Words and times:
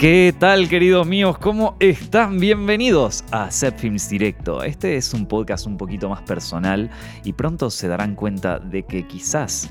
¿Qué 0.00 0.34
tal 0.38 0.66
queridos 0.70 1.06
míos? 1.06 1.36
¿Cómo 1.36 1.76
están? 1.78 2.40
Bienvenidos 2.40 3.22
a 3.32 3.50
Set 3.50 3.76
Films 3.76 4.08
Directo. 4.08 4.62
Este 4.62 4.96
es 4.96 5.12
un 5.12 5.26
podcast 5.26 5.66
un 5.66 5.76
poquito 5.76 6.08
más 6.08 6.22
personal 6.22 6.88
y 7.22 7.34
pronto 7.34 7.68
se 7.68 7.86
darán 7.86 8.14
cuenta 8.14 8.58
de 8.58 8.84
que 8.84 9.06
quizás, 9.06 9.70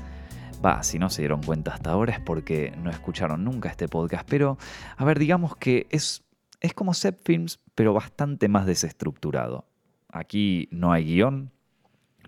va, 0.64 0.84
si 0.84 1.00
no 1.00 1.10
se 1.10 1.22
dieron 1.22 1.42
cuenta 1.42 1.74
hasta 1.74 1.90
ahora 1.90 2.12
es 2.12 2.20
porque 2.20 2.72
no 2.80 2.90
escucharon 2.90 3.42
nunca 3.42 3.70
este 3.70 3.88
podcast, 3.88 4.24
pero 4.30 4.56
a 4.96 5.04
ver, 5.04 5.18
digamos 5.18 5.56
que 5.56 5.88
es, 5.90 6.22
es 6.60 6.74
como 6.74 6.94
Set 6.94 7.20
Films, 7.24 7.58
pero 7.74 7.92
bastante 7.92 8.46
más 8.46 8.66
desestructurado. 8.66 9.66
Aquí 10.12 10.68
no 10.70 10.92
hay 10.92 11.06
guion, 11.06 11.50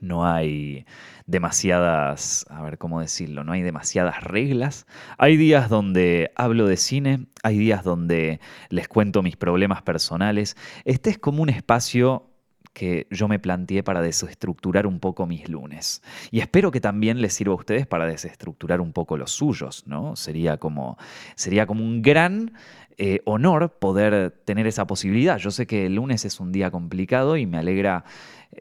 no 0.03 0.27
hay 0.27 0.84
demasiadas, 1.27 2.45
a 2.51 2.61
ver 2.62 2.77
cómo 2.77 3.01
decirlo, 3.01 3.45
no 3.45 3.52
hay 3.52 3.62
demasiadas 3.62 4.23
reglas. 4.23 4.87
Hay 5.16 5.37
días 5.37 5.69
donde 5.69 6.30
hablo 6.34 6.66
de 6.66 6.77
cine, 6.77 7.27
hay 7.42 7.59
días 7.59 7.84
donde 7.84 8.41
les 8.69 8.88
cuento 8.88 9.23
mis 9.23 9.37
problemas 9.37 9.83
personales. 9.83 10.56
Este 10.84 11.11
es 11.11 11.19
como 11.19 11.42
un 11.42 11.48
espacio 11.48 12.28
que 12.73 13.06
yo 13.11 13.28
me 13.28 13.38
planteé 13.38 13.83
para 13.83 14.01
desestructurar 14.01 14.87
un 14.87 14.98
poco 14.98 15.27
mis 15.27 15.48
lunes. 15.48 16.03
Y 16.30 16.41
espero 16.41 16.70
que 16.70 16.80
también 16.80 17.20
les 17.20 17.34
sirva 17.34 17.53
a 17.53 17.56
ustedes 17.56 17.87
para 17.87 18.06
desestructurar 18.06 18.80
un 18.80 18.92
poco 18.92 19.16
los 19.16 19.30
suyos, 19.30 19.87
¿no? 19.87 20.16
Sería 20.16 20.56
como, 20.56 20.97
sería 21.34 21.66
como 21.66 21.84
un 21.84 22.03
gran 22.03 22.53
eh, 22.98 23.20
honor 23.25 23.78
poder 23.78 24.30
tener 24.45 24.66
esa 24.66 24.87
posibilidad. 24.87 25.39
Yo 25.39 25.50
sé 25.50 25.66
que 25.66 25.87
el 25.87 25.97
lunes 25.97 26.25
es 26.25 26.41
un 26.41 26.50
día 26.50 26.70
complicado 26.70 27.37
y 27.37 27.47
me 27.47 27.59
alegra 27.59 28.05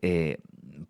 eh, 0.01 0.37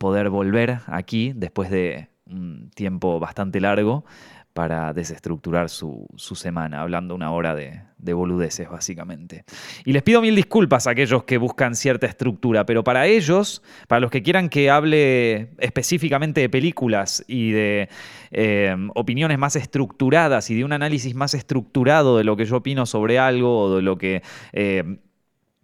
poder 0.01 0.31
volver 0.31 0.79
aquí 0.87 1.31
después 1.35 1.69
de 1.69 2.09
un 2.25 2.71
tiempo 2.73 3.19
bastante 3.19 3.61
largo 3.61 4.03
para 4.51 4.93
desestructurar 4.93 5.69
su, 5.69 6.07
semana, 6.17 6.81
hablando 6.81 7.13
una 7.13 7.31
hora 7.31 7.53
de, 7.53 7.83
de, 7.99 8.13
boludeces, 8.13 8.67
básicamente. 8.67 9.45
Y 9.85 9.93
les 9.93 10.01
pido 10.01 10.19
mil 10.19 10.35
disculpas 10.35 10.87
a 10.87 10.91
aquellos 10.91 11.23
que 11.23 11.37
buscan 11.37 11.75
cierta 11.75 12.07
estructura, 12.07 12.65
pero 12.65 12.83
para 12.83 13.05
ellos, 13.05 13.61
para 13.87 13.99
los 13.99 14.09
que 14.09 14.23
quieran 14.23 14.49
que 14.49 14.71
hable 14.71 15.51
específicamente 15.59 16.41
de 16.41 16.49
películas 16.49 17.23
y 17.27 17.51
de 17.51 17.87
eh, 18.31 18.75
opiniones 18.95 19.37
más 19.37 19.55
estructuradas 19.55 20.49
y 20.49 20.55
de 20.55 20.65
un 20.65 20.73
análisis 20.73 21.13
más 21.13 21.35
estructurado 21.35 22.17
de 22.17 22.23
lo 22.23 22.35
que 22.35 22.45
yo 22.45 22.57
opino 22.57 22.87
sobre 22.87 23.19
algo 23.19 23.59
o 23.59 23.75
de 23.75 23.81
lo 23.83 23.99
que... 23.99 24.23
Eh, 24.51 24.97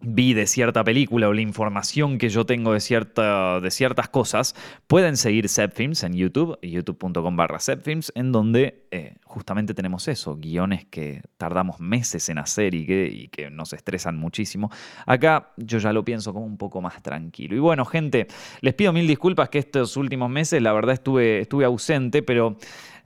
vi 0.00 0.32
de 0.32 0.46
cierta 0.46 0.84
película 0.84 1.28
o 1.28 1.32
la 1.32 1.40
información 1.40 2.18
que 2.18 2.28
yo 2.28 2.46
tengo 2.46 2.72
de, 2.72 2.80
cierta, 2.80 3.60
de 3.60 3.70
ciertas 3.70 4.08
cosas, 4.08 4.54
pueden 4.86 5.16
seguir 5.16 5.48
Zepfilms 5.48 6.04
en 6.04 6.14
YouTube, 6.14 6.58
youtube.com 6.62 7.36
barra 7.36 7.58
Zepfilms, 7.58 8.12
en 8.14 8.30
donde 8.30 8.86
eh, 8.92 9.16
justamente 9.24 9.74
tenemos 9.74 10.06
eso, 10.06 10.36
guiones 10.36 10.86
que 10.86 11.22
tardamos 11.36 11.80
meses 11.80 12.28
en 12.28 12.38
hacer 12.38 12.74
y 12.74 12.86
que, 12.86 13.08
y 13.12 13.28
que 13.28 13.50
nos 13.50 13.72
estresan 13.72 14.16
muchísimo. 14.16 14.70
Acá 15.04 15.50
yo 15.56 15.78
ya 15.78 15.92
lo 15.92 16.04
pienso 16.04 16.32
como 16.32 16.46
un 16.46 16.58
poco 16.58 16.80
más 16.80 17.02
tranquilo. 17.02 17.56
Y 17.56 17.58
bueno, 17.58 17.84
gente, 17.84 18.28
les 18.60 18.74
pido 18.74 18.92
mil 18.92 19.06
disculpas 19.06 19.48
que 19.48 19.58
estos 19.58 19.96
últimos 19.96 20.30
meses, 20.30 20.62
la 20.62 20.72
verdad 20.72 20.94
estuve, 20.94 21.40
estuve 21.40 21.64
ausente, 21.64 22.22
pero... 22.22 22.56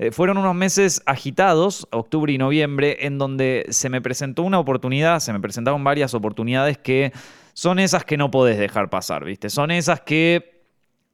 Eh, 0.02 0.10
fueron 0.10 0.36
unos 0.36 0.56
meses 0.56 1.00
agitados, 1.06 1.86
octubre 1.92 2.32
y 2.32 2.36
noviembre, 2.36 3.06
en 3.06 3.18
donde 3.18 3.66
se 3.68 3.88
me 3.88 4.02
presentó 4.02 4.42
una 4.42 4.58
oportunidad, 4.58 5.20
se 5.20 5.32
me 5.32 5.38
presentaron 5.38 5.84
varias 5.84 6.12
oportunidades 6.12 6.76
que 6.76 7.12
son 7.52 7.78
esas 7.78 8.04
que 8.04 8.16
no 8.16 8.28
podés 8.28 8.58
dejar 8.58 8.90
pasar, 8.90 9.24
¿viste? 9.24 9.48
Son 9.48 9.70
esas 9.70 10.00
que, 10.00 10.64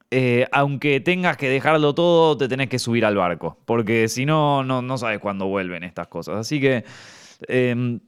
eh, 0.09 0.47
aunque 0.51 1.01
tengas 1.01 1.37
que 1.37 1.49
dejarlo 1.49 1.93
todo, 1.93 2.35
te 2.35 2.47
tenés 2.47 2.67
que 2.67 2.79
subir 2.79 3.05
al 3.05 3.15
barco, 3.15 3.59
porque 3.65 4.07
si 4.07 4.25
no, 4.25 4.63
no, 4.63 4.97
sabes 4.97 5.19
cuándo 5.19 5.45
vuelven 5.45 5.83
estas 5.83 6.07
cosas. 6.07 6.37
Así 6.37 6.59
que, 6.59 6.83
em, 7.47 7.99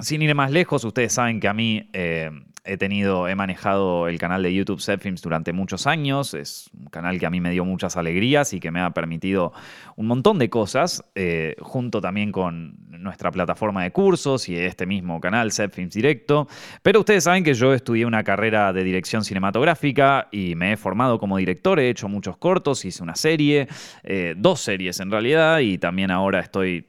sin 0.00 0.22
ir 0.22 0.34
más 0.34 0.50
lejos, 0.50 0.82
ustedes 0.82 1.12
saben 1.12 1.38
que 1.38 1.46
a 1.46 1.54
mí 1.54 1.88
eh, 1.92 2.32
he 2.66 2.76
tenido, 2.76 3.28
he 3.28 3.34
manejado 3.34 4.08
el 4.08 4.18
canal 4.18 4.42
de 4.42 4.52
YouTube 4.52 4.80
Setfilms 4.80 5.22
durante 5.22 5.52
muchos 5.52 5.86
años. 5.86 6.34
Es 6.34 6.70
un 6.78 6.86
canal 6.86 7.18
que 7.18 7.26
a 7.26 7.30
mí 7.30 7.40
me 7.40 7.50
dio 7.50 7.64
muchas 7.64 7.96
alegrías 7.96 8.52
y 8.52 8.60
que 8.60 8.70
me 8.70 8.80
ha 8.80 8.90
permitido 8.90 9.52
un 9.96 10.06
montón 10.06 10.38
de 10.38 10.50
cosas, 10.50 11.04
eh, 11.14 11.54
junto 11.60 12.00
también 12.00 12.32
con 12.32 12.76
nuestra 12.88 13.30
plataforma 13.30 13.82
de 13.82 13.92
cursos 13.92 14.48
y 14.48 14.56
este 14.56 14.86
mismo 14.86 15.20
canal, 15.20 15.52
Setfilms 15.52 15.94
Directo. 15.94 16.48
Pero 16.82 17.00
ustedes 17.00 17.24
saben 17.24 17.44
que 17.44 17.54
yo 17.54 17.72
estudié 17.72 18.04
una 18.04 18.24
carrera 18.24 18.72
de 18.72 18.84
dirección 18.84 19.24
cinematográfica 19.24 20.28
y 20.30 20.54
me 20.54 20.72
he 20.72 20.76
formado 20.76 21.18
como 21.18 21.36
director. 21.36 21.78
He 21.78 21.88
hecho 21.88 22.08
muchos 22.08 22.36
cortos, 22.36 22.84
hice 22.84 23.02
una 23.02 23.14
serie, 23.14 23.68
eh, 24.02 24.34
dos 24.36 24.60
series 24.60 25.00
en 25.00 25.10
realidad, 25.10 25.60
y 25.60 25.78
también 25.78 26.10
ahora 26.10 26.40
estoy 26.40 26.86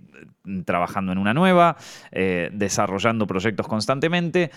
trabajando 0.65 1.11
en 1.11 1.17
una 1.17 1.33
nueva, 1.33 1.77
eh, 2.11 2.49
desarrollando 2.51 3.27
proyectos 3.27 3.67
constantemente. 3.67 4.51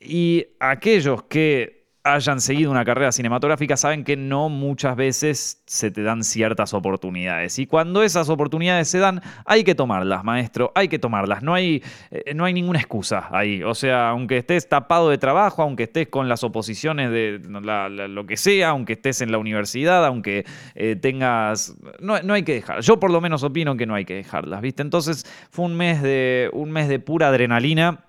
Y 0.00 0.46
aquellos 0.58 1.24
que 1.24 1.83
hayan 2.04 2.38
seguido 2.42 2.70
una 2.70 2.84
carrera 2.84 3.10
cinematográfica 3.12 3.78
saben 3.78 4.04
que 4.04 4.14
no 4.14 4.50
muchas 4.50 4.94
veces 4.94 5.62
se 5.64 5.90
te 5.90 6.02
dan 6.02 6.22
ciertas 6.22 6.74
oportunidades. 6.74 7.58
Y 7.58 7.66
cuando 7.66 8.02
esas 8.02 8.28
oportunidades 8.28 8.88
se 8.88 8.98
dan, 8.98 9.22
hay 9.46 9.64
que 9.64 9.74
tomarlas, 9.74 10.22
maestro, 10.22 10.70
hay 10.74 10.88
que 10.88 10.98
tomarlas. 10.98 11.42
No 11.42 11.54
hay, 11.54 11.82
eh, 12.10 12.34
no 12.34 12.44
hay 12.44 12.52
ninguna 12.52 12.78
excusa 12.78 13.28
ahí. 13.30 13.62
O 13.62 13.74
sea, 13.74 14.10
aunque 14.10 14.36
estés 14.36 14.68
tapado 14.68 15.08
de 15.08 15.16
trabajo, 15.16 15.62
aunque 15.62 15.84
estés 15.84 16.08
con 16.08 16.28
las 16.28 16.44
oposiciones 16.44 17.10
de 17.10 17.40
lo 17.42 18.26
que 18.26 18.36
sea, 18.36 18.68
aunque 18.68 18.92
estés 18.92 19.22
en 19.22 19.32
la 19.32 19.38
universidad, 19.38 20.04
aunque 20.04 20.44
eh, 20.74 20.96
tengas... 20.96 21.74
No, 22.00 22.20
no, 22.20 22.34
hay 22.34 22.42
que 22.42 22.52
dejar. 22.52 22.82
Yo 22.82 23.00
por 23.00 23.10
lo 23.10 23.22
menos 23.22 23.42
opino 23.42 23.78
que 23.78 23.86
no 23.86 23.94
hay 23.94 24.04
que 24.04 24.14
dejarlas, 24.14 24.60
¿viste? 24.60 24.82
Entonces 24.82 25.24
fue 25.50 25.64
un 25.64 25.74
mes 25.74 26.02
de, 26.02 26.50
un 26.52 26.70
mes 26.70 26.86
de 26.88 26.98
pura 26.98 27.28
adrenalina 27.28 28.04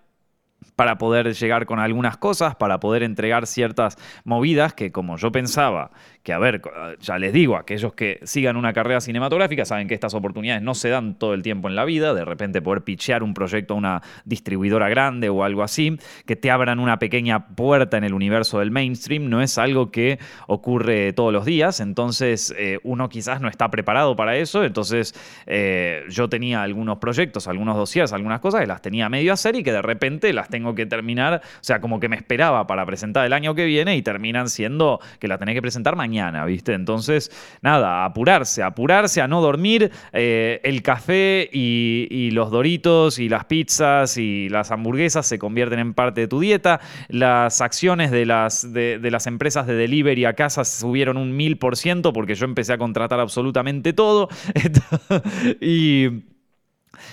para 0.75 0.97
poder 0.97 1.33
llegar 1.33 1.66
con 1.66 1.79
algunas 1.79 2.17
cosas, 2.17 2.55
para 2.55 2.79
poder 2.79 3.03
entregar 3.03 3.47
ciertas 3.47 3.97
movidas 4.23 4.73
que 4.73 4.91
como 4.91 5.17
yo 5.17 5.31
pensaba 5.31 5.91
que, 6.25 6.33
a 6.33 6.39
ver, 6.39 6.59
ya 7.01 7.19
les 7.19 7.33
digo, 7.33 7.55
aquellos 7.55 7.93
que 7.93 8.19
sigan 8.23 8.57
una 8.57 8.73
carrera 8.73 8.99
cinematográfica 8.99 9.63
saben 9.63 9.87
que 9.87 9.93
estas 9.93 10.15
oportunidades 10.15 10.63
no 10.63 10.73
se 10.73 10.89
dan 10.89 11.13
todo 11.13 11.35
el 11.35 11.43
tiempo 11.43 11.69
en 11.69 11.75
la 11.75 11.85
vida, 11.85 12.15
de 12.15 12.25
repente 12.25 12.63
poder 12.63 12.81
pichear 12.81 13.21
un 13.21 13.35
proyecto 13.35 13.75
a 13.75 13.77
una 13.77 14.01
distribuidora 14.25 14.89
grande 14.89 15.29
o 15.29 15.43
algo 15.43 15.61
así, 15.61 15.99
que 16.25 16.35
te 16.35 16.49
abran 16.49 16.79
una 16.79 16.97
pequeña 16.97 17.49
puerta 17.49 17.97
en 17.97 18.05
el 18.05 18.15
universo 18.15 18.57
del 18.57 18.71
mainstream, 18.71 19.29
no 19.29 19.39
es 19.43 19.59
algo 19.59 19.91
que 19.91 20.17
ocurre 20.47 21.13
todos 21.13 21.31
los 21.31 21.45
días, 21.45 21.79
entonces 21.79 22.55
eh, 22.57 22.79
uno 22.81 23.07
quizás 23.07 23.39
no 23.39 23.47
está 23.47 23.69
preparado 23.69 24.15
para 24.15 24.35
eso, 24.35 24.63
entonces 24.63 25.13
eh, 25.45 26.05
yo 26.09 26.27
tenía 26.27 26.63
algunos 26.63 26.97
proyectos, 26.97 27.47
algunos 27.47 27.77
dossiers, 27.77 28.13
algunas 28.13 28.39
cosas 28.39 28.61
que 28.61 28.67
las 28.67 28.81
tenía 28.81 29.09
medio 29.09 29.31
hacer 29.31 29.55
y 29.57 29.61
que 29.61 29.71
de 29.71 29.83
repente 29.83 30.33
las 30.33 30.49
tengo 30.49 30.73
que 30.73 30.87
terminar, 30.87 31.43
o 31.43 31.63
sea, 31.63 31.81
como 31.81 31.99
que 31.99 32.09
me 32.09 32.15
esperaba 32.15 32.65
para 32.65 32.83
presentar 32.83 33.27
el 33.27 33.33
año 33.33 33.53
que 33.53 33.65
viene 33.65 33.95
y 33.95 34.01
terminan 34.01 34.49
siendo 34.49 34.99
que 35.19 35.27
la 35.27 35.37
tenés 35.37 35.53
que 35.53 35.61
presentar 35.61 35.95
mañana 35.95 36.14
¿viste? 36.45 36.73
Entonces, 36.73 37.31
nada, 37.61 38.05
apurarse, 38.05 38.63
apurarse 38.63 39.21
a 39.21 39.27
no 39.27 39.41
dormir. 39.41 39.91
Eh, 40.13 40.61
el 40.63 40.81
café 40.81 41.49
y, 41.51 42.31
los 42.31 42.51
doritos 42.51 43.19
y 43.19 43.29
las 43.29 43.45
pizzas 43.45 44.17
y 44.17 44.49
las 44.49 44.71
hamburguesas 44.71 45.25
se 45.25 45.39
convierten 45.39 45.79
en 45.79 45.93
parte 45.93 46.21
de 46.21 46.27
tu 46.27 46.39
dieta. 46.39 46.79
Las 47.07 47.61
acciones 47.61 48.11
de 48.11 48.25
las, 48.25 48.73
de, 48.73 48.99
las 49.11 49.27
empresas 49.27 49.67
de 49.67 49.75
delivery 49.75 50.25
a 50.25 50.33
casa 50.33 50.65
subieron 50.65 51.17
un 51.17 51.35
mil 51.35 51.57
por 51.57 51.77
ciento 51.77 52.13
porque 52.13 52.35
yo 52.35 52.45
empecé 52.45 52.73
a 52.73 52.77
contratar 52.77 53.19
absolutamente 53.19 53.93
todo. 53.93 54.29
y, 55.61 56.23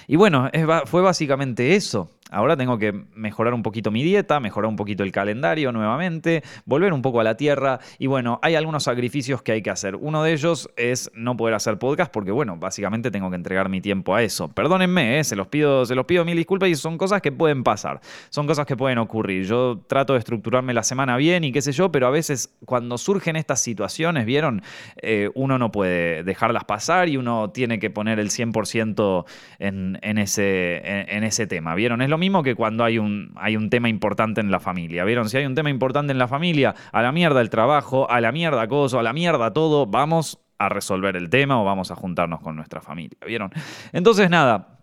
y 0.06 0.16
bueno, 0.16 0.50
fue 0.86 1.02
básicamente 1.02 1.74
eso. 1.74 2.08
Ahora 2.32 2.56
tengo 2.56 2.78
que 2.78 2.92
mejorar 3.14 3.52
un 3.52 3.62
poquito 3.62 3.90
mi 3.90 4.02
dieta, 4.02 4.40
mejorar 4.40 4.70
un 4.70 4.76
poquito 4.76 5.02
el 5.02 5.12
calendario 5.12 5.70
nuevamente, 5.70 6.42
volver 6.64 6.94
un 6.94 7.02
poco 7.02 7.20
a 7.20 7.24
la 7.24 7.36
tierra 7.36 7.78
y 7.98 8.06
bueno, 8.06 8.40
hay 8.42 8.54
algunos 8.54 8.84
sacrificios 8.84 9.42
que 9.42 9.52
hay 9.52 9.60
que 9.60 9.68
hacer. 9.68 9.96
Uno 9.96 10.22
de 10.22 10.32
ellos 10.32 10.70
es 10.76 11.10
no 11.14 11.36
poder 11.36 11.54
hacer 11.54 11.78
podcast 11.78 12.10
porque 12.10 12.30
bueno, 12.30 12.56
básicamente 12.56 13.10
tengo 13.10 13.28
que 13.28 13.36
entregar 13.36 13.68
mi 13.68 13.82
tiempo 13.82 14.14
a 14.14 14.22
eso. 14.22 14.48
Perdónenme, 14.48 15.18
¿eh? 15.18 15.24
se, 15.24 15.36
los 15.36 15.48
pido, 15.48 15.84
se 15.84 15.94
los 15.94 16.06
pido 16.06 16.24
mil 16.24 16.34
disculpas 16.38 16.70
y 16.70 16.74
son 16.74 16.96
cosas 16.96 17.20
que 17.20 17.32
pueden 17.32 17.64
pasar, 17.64 18.00
son 18.30 18.46
cosas 18.46 18.64
que 18.64 18.78
pueden 18.78 18.96
ocurrir. 18.96 19.44
Yo 19.44 19.82
trato 19.86 20.14
de 20.14 20.20
estructurarme 20.20 20.72
la 20.72 20.84
semana 20.84 21.18
bien 21.18 21.44
y 21.44 21.52
qué 21.52 21.60
sé 21.60 21.72
yo, 21.72 21.92
pero 21.92 22.06
a 22.06 22.10
veces 22.10 22.54
cuando 22.64 22.96
surgen 22.96 23.36
estas 23.36 23.60
situaciones, 23.60 24.24
¿vieron? 24.24 24.62
Eh, 25.02 25.28
uno 25.34 25.58
no 25.58 25.70
puede 25.70 26.24
dejarlas 26.24 26.64
pasar 26.64 27.10
y 27.10 27.18
uno 27.18 27.50
tiene 27.50 27.78
que 27.78 27.90
poner 27.90 28.18
el 28.18 28.30
100% 28.30 29.26
en, 29.58 29.71
en, 30.00 30.18
ese, 30.18 30.82
en 30.84 31.24
ese 31.24 31.46
tema, 31.46 31.74
¿vieron? 31.74 32.02
Es 32.02 32.08
lo 32.08 32.18
mismo 32.18 32.42
que 32.42 32.54
cuando 32.54 32.84
hay 32.84 32.98
un, 32.98 33.32
hay 33.36 33.56
un 33.56 33.70
tema 33.70 33.88
importante 33.88 34.40
en 34.40 34.50
la 34.50 34.60
familia. 34.60 35.04
¿Vieron? 35.04 35.28
Si 35.28 35.36
hay 35.36 35.46
un 35.46 35.54
tema 35.54 35.70
importante 35.70 36.12
en 36.12 36.18
la 36.18 36.28
familia, 36.28 36.74
a 36.92 37.02
la 37.02 37.12
mierda 37.12 37.40
el 37.40 37.50
trabajo, 37.50 38.10
a 38.10 38.20
la 38.20 38.32
mierda 38.32 38.62
acoso, 38.62 38.98
a 38.98 39.02
la 39.02 39.12
mierda 39.12 39.52
todo, 39.52 39.86
vamos 39.86 40.38
a 40.58 40.68
resolver 40.68 41.16
el 41.16 41.28
tema 41.30 41.60
o 41.60 41.64
vamos 41.64 41.90
a 41.90 41.96
juntarnos 41.96 42.40
con 42.40 42.56
nuestra 42.56 42.80
familia. 42.80 43.18
¿Vieron? 43.26 43.50
Entonces, 43.92 44.30
nada. 44.30 44.78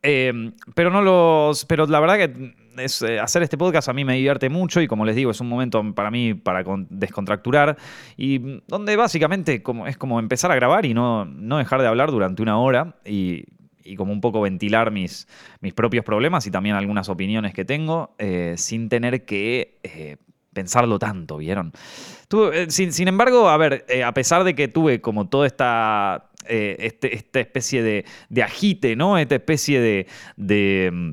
Em, 0.00 0.52
pero 0.74 0.90
no 0.90 1.02
los. 1.02 1.64
Pero 1.66 1.86
la 1.86 2.00
verdad 2.00 2.16
que 2.16 2.54
es, 2.78 3.02
eh, 3.02 3.20
hacer 3.20 3.42
este 3.42 3.58
podcast 3.58 3.88
a 3.88 3.92
mí 3.92 4.04
me 4.04 4.14
divierte 4.14 4.48
mucho 4.48 4.80
y 4.80 4.88
como 4.88 5.04
les 5.04 5.16
digo, 5.16 5.30
es 5.30 5.40
un 5.40 5.48
momento 5.48 5.82
para 5.94 6.10
mí 6.10 6.34
para 6.34 6.64
descontracturar 6.88 7.76
y 8.16 8.60
donde 8.66 8.96
básicamente 8.96 9.62
como, 9.62 9.86
es 9.86 9.98
como 9.98 10.18
empezar 10.18 10.50
a 10.50 10.54
grabar 10.54 10.86
y 10.86 10.94
no, 10.94 11.26
no 11.26 11.58
dejar 11.58 11.82
de 11.82 11.88
hablar 11.88 12.10
durante 12.10 12.42
una 12.42 12.58
hora 12.58 12.96
y 13.04 13.44
y 13.84 13.96
como 13.96 14.12
un 14.12 14.20
poco 14.20 14.40
ventilar 14.40 14.90
mis, 14.90 15.28
mis 15.60 15.74
propios 15.74 16.04
problemas 16.04 16.46
y 16.46 16.50
también 16.50 16.76
algunas 16.76 17.08
opiniones 17.08 17.54
que 17.54 17.64
tengo 17.64 18.14
eh, 18.18 18.54
sin 18.56 18.88
tener 18.88 19.24
que 19.24 19.78
eh, 19.82 20.16
pensarlo 20.52 20.98
tanto, 20.98 21.38
¿vieron? 21.38 21.72
Eh, 22.52 22.66
sin, 22.68 23.08
embargo, 23.08 23.48
a 23.48 23.56
ver, 23.56 23.84
a 24.04 24.14
pesar 24.14 24.44
de 24.44 24.54
que 24.54 24.68
tuve 24.68 25.00
como 25.00 25.28
toda 25.28 25.46
esta, 25.46 26.30
este, 26.46 27.14
esta 27.14 27.40
especie 27.40 27.82
de, 27.82 28.04
de, 28.28 28.42
agite, 28.42 28.96
¿no? 28.96 29.18
Esta 29.18 29.36
especie 29.36 29.80
de, 29.80 30.06
de 30.36 30.90
mm, 30.92 31.12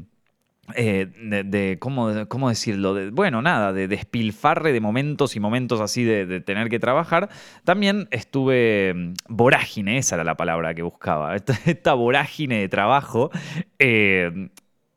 eh, 0.75 1.07
de, 1.45 1.77
¿cómo, 1.79 2.27
¿cómo, 2.27 2.49
decirlo? 2.49 2.93
De, 2.93 3.09
bueno, 3.09 3.41
nada, 3.41 3.73
de 3.73 3.87
despilfarre 3.87 4.71
de 4.71 4.81
momentos 4.81 5.35
y 5.35 5.39
momentos 5.39 5.81
así 5.81 6.03
de, 6.03 6.41
tener 6.41 6.69
que 6.69 6.79
trabajar. 6.79 7.29
También 7.63 8.07
estuve 8.11 8.93
mm, 8.93 9.13
vorágine, 9.27 9.97
esa 9.97 10.15
era 10.15 10.23
la 10.23 10.35
palabra 10.35 10.73
que 10.73 10.81
buscaba, 10.81 11.35
esta, 11.65 11.93
vorágine 11.93 12.59
de 12.59 12.69
trabajo. 12.69 13.31
Eh, 13.77 14.49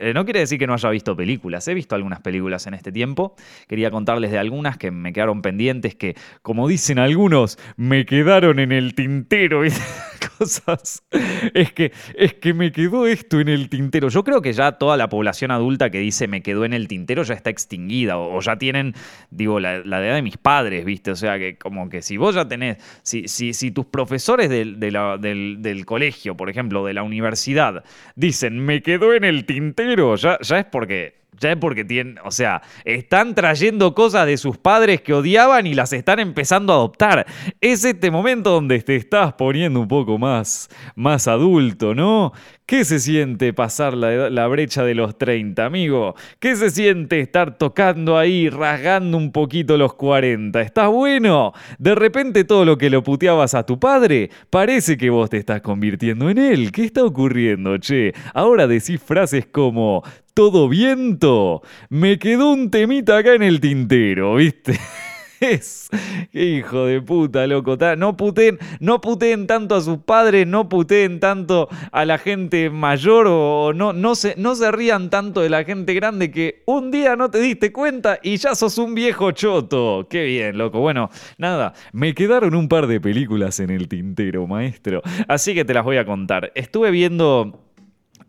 eh, 0.03 0.13
no 0.15 0.25
quiere 0.25 0.41
decir 0.41 0.59
que 0.59 0.67
no 0.67 0.75
haya 0.75 0.91
visto 0.91 1.17
películas, 1.17 1.69
he 1.69 1.75
visto 1.75 1.95
algunas 1.95 2.21
películas 2.21 2.67
en 2.67 2.75
este 2.75 2.91
tiempo. 2.91 3.37
Quería 3.69 3.93
contarles 3.93 4.33
de 4.33 4.39
algunas 4.39 4.77
que 4.77 4.91
me 4.91 5.13
quedaron 5.13 5.43
pendientes, 5.43 5.95
que 5.95 6.17
como 6.43 6.67
dicen 6.67 6.99
algunos, 6.99 7.57
me 7.77 8.05
quedaron 8.05 8.59
en 8.59 8.73
el 8.73 8.97
tintero. 8.97 9.63
Cosas. 10.39 11.03
Es 11.55 11.73
que, 11.73 11.93
es 12.15 12.35
que 12.35 12.55
me 12.55 12.73
quedó 12.73 13.07
esto 13.07 13.41
en 13.41 13.49
el 13.49 13.69
tintero. 13.69 14.09
Yo 14.09 14.23
creo 14.25 14.41
que 14.41 14.53
ya 14.53 14.73
toda 14.73 14.97
la 14.97 15.09
población 15.09 15.51
adulta 15.51 15.91
que 15.91 15.99
dice 15.99 16.29
me 16.29 16.43
quedó 16.43 16.65
en 16.65 16.73
el 16.73 16.89
tintero 16.89 17.25
ya 17.25 17.35
está 17.35 17.51
extinguida 17.51 18.17
o, 18.17 18.41
ya 18.41 18.57
tienen, 18.57 18.95
digo, 19.31 19.61
la, 19.61 19.77
edad 19.77 20.15
de 20.15 20.23
mis 20.23 20.37
padres, 20.37 20.85
¿viste? 20.85 21.11
O 21.11 21.17
sea, 21.17 21.39
que 21.39 21.59
como 21.59 21.89
que 21.89 22.01
si 22.01 22.17
vos 22.17 22.35
ya 22.35 22.47
tenés, 22.47 22.79
si, 23.03 23.27
si, 23.29 23.71
tus 23.73 23.87
profesores 23.87 24.49
del, 24.49 24.79
del 24.81 25.87
colegio, 25.87 26.37
por 26.37 26.49
ejemplo, 26.49 26.85
de 26.85 26.95
la 26.95 27.03
universidad, 27.03 27.85
dicen 28.15 28.59
me 28.59 28.83
quedó 28.83 29.13
en 29.15 29.25
el 29.25 29.45
tintero, 29.45 30.15
ya, 30.17 30.39
ya 30.41 30.59
es 30.61 30.65
porque 30.67 31.22
ya 31.39 31.53
es 31.53 31.59
porque 31.59 31.85
tienen, 31.85 32.19
o 32.25 32.31
sea, 32.31 32.63
están 32.85 33.35
trayendo 33.35 33.95
cosas 33.95 34.27
de 34.27 34.37
sus 34.37 34.59
padres 34.59 35.01
que 35.01 35.15
odiaban 35.15 35.67
y 35.67 35.75
las 35.75 35.93
están 35.93 36.21
empezando 36.21 36.73
a 36.73 36.77
adoptar. 36.77 37.27
Es 37.61 37.85
este 37.85 38.11
momento 38.11 38.51
donde 38.51 38.81
te 38.81 38.97
estás 38.97 39.33
poniendo 39.35 39.81
un 39.81 39.89
poco 39.89 40.19
más, 40.19 40.69
más 40.95 41.29
adulto, 41.29 41.95
¿no? 41.95 42.33
¿Qué 42.73 42.87
se 42.87 43.01
siente 43.01 43.53
pasar 43.53 43.95
la, 43.95 44.47
brecha 44.47 44.83
de 44.83 44.95
los 44.95 45.19
30, 45.19 45.63
amigo? 45.63 46.15
¿Qué 46.39 46.57
se 46.57 46.71
siente 46.71 47.21
estar 47.21 47.59
tocando 47.59 48.17
ahí, 48.17 48.49
rasgando 48.49 49.19
un 49.19 49.31
poquito 49.31 49.77
los 49.77 49.93
40? 49.95 50.59
¿Estás 50.63 50.89
bueno? 50.89 51.53
De 51.79 51.95
repente 51.95 52.45
todo 52.45 52.65
lo 52.65 52.79
que 52.79 52.89
lo 52.89 53.03
puteabas 53.03 53.55
a 53.55 53.67
tu 53.67 53.79
padre, 53.79 54.31
parece 54.49 54.97
que 54.97 55.11
vos 55.11 55.29
te 55.29 55.37
estás 55.37 55.61
convirtiendo 55.61 56.31
en 56.31 56.39
él. 56.39 56.73
¿Qué 56.73 56.85
está 56.85 57.05
ocurriendo, 57.05 57.77
che? 57.77 58.15
Ahora 58.33 58.67
decís 58.67 59.03
frases 59.03 59.45
como, 59.45 60.03
todo 60.35 60.69
viento. 60.69 61.63
Me 61.89 62.19
quedó 62.19 62.53
un 62.53 62.71
temita 62.71 63.19
acá 63.19 63.35
en 63.35 63.43
el 63.43 63.61
tintero, 63.61 64.37
¿viste? 64.37 64.79
es. 65.43 65.91
Qué 66.31 66.45
hijo 66.45 66.87
de 66.87 67.03
puta, 67.03 67.47
loco. 67.47 67.77
No 67.97 68.17
puteen, 68.17 68.59
no 68.81 69.01
puteen 69.01 69.47
tanto 69.47 69.75
a 69.75 69.81
sus 69.81 69.99
padres, 69.99 70.47
no 70.47 70.69
puteen 70.69 71.21
tanto 71.21 71.69
a 71.91 72.05
la 72.05 72.19
gente 72.19 72.71
mayor 72.71 73.27
o 73.29 73.73
no, 73.75 73.93
no, 73.93 74.15
se, 74.15 74.35
no 74.37 74.55
se 74.55 74.71
rían 74.73 75.11
tanto 75.11 75.41
de 75.41 75.51
la 75.51 75.65
gente 75.65 75.95
grande 75.95 76.31
que 76.31 76.63
un 76.67 76.91
día 76.91 77.17
no 77.17 77.31
te 77.31 77.39
diste 77.39 77.73
cuenta 77.73 78.19
y 78.23 78.37
ya 78.37 78.55
sos 78.55 78.79
un 78.79 78.95
viejo 78.95 79.33
choto. 79.33 80.07
Qué 80.09 80.25
bien, 80.25 80.57
loco. 80.57 80.81
Bueno, 80.81 81.11
nada, 81.39 81.75
me 81.93 82.15
quedaron 82.15 82.55
un 82.55 82.69
par 82.69 82.87
de 82.87 83.01
películas 83.01 83.61
en 83.61 83.71
el 83.71 83.89
tintero, 83.89 84.47
maestro. 84.47 85.03
Así 85.29 85.55
que 85.55 85.65
te 85.65 85.75
las 85.75 85.85
voy 85.85 85.97
a 85.97 86.07
contar. 86.07 86.53
Estuve 86.55 86.91
viendo 86.91 87.72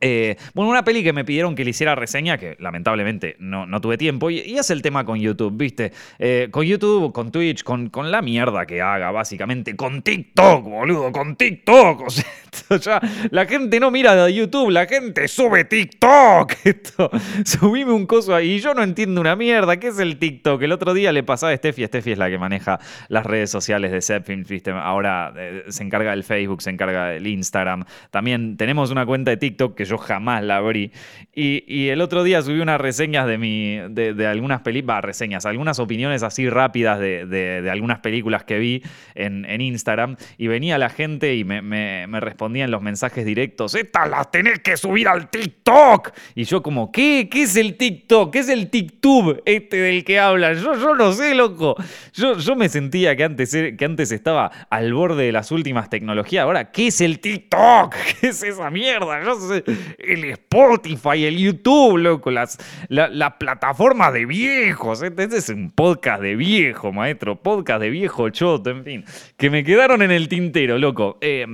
eh, 0.05 0.35
bueno, 0.53 0.69
una 0.69 0.83
peli 0.83 1.01
que 1.01 1.13
me 1.13 1.23
pidieron 1.23 1.55
que 1.55 1.63
le 1.63 1.69
hiciera 1.69 1.95
reseña, 1.95 2.37
que 2.37 2.57
lamentablemente 2.59 3.37
no, 3.39 3.65
no 3.65 3.79
tuve 3.79 3.97
tiempo, 3.97 4.29
y, 4.29 4.39
es 4.39 4.69
el 4.69 4.81
tema 4.81 5.05
con 5.05 5.17
YouTube, 5.17 5.55
¿viste? 5.55 5.93
Eh, 6.19 6.49
con 6.51 6.65
YouTube, 6.65 7.13
con 7.13 7.31
Twitch, 7.31 7.63
con, 7.63 7.89
con, 7.89 8.11
la 8.11 8.21
mierda 8.21 8.65
que 8.65 8.81
haga, 8.81 9.11
básicamente, 9.11 9.77
con 9.77 10.01
TikTok, 10.01 10.65
boludo, 10.65 11.09
con 11.13 11.37
TikTok. 11.37 12.01
O 12.01 12.09
sea, 12.09 12.25
ya, 12.81 13.01
la 13.31 13.45
gente 13.45 13.79
no 13.79 13.91
mira 13.91 14.13
de 14.13 14.33
YouTube, 14.33 14.71
la 14.71 14.85
gente 14.87 15.25
sube 15.29 15.63
TikTok. 15.63 16.51
Esto, 16.65 17.09
subime 17.45 17.93
un 17.93 18.05
coso 18.05 18.35
ahí, 18.35 18.55
y 18.55 18.59
yo 18.59 18.73
no 18.73 18.83
entiendo 18.83 19.21
una 19.21 19.37
mierda, 19.37 19.77
¿qué 19.77 19.87
es 19.87 19.99
el 19.99 20.19
TikTok? 20.19 20.61
El 20.63 20.73
otro 20.73 20.93
día 20.93 21.13
le 21.13 21.23
pasaba 21.23 21.53
a 21.53 21.55
Steffi, 21.55 21.85
Steffi 21.85 22.11
es 22.11 22.17
la 22.17 22.29
que 22.29 22.37
maneja 22.37 22.77
las 23.07 23.25
redes 23.25 23.49
sociales 23.49 23.93
de 23.93 24.01
Zepfilm, 24.01 24.43
¿viste? 24.43 24.71
Ahora 24.71 25.33
eh, 25.37 25.63
se 25.69 25.81
encarga 25.81 26.11
del 26.11 26.25
Facebook, 26.25 26.61
se 26.61 26.71
encarga 26.71 27.07
del 27.07 27.25
Instagram. 27.25 27.85
También 28.11 28.57
tenemos 28.57 28.91
una 28.91 29.05
cuenta 29.05 29.31
de 29.31 29.37
TikTok 29.37 29.75
que 29.75 29.85
yo 29.85 29.92
jamás 29.97 30.43
la 30.43 30.57
abrí. 30.57 30.91
Y, 31.35 31.89
el 31.89 32.01
otro 32.01 32.23
día 32.23 32.41
subí 32.41 32.59
unas 32.59 32.79
reseñas 32.79 33.25
de, 33.25 33.37
mi, 33.37 33.77
de, 33.89 34.27
algunas 34.27 34.61
películas, 34.61 35.03
reseñas, 35.03 35.45
algunas 35.45 35.79
opiniones 35.79 36.21
así 36.21 36.47
rápidas 36.49 36.99
de, 36.99 37.67
algunas 37.71 37.99
películas 37.99 38.43
que 38.43 38.59
vi 38.59 38.83
en, 39.15 39.61
Instagram. 39.61 40.17
Y 40.37 40.47
venía 40.47 40.77
la 40.77 40.89
gente 40.89 41.35
y 41.35 41.43
me, 41.43 41.61
me, 41.61 42.05
me 42.07 42.19
respondían 42.19 42.69
los 42.69 42.81
mensajes 42.81 43.25
directos: 43.25 43.75
¡Estas 43.75 44.09
las 44.09 44.29
tenés 44.29 44.59
que 44.59 44.77
subir 44.77 45.07
al 45.07 45.29
TikTok! 45.29 46.11
Y 46.35 46.43
yo, 46.43 46.61
como, 46.61 46.91
¿qué? 46.91 47.27
¿Qué 47.31 47.43
es 47.43 47.55
el 47.55 47.77
TikTok? 47.77 48.31
¿Qué 48.31 48.39
es 48.39 48.49
el 48.49 48.69
TikTok 48.69 49.39
este 49.45 49.77
del 49.77 50.03
que 50.03 50.19
hablan? 50.19 50.55
Yo, 50.55 50.75
yo 50.75 50.95
no 50.95 51.13
sé, 51.13 51.33
loco. 51.33 51.75
Yo, 52.13 52.37
yo 52.37 52.55
me 52.55 52.69
sentía 52.69 53.15
que 53.15 53.23
antes, 53.23 53.51
que 53.51 53.85
antes 53.85 54.11
estaba 54.11 54.51
al 54.69 54.93
borde 54.93 55.25
de 55.25 55.31
las 55.31 55.51
últimas 55.51 55.89
tecnologías. 55.89 56.43
Ahora, 56.43 56.71
¿qué 56.71 56.87
es 56.87 57.01
el 57.01 57.19
TikTok? 57.19 57.95
¿Qué 58.21 58.27
es 58.27 58.43
esa 58.43 58.69
mierda? 58.69 59.23
Yo 59.23 59.35
sé, 59.35 59.63
el 59.97 60.25
Spotify, 60.25 61.25
el 61.25 61.37
YouTube, 61.37 61.97
loco, 61.97 62.31
las, 62.31 62.57
la, 62.89 63.37
plataforma 63.37 64.11
de 64.11 64.25
viejos. 64.25 65.01
Este, 65.01 65.23
este, 65.23 65.37
es 65.37 65.49
un 65.49 65.71
podcast 65.71 66.21
de 66.21 66.35
viejo, 66.35 66.91
maestro, 66.91 67.41
podcast 67.41 67.81
de 67.81 67.89
viejo 67.89 68.29
choto, 68.29 68.69
en 68.69 68.83
fin, 68.83 69.05
que 69.37 69.49
me 69.49 69.63
quedaron 69.63 70.01
en 70.01 70.11
el 70.11 70.27
tintero, 70.27 70.77
loco. 70.77 71.17
Eh, 71.21 71.45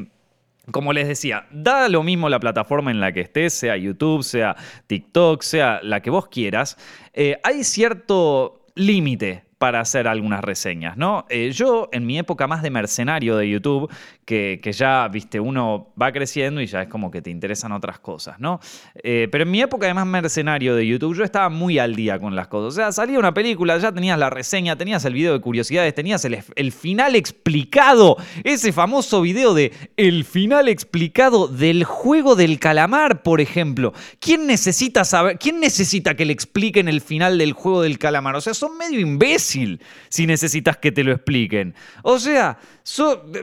como 0.72 0.94
les 0.94 1.08
decía, 1.08 1.48
da 1.52 1.90
lo 1.90 2.04
mismo 2.04 2.30
la 2.30 2.40
plataforma 2.40 2.92
en 2.92 3.00
la 3.00 3.12
que 3.12 3.22
estés, 3.22 3.54
sea 3.54 3.78
YouTube, 3.78 4.24
sea 4.24 4.56
TikTok, 4.88 5.42
sea 5.42 5.80
la 5.84 6.02
que 6.02 6.10
vos 6.10 6.28
quieras, 6.28 6.78
eh, 7.14 7.40
hay 7.44 7.64
cierto 7.64 8.66
límite 8.76 9.44
para 9.58 9.82
hacer 9.82 10.08
algunas 10.08 10.42
reseñas, 10.42 10.96
¿no? 10.96 11.26
Eh, 11.30 11.52
yo, 11.52 11.90
en 11.92 12.06
mi 12.06 12.18
época 12.18 12.48
más 12.48 12.64
de 12.64 12.70
mercenario 12.70 13.36
de 13.36 13.50
YouTube, 13.50 13.92
que, 14.30 14.72
ya, 14.72 15.08
viste, 15.08 15.40
uno 15.40 15.88
va 16.00 16.12
creciendo 16.12 16.62
y 16.62 16.68
ya 16.68 16.84
es 16.84 16.88
como 16.88 17.10
que 17.10 17.20
te 17.20 17.32
interesan 17.32 17.72
otras 17.72 17.98
cosas, 17.98 18.40
¿no? 18.40 18.60
Eh, 19.02 19.28
pero 19.32 19.44
en 19.44 19.50
mi 19.50 19.60
época 19.60 19.88
de 19.88 19.96
más 19.96 20.06
mercenario 20.06 20.76
de 20.76 20.86
YouTube, 20.86 21.16
yo 21.16 21.24
estaba 21.24 21.50
muy 21.50 21.80
al 21.80 21.96
día 21.96 22.20
con 22.20 22.36
las 22.36 22.48
cosas. 22.48 22.68
O 22.68 22.76
sea, 22.76 22.92
salía 22.92 23.18
una 23.18 23.34
película, 23.34 23.76
ya 23.80 23.92
tenías 23.92 24.20
la 24.20 24.30
reseña, 24.30 24.76
tenías 24.76 25.04
el 25.06 25.16
video 25.16 25.34
de 25.34 25.42
curiosidades, 25.42 25.96
tenías 25.96 26.24
el, 26.26 26.44
el 26.56 26.72
final 26.72 27.16
explicado, 27.16 28.18
ese 28.44 28.72
famoso 28.72 29.22
video 29.22 29.56
de 29.56 29.74
el 29.98 30.24
final 30.26 30.68
explicado 30.68 31.48
del 31.48 31.84
juego 31.84 32.36
del 32.36 32.60
calamar, 32.60 33.24
por 33.24 33.42
ejemplo. 33.42 33.94
¿Quién 34.20 34.46
necesita 34.46 35.06
saber, 35.06 35.40
quién 35.40 35.60
necesita 35.60 36.16
que 36.16 36.26
le 36.26 36.34
expliquen 36.34 36.88
el 36.88 37.02
final 37.02 37.40
del 37.40 37.54
juego 37.54 37.82
del 37.82 37.98
calamar? 37.98 38.36
O 38.36 38.42
sea, 38.42 38.54
son 38.54 38.78
medio 38.78 39.00
imbéciles 39.00 39.80
si 40.10 40.28
necesitas 40.28 40.78
que 40.78 40.92
te 40.92 41.04
lo 41.04 41.14
expliquen. 41.14 41.74
O 42.04 42.20
sea, 42.20 42.60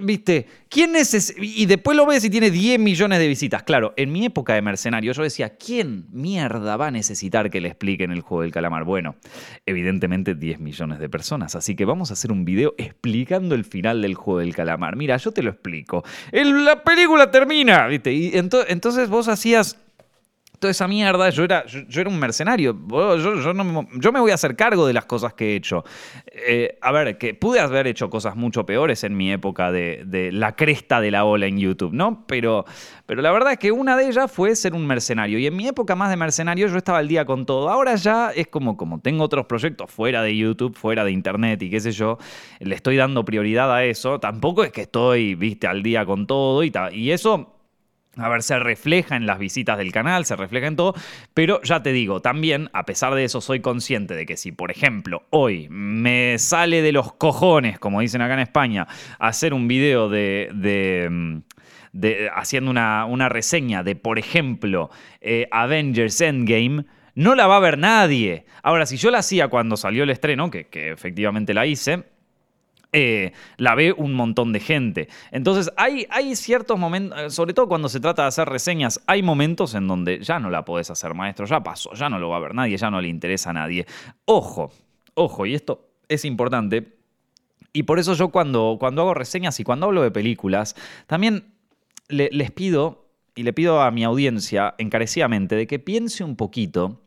viste, 0.01 0.47
¿quién 0.77 0.93
necesita? 0.93 1.41
Y 1.43 1.65
después 1.65 1.97
lo 1.97 2.05
ves 2.05 2.23
y 2.27 2.29
tiene 2.29 2.51
10 2.51 2.79
millones 2.79 3.19
de 3.19 3.27
visitas. 3.27 3.63
Claro, 3.63 3.95
en 3.97 4.13
mi 4.13 4.27
época 4.27 4.53
de 4.53 4.61
mercenario 4.61 5.15
yo 5.15 5.23
decía, 5.23 5.57
¿quién 5.57 6.05
mierda 6.13 6.77
va 6.77 6.89
a 6.89 6.91
necesitar 6.91 7.49
que 7.49 7.63
le 7.63 7.69
expliquen 7.69 8.11
el 8.11 8.21
juego 8.21 8.43
del 8.43 8.53
calamar? 8.53 8.85
Bueno, 8.85 9.17
evidentemente 9.65 10.35
10 10.35 10.61
millones 10.61 10.99
de 10.99 11.09
personas. 11.09 11.57
Así 11.57 11.75
que 11.77 11.87
vamos 11.87 12.11
a 12.11 12.13
hacer 12.13 12.31
un 12.31 12.45
video 12.45 12.75
explicando 12.77 13.55
el 13.55 13.65
final 13.65 14.03
del 14.03 14.17
juego 14.17 14.41
del 14.41 14.55
calamar. 14.55 14.97
Mira, 14.97 15.17
yo 15.17 15.33
te 15.33 15.43
lo 15.43 15.49
explico. 15.49 16.05
la 16.31 16.85
película 16.85 17.31
termina, 17.31 17.87
¿viste? 17.87 18.13
Y 18.13 18.33
entonces 18.35 19.09
vos 19.09 19.29
hacías 19.29 19.79
toda 20.59 20.71
esa 20.71 20.89
mierda, 20.89 21.31
yo 21.31 21.45
era, 21.45 21.65
yo, 21.67 22.01
era 22.01 22.11
un 22.11 22.19
mercenario. 22.19 22.77
Yo, 23.99 24.13
me 24.13 24.21
voy 24.21 24.31
a 24.31 24.35
hacer 24.35 24.57
cargo 24.57 24.87
de 24.87 24.93
las 24.93 25.05
cosas 25.05 25.35
que 25.35 25.53
he 25.53 25.57
hecho. 25.57 25.85
Eh, 26.27 26.79
a 26.81 26.93
ver, 26.93 27.19
que 27.19 27.35
pude 27.35 27.61
haber 27.61 27.87
hecho 27.87 28.11
cosas 28.11 28.37
mucho 28.37 28.65
peores 28.67 29.05
en 29.05 29.17
mi 29.17 29.33
época 29.33 29.71
de, 29.73 30.31
la 30.33 30.57
cresta 30.57 31.01
de 31.01 31.11
la 31.11 31.25
ola 31.25 31.47
en 31.47 31.59
YouTube, 31.59 31.93
¿no? 31.93 32.25
Pero, 32.27 32.65
pero 33.07 33.23
la 33.23 33.31
verdad 33.33 33.53
es 33.53 33.59
que 33.59 33.73
una 33.73 33.97
de 33.97 34.09
ellas 34.09 34.31
fue 34.31 34.55
ser 34.57 34.75
un 34.75 34.87
mercenario. 34.87 35.39
Y 35.39 35.47
en 35.47 35.57
mi 35.57 35.67
época 35.69 35.95
más 35.95 36.11
de 36.11 36.17
mercenario 36.17 36.69
yo 36.69 36.77
estaba 36.77 36.99
al 36.99 37.09
día 37.09 37.25
con 37.25 37.47
todo. 37.47 37.71
Ahora 37.71 37.95
ya 37.97 38.31
es 38.31 38.49
como, 38.49 38.77
como 38.77 39.01
tengo 39.01 39.25
otros 39.25 39.47
proyectos 39.47 39.91
fuera 39.91 40.23
de 40.23 40.37
YouTube, 40.37 40.77
fuera 40.77 41.05
de 41.05 41.11
Internet 41.11 41.63
y 41.63 41.71
qué 41.71 41.81
sé 41.81 41.93
yo, 41.93 42.19
le 42.61 42.75
estoy 42.75 42.97
dando 42.97 43.25
prioridad 43.25 43.73
a 43.73 43.85
eso. 43.85 44.19
Tampoco 44.21 44.65
es 44.65 44.73
que 44.73 44.83
estoy, 44.83 45.35
viste, 45.35 45.67
al 45.67 45.83
día 45.83 46.05
con 46.05 46.27
todo 46.27 46.65
y, 46.65 46.73
y 46.93 47.11
eso 47.11 47.56
a 48.17 48.29
ver, 48.29 48.43
se 48.43 48.59
refleja 48.59 49.17
en 49.17 49.27
las 49.27 49.39
visitas 49.39 49.77
del 49.77 49.93
canal, 49.93 50.25
se 50.25 50.37
refleja 50.37 50.67
en 50.67 50.77
todo, 50.77 50.95
pero 51.35 51.61
ya 51.63 51.83
te 51.83 51.93
digo, 51.93 52.23
también, 52.23 52.71
a 52.73 52.87
pesar 52.87 53.15
de 53.15 53.25
eso, 53.25 53.41
soy 53.41 53.61
consciente 53.61 54.15
de 54.15 54.25
que 54.25 54.37
si, 54.37 54.53
por 54.53 54.71
ejemplo, 54.71 55.25
hoy 55.31 55.69
me 55.71 56.39
sale 56.39 56.83
de 56.83 56.93
los 56.93 57.13
cojones, 57.13 57.79
como 57.79 58.01
dicen 58.01 58.23
acá 58.23 58.35
en 58.35 58.41
España, 58.41 58.87
hacer 59.19 59.53
un 59.53 59.69
video 59.69 60.09
de, 60.09 60.51
de, 60.55 61.09
mm, 61.11 61.37
de, 61.93 62.31
haciendo 62.35 62.71
una, 62.71 63.05
una 63.05 63.29
reseña 63.29 63.83
de, 63.83 63.97
por 63.97 64.19
ejemplo, 64.19 64.91
eh, 65.21 65.49
Avengers 65.51 66.21
Endgame, 66.21 66.85
no 67.15 67.35
la 67.35 67.47
va 67.47 67.57
a 67.57 67.61
ver 67.61 67.79
nadie. 67.79 68.47
Ahora, 68.63 68.87
si 68.87 68.97
yo 68.97 69.11
la 69.11 69.19
hacía 69.19 69.49
cuando 69.49 69.77
salió 69.77 70.05
el 70.05 70.11
estreno, 70.11 70.51
que, 70.51 70.67
que 70.69 70.91
efectivamente 70.91 71.55
la 71.55 71.67
hice, 71.67 72.05
eh, 72.99 73.33
la 73.59 73.75
ve 73.75 73.93
un 73.93 74.15
montón 74.15 74.55
de 74.55 74.61
gente. 74.61 75.09
Entonces 75.31 75.71
hay, 75.77 76.07
hay 76.09 76.35
ciertos 76.35 76.79
momentos, 76.79 77.19
eh, 77.21 77.29
sobre 77.29 77.53
todo 77.53 77.69
cuando 77.69 77.91
se 77.91 78.01
trata 78.01 78.23
de 78.23 78.29
hacer 78.29 78.49
reseñas, 78.49 79.03
hay 79.07 79.23
momentos 79.23 79.75
en 79.75 79.87
donde 79.87 80.21
ya 80.21 80.39
no 80.39 80.49
la 80.49 80.65
podés 80.65 80.89
hacer, 80.89 81.13
maestro, 81.13 81.45
ya 81.45 81.63
pasó, 81.63 81.93
ya 81.93 82.09
no 82.09 82.19
lo 82.19 82.31
va 82.31 82.39
a 82.39 82.41
ver 82.41 82.55
nadie, 82.55 82.75
ya 82.79 82.91
no 82.91 83.03
le 83.03 83.09
interesa 83.09 83.51
a 83.51 83.53
nadie. 83.53 83.85
Ojo, 84.25 84.73
ojo, 85.13 85.45
y 85.45 85.55
esto 85.55 85.91
es 86.09 86.25
importante. 86.25 86.97
Y 87.75 87.83
por 87.83 87.99
eso 87.99 88.15
yo 88.15 88.31
cuando, 88.31 88.79
cuando 88.81 89.03
hago 89.03 89.13
reseñas 89.13 89.61
y 89.61 89.65
cuando 89.65 89.85
hablo 89.85 90.01
de 90.01 90.11
películas, 90.11 90.75
también 91.07 91.53
les 92.09 92.51
pido, 92.51 93.11
y 93.35 93.43
le 93.43 93.53
pido 93.53 93.83
a 93.83 93.91
mi 93.91 94.05
audiencia 94.05 94.75
encarecidamente, 94.79 95.55
de 95.55 95.67
que 95.67 95.79
piense 95.79 96.25
un 96.25 96.35
poquito 96.35 97.03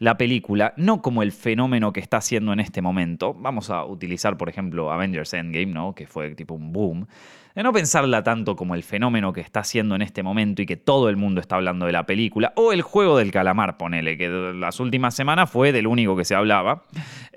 la 0.00 0.16
película, 0.16 0.72
no 0.78 1.02
como 1.02 1.22
el 1.22 1.30
fenómeno 1.30 1.92
que 1.92 2.00
está 2.00 2.16
haciendo 2.16 2.54
en 2.54 2.60
este 2.60 2.80
momento. 2.80 3.34
Vamos 3.34 3.68
a 3.68 3.84
utilizar, 3.84 4.38
por 4.38 4.48
ejemplo, 4.48 4.90
Avengers 4.90 5.34
Endgame, 5.34 5.66
¿no? 5.66 5.94
que 5.94 6.06
fue 6.06 6.34
tipo 6.34 6.54
un 6.54 6.72
boom. 6.72 7.06
De 7.54 7.62
no 7.62 7.70
pensarla 7.70 8.22
tanto 8.22 8.56
como 8.56 8.74
el 8.74 8.82
fenómeno 8.82 9.34
que 9.34 9.42
está 9.42 9.60
haciendo 9.60 9.94
en 9.94 10.00
este 10.00 10.22
momento 10.22 10.62
y 10.62 10.66
que 10.66 10.78
todo 10.78 11.10
el 11.10 11.18
mundo 11.18 11.42
está 11.42 11.56
hablando 11.56 11.84
de 11.84 11.92
la 11.92 12.06
película. 12.06 12.54
O 12.56 12.72
el 12.72 12.80
juego 12.80 13.18
del 13.18 13.30
calamar, 13.30 13.76
ponele, 13.76 14.16
que 14.16 14.28
las 14.28 14.80
últimas 14.80 15.14
semanas 15.14 15.50
fue 15.50 15.70
del 15.70 15.86
único 15.86 16.16
que 16.16 16.24
se 16.24 16.34
hablaba. 16.34 16.84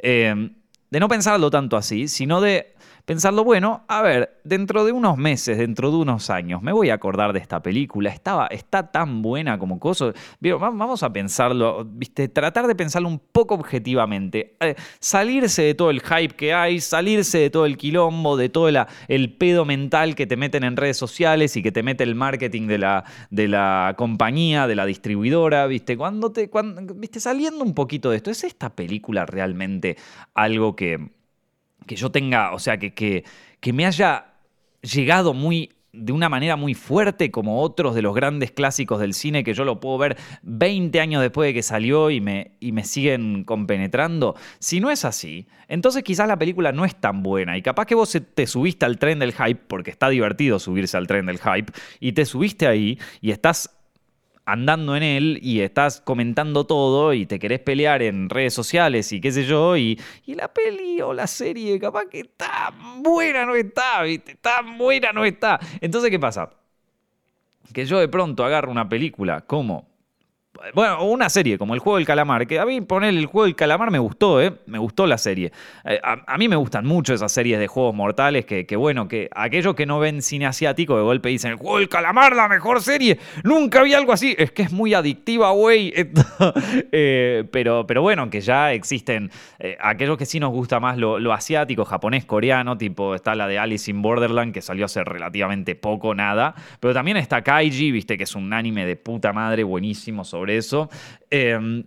Eh, 0.01 0.49
de 0.89 0.99
no 0.99 1.09
pensarlo 1.09 1.49
tanto 1.49 1.75
así, 1.75 2.07
sino 2.07 2.39
de 2.39 2.75
pensarlo, 3.05 3.43
bueno, 3.43 3.83
a 3.87 4.01
ver, 4.01 4.39
dentro 4.43 4.85
de 4.85 4.91
unos 4.91 5.17
meses, 5.17 5.57
dentro 5.57 5.91
de 5.91 5.97
unos 5.97 6.29
años, 6.29 6.61
me 6.61 6.71
voy 6.71 6.89
a 6.89 6.93
acordar 6.93 7.33
de 7.33 7.39
esta 7.39 7.61
película, 7.61 8.09
estaba, 8.09 8.47
está 8.47 8.91
tan 8.91 9.21
buena 9.21 9.59
como 9.59 9.79
cosa. 9.79 10.13
Vamos 10.39 11.03
a 11.03 11.11
pensarlo, 11.11 11.85
¿viste? 11.85 12.29
tratar 12.29 12.67
de 12.67 12.75
pensarlo 12.75 13.09
un 13.09 13.19
poco 13.19 13.55
objetivamente, 13.55 14.55
eh, 14.59 14.75
salirse 14.99 15.63
de 15.63 15.73
todo 15.73 15.89
el 15.89 16.01
hype 16.01 16.35
que 16.35 16.53
hay, 16.53 16.79
salirse 16.79 17.39
de 17.39 17.49
todo 17.49 17.65
el 17.65 17.77
quilombo, 17.77 18.37
de 18.37 18.49
todo 18.49 18.69
el 18.69 19.33
pedo 19.35 19.65
mental 19.65 20.15
que 20.15 20.25
te 20.25 20.37
meten 20.37 20.63
en 20.63 20.77
redes 20.77 20.97
sociales 20.97 21.57
y 21.57 21.63
que 21.63 21.71
te 21.71 21.83
mete 21.83 22.03
el 22.03 22.15
marketing 22.15 22.67
de 22.67 22.77
la, 22.77 23.03
de 23.29 23.47
la 23.47 23.95
compañía, 23.97 24.67
de 24.67 24.75
la 24.75 24.85
distribuidora, 24.85 25.67
¿viste? 25.67 25.97
Cuando 25.97 26.31
te, 26.31 26.49
cuando, 26.49 26.93
¿viste? 26.95 27.19
Saliendo 27.19 27.63
un 27.63 27.73
poquito 27.73 28.09
de 28.09 28.17
esto, 28.17 28.31
¿es 28.31 28.43
esta 28.43 28.69
película 28.69 29.25
realmente 29.25 29.97
algo 30.33 30.75
que 30.75 31.09
que 31.85 31.95
yo 31.95 32.11
tenga, 32.11 32.53
o 32.53 32.59
sea, 32.59 32.77
que, 32.77 32.93
que, 32.93 33.23
que 33.59 33.73
me 33.73 33.85
haya 33.85 34.33
llegado 34.81 35.33
muy 35.33 35.69
de 35.93 36.11
una 36.11 36.27
manera 36.27 36.55
muy 36.55 36.73
fuerte 36.73 37.29
como 37.29 37.61
otros 37.61 37.93
de 37.93 38.01
los 38.01 38.15
grandes 38.15 38.51
clásicos 38.51 38.99
del 38.99 39.13
cine 39.13 39.43
que 39.43 39.53
yo 39.53 39.63
lo 39.63 39.79
puedo 39.79 39.99
ver 39.99 40.17
20 40.41 40.99
años 40.99 41.21
después 41.21 41.47
de 41.47 41.53
que 41.53 41.61
salió 41.61 42.09
y 42.09 42.19
me, 42.19 42.53
y 42.59 42.71
me 42.71 42.83
siguen 42.83 43.43
compenetrando. 43.43 44.35
Si 44.57 44.79
no 44.79 44.89
es 44.89 45.05
así, 45.05 45.47
entonces 45.67 46.03
quizás 46.03 46.27
la 46.27 46.39
película 46.39 46.71
no 46.71 46.83
es 46.83 46.95
tan 46.95 47.21
buena 47.21 47.57
y 47.57 47.61
capaz 47.61 47.85
que 47.85 47.93
vos 47.93 48.17
te 48.33 48.47
subiste 48.47 48.85
al 48.85 48.97
tren 48.97 49.19
del 49.19 49.33
hype, 49.33 49.61
porque 49.67 49.91
está 49.91 50.09
divertido 50.09 50.57
subirse 50.57 50.97
al 50.97 51.05
tren 51.05 51.27
del 51.27 51.39
hype, 51.39 51.71
y 51.99 52.13
te 52.13 52.25
subiste 52.25 52.65
ahí 52.65 52.97
y 53.21 53.29
estás 53.29 53.69
andando 54.45 54.95
en 54.95 55.03
él 55.03 55.39
y 55.41 55.61
estás 55.61 56.01
comentando 56.01 56.65
todo 56.65 57.13
y 57.13 57.25
te 57.25 57.39
querés 57.39 57.59
pelear 57.59 58.01
en 58.01 58.29
redes 58.29 58.53
sociales 58.53 59.11
y 59.11 59.21
qué 59.21 59.31
sé 59.31 59.45
yo, 59.45 59.77
y, 59.77 59.99
y 60.25 60.35
la 60.35 60.53
peli 60.53 61.01
o 61.01 61.13
la 61.13 61.27
serie 61.27 61.79
capaz 61.79 62.05
que 62.05 62.25
tan 62.25 63.01
buena 63.01 63.45
no 63.45 63.55
está, 63.55 64.03
¿viste? 64.03 64.35
Tan 64.35 64.77
buena 64.77 65.11
no 65.13 65.23
está. 65.25 65.59
Entonces, 65.81 66.09
¿qué 66.09 66.19
pasa? 66.19 66.49
Que 67.73 67.85
yo 67.85 67.99
de 67.99 68.07
pronto 68.07 68.43
agarro 68.43 68.71
una 68.71 68.87
película 68.87 69.41
como 69.41 69.92
bueno, 70.73 71.03
una 71.05 71.29
serie 71.29 71.57
como 71.57 71.73
El 71.73 71.79
Juego 71.79 71.97
del 71.97 72.05
Calamar, 72.05 72.45
que 72.45 72.59
a 72.59 72.65
mí 72.65 72.79
poner 72.81 73.09
El 73.09 73.25
Juego 73.25 73.45
del 73.45 73.55
Calamar 73.55 73.89
me 73.89 73.97
gustó, 73.97 74.39
¿eh? 74.39 74.53
Me 74.67 74.77
gustó 74.77 75.07
la 75.07 75.17
serie. 75.17 75.51
Eh, 75.83 75.99
a, 76.03 76.37
mí 76.37 76.47
me 76.47 76.55
gustan 76.55 76.85
mucho 76.85 77.13
esas 77.13 77.31
series 77.31 77.59
de 77.59 77.67
juegos 77.67 77.95
mortales 77.95 78.45
que, 78.45 78.75
bueno, 78.75 79.07
que 79.07 79.29
aquellos 79.33 79.73
que 79.73 79.87
no 79.87 79.99
ven 79.99 80.21
cine 80.21 80.45
asiático 80.45 80.95
de 80.95 81.01
golpe 81.01 81.29
dicen, 81.29 81.51
El 81.51 81.57
Juego 81.57 81.79
del 81.79 81.89
Calamar, 81.89 82.35
la 82.35 82.47
mejor 82.47 82.81
serie, 82.81 83.17
nunca 83.43 83.81
vi 83.81 83.95
algo 83.95 84.13
así. 84.13 84.35
Es 84.37 84.51
que 84.51 84.61
es 84.61 84.71
muy 84.71 84.93
adictiva, 84.93 85.51
güey. 85.51 85.93
Eh, 86.95 87.45
pero, 87.51 87.85
pero 87.87 88.01
bueno, 88.01 88.29
que 88.29 88.41
ya 88.41 88.73
existen 88.73 89.31
eh, 89.59 89.77
aquellos 89.81 90.17
que 90.17 90.25
sí 90.25 90.39
nos 90.39 90.51
gusta 90.51 90.79
más 90.79 90.97
lo, 90.97 91.19
lo, 91.19 91.33
asiático, 91.33 91.85
japonés, 91.85 92.25
coreano, 92.25 92.77
tipo 92.77 93.15
está 93.15 93.35
la 93.35 93.47
de 93.47 93.57
Alice 93.57 93.89
in 93.89 94.01
Borderland, 94.01 94.53
que 94.53 94.61
salió 94.61 94.85
hace 94.85 95.03
relativamente 95.03 95.75
poco, 95.75 96.13
nada. 96.13 96.55
Pero 96.79 96.93
también 96.93 97.17
está 97.17 97.41
Kaiji, 97.41 97.91
viste, 97.91 98.17
que 98.17 98.23
es 98.23 98.35
un 98.35 98.53
anime 98.53 98.85
de 98.85 98.95
puta 98.95 99.33
madre 99.33 99.63
buenísimo 99.63 100.23
sobre 100.23 100.42
eso. 100.49 100.89
Em, 101.29 101.83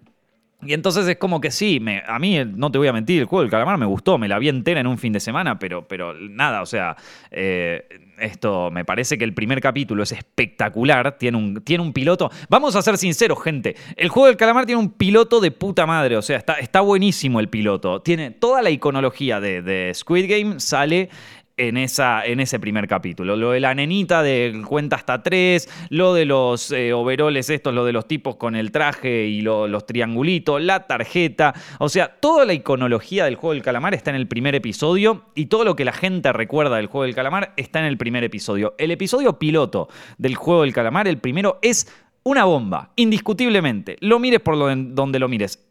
y 0.62 0.72
entonces 0.72 1.06
es 1.06 1.16
como 1.16 1.40
que 1.40 1.50
sí, 1.50 1.80
a 2.06 2.18
mí 2.18 2.38
no 2.44 2.72
te 2.72 2.78
voy 2.78 2.88
a 2.88 2.92
mentir, 2.92 3.20
el 3.20 3.26
juego 3.26 3.42
del 3.42 3.50
calamar 3.50 3.76
me 3.76 3.86
gustó, 3.86 4.16
me 4.16 4.26
la 4.26 4.38
vi 4.38 4.48
entera 4.48 4.80
en 4.80 4.86
un 4.86 4.96
fin 4.96 5.12
de 5.12 5.20
semana, 5.20 5.58
pero, 5.58 5.86
pero 5.86 6.14
nada, 6.14 6.62
o 6.62 6.66
sea, 6.66 6.96
eh, 7.30 7.86
esto 8.18 8.70
me 8.70 8.84
parece 8.84 9.18
que 9.18 9.24
el 9.24 9.34
primer 9.34 9.60
capítulo 9.60 10.02
es 10.02 10.12
espectacular, 10.12 11.18
tiene 11.18 11.36
un, 11.36 11.62
tiene 11.62 11.84
un 11.84 11.92
piloto, 11.92 12.30
vamos 12.48 12.74
a 12.74 12.82
ser 12.82 12.96
sinceros 12.96 13.42
gente, 13.42 13.76
el 13.96 14.08
juego 14.08 14.28
del 14.28 14.38
calamar 14.38 14.64
tiene 14.64 14.80
un 14.80 14.90
piloto 14.90 15.40
de 15.40 15.50
puta 15.50 15.84
madre, 15.84 16.16
o 16.16 16.22
sea, 16.22 16.38
está, 16.38 16.54
está 16.54 16.80
buenísimo 16.80 17.38
el 17.38 17.48
piloto, 17.48 18.00
tiene 18.00 18.30
toda 18.30 18.62
la 18.62 18.70
iconología 18.70 19.40
de, 19.40 19.60
de 19.60 19.92
Squid 19.94 20.28
Game, 20.28 20.58
sale 20.58 21.10
en, 21.56 21.76
esa, 21.76 22.24
en 22.24 22.40
ese 22.40 22.60
primer 22.60 22.86
capítulo. 22.86 23.36
Lo 23.36 23.52
de 23.52 23.60
la 23.60 23.74
nenita 23.74 24.22
de 24.22 24.62
cuenta 24.66 24.96
hasta 24.96 25.22
tres, 25.22 25.68
lo 25.90 26.14
de 26.14 26.24
los 26.24 26.70
eh, 26.70 26.92
overoles 26.92 27.50
estos, 27.50 27.74
lo 27.74 27.84
de 27.84 27.92
los 27.92 28.06
tipos 28.06 28.36
con 28.36 28.56
el 28.56 28.70
traje 28.70 29.26
y 29.26 29.40
los 29.40 29.86
triangulitos, 29.86 30.62
la 30.62 30.86
tarjeta. 30.86 31.54
O 31.78 31.88
sea, 31.88 32.08
toda 32.08 32.44
la 32.44 32.52
iconología 32.52 33.24
del 33.24 33.36
juego 33.36 33.54
del 33.54 33.62
calamar 33.62 33.94
está 33.94 34.10
en 34.10 34.16
el 34.16 34.28
primer 34.28 34.54
episodio 34.54 35.24
y 35.34 35.46
todo 35.46 35.64
lo 35.64 35.76
que 35.76 35.84
la 35.84 35.92
gente 35.92 36.32
recuerda 36.32 36.76
del 36.76 36.86
juego 36.86 37.04
del 37.04 37.14
calamar 37.14 37.52
está 37.56 37.80
en 37.80 37.86
el 37.86 37.96
primer 37.96 38.24
episodio. 38.24 38.74
El 38.78 38.90
episodio 38.90 39.38
piloto 39.38 39.88
del 40.18 40.34
juego 40.34 40.62
del 40.62 40.72
calamar, 40.72 41.08
el 41.08 41.18
primero, 41.18 41.58
es 41.62 41.88
una 42.22 42.44
bomba, 42.44 42.92
indiscutiblemente. 42.96 43.96
Lo 44.00 44.18
mires 44.18 44.40
por 44.40 44.58
donde 44.58 45.18
lo 45.18 45.28
mires. 45.28 45.66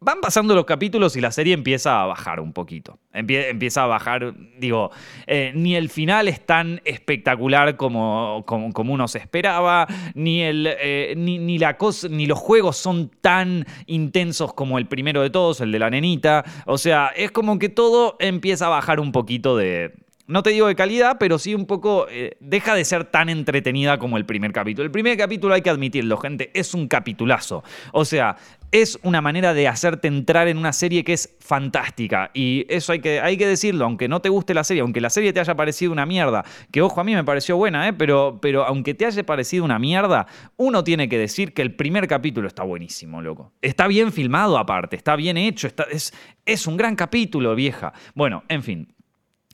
Van 0.00 0.20
pasando 0.20 0.54
los 0.54 0.64
capítulos 0.64 1.16
y 1.16 1.20
la 1.20 1.32
serie 1.32 1.54
empieza 1.54 2.00
a 2.00 2.06
bajar 2.06 2.38
un 2.38 2.52
poquito. 2.52 3.00
empieza 3.12 3.82
a 3.82 3.86
bajar, 3.86 4.32
digo, 4.56 4.92
eh, 5.26 5.50
ni 5.56 5.74
el 5.74 5.88
final 5.88 6.28
es 6.28 6.46
tan 6.46 6.80
espectacular 6.84 7.76
como, 7.76 8.44
como, 8.46 8.92
uno 8.92 9.08
se 9.08 9.18
esperaba, 9.18 9.88
ni, 10.14 10.42
el, 10.42 10.68
eh, 10.80 11.14
ni, 11.16 11.58
la 11.58 11.76
cosa, 11.76 12.06
ni 12.08 12.26
los 12.26 12.38
juegos 12.38 12.76
son 12.76 13.10
tan 13.20 13.66
intensos 13.86 14.54
como 14.54 14.78
el 14.78 14.86
primero 14.86 15.20
de 15.20 15.30
todos, 15.30 15.60
el 15.60 15.72
de 15.72 15.80
la 15.80 15.90
nenita. 15.90 16.44
O 16.66 16.78
sea, 16.78 17.08
es 17.08 17.32
como 17.32 17.58
que 17.58 17.68
todo 17.68 18.16
empieza 18.20 18.66
a 18.66 18.70
bajar 18.70 19.00
un 19.00 19.10
poquito 19.10 19.56
de, 19.56 19.94
no 20.28 20.42
te 20.42 20.50
digo 20.50 20.66
de 20.66 20.76
calidad, 20.76 21.16
pero 21.18 21.38
sí 21.38 21.54
un 21.54 21.64
poco, 21.64 22.06
eh, 22.10 22.36
deja 22.38 22.74
de 22.74 22.84
ser 22.84 23.04
tan 23.04 23.30
entretenida 23.30 23.98
como 23.98 24.18
el 24.18 24.26
primer 24.26 24.52
capítulo. 24.52 24.84
El 24.84 24.92
primer 24.92 25.16
capítulo 25.16 25.54
hay 25.54 25.62
que 25.62 25.70
admitirlo, 25.70 26.18
gente, 26.18 26.50
es 26.54 26.74
un 26.74 26.86
capitulazo. 26.86 27.64
O 27.92 28.04
sea, 28.04 28.36
es 28.70 28.98
una 29.02 29.22
manera 29.22 29.54
de 29.54 29.68
hacerte 29.68 30.06
entrar 30.06 30.46
en 30.46 30.58
una 30.58 30.74
serie 30.74 31.02
que 31.02 31.14
es 31.14 31.34
fantástica. 31.40 32.30
Y 32.34 32.66
eso 32.68 32.92
hay 32.92 33.00
que, 33.00 33.20
hay 33.20 33.38
que 33.38 33.46
decirlo, 33.46 33.86
aunque 33.86 34.06
no 34.06 34.20
te 34.20 34.28
guste 34.28 34.52
la 34.52 34.64
serie, 34.64 34.82
aunque 34.82 35.00
la 35.00 35.08
serie 35.08 35.32
te 35.32 35.40
haya 35.40 35.56
parecido 35.56 35.92
una 35.92 36.04
mierda, 36.04 36.44
que 36.70 36.82
ojo, 36.82 37.00
a 37.00 37.04
mí 37.04 37.14
me 37.14 37.24
pareció 37.24 37.56
buena, 37.56 37.88
¿eh? 37.88 37.94
pero, 37.94 38.38
pero 38.42 38.66
aunque 38.66 38.92
te 38.92 39.06
haya 39.06 39.24
parecido 39.24 39.64
una 39.64 39.78
mierda, 39.78 40.26
uno 40.58 40.84
tiene 40.84 41.08
que 41.08 41.16
decir 41.16 41.54
que 41.54 41.62
el 41.62 41.74
primer 41.74 42.06
capítulo 42.06 42.46
está 42.46 42.64
buenísimo, 42.64 43.22
loco. 43.22 43.52
Está 43.62 43.86
bien 43.86 44.12
filmado 44.12 44.58
aparte, 44.58 44.96
está 44.96 45.16
bien 45.16 45.38
hecho, 45.38 45.68
es, 45.90 46.12
es 46.44 46.66
un 46.66 46.76
gran 46.76 46.96
capítulo, 46.96 47.54
vieja. 47.54 47.94
Bueno, 48.14 48.44
en 48.48 48.62
fin. 48.62 48.97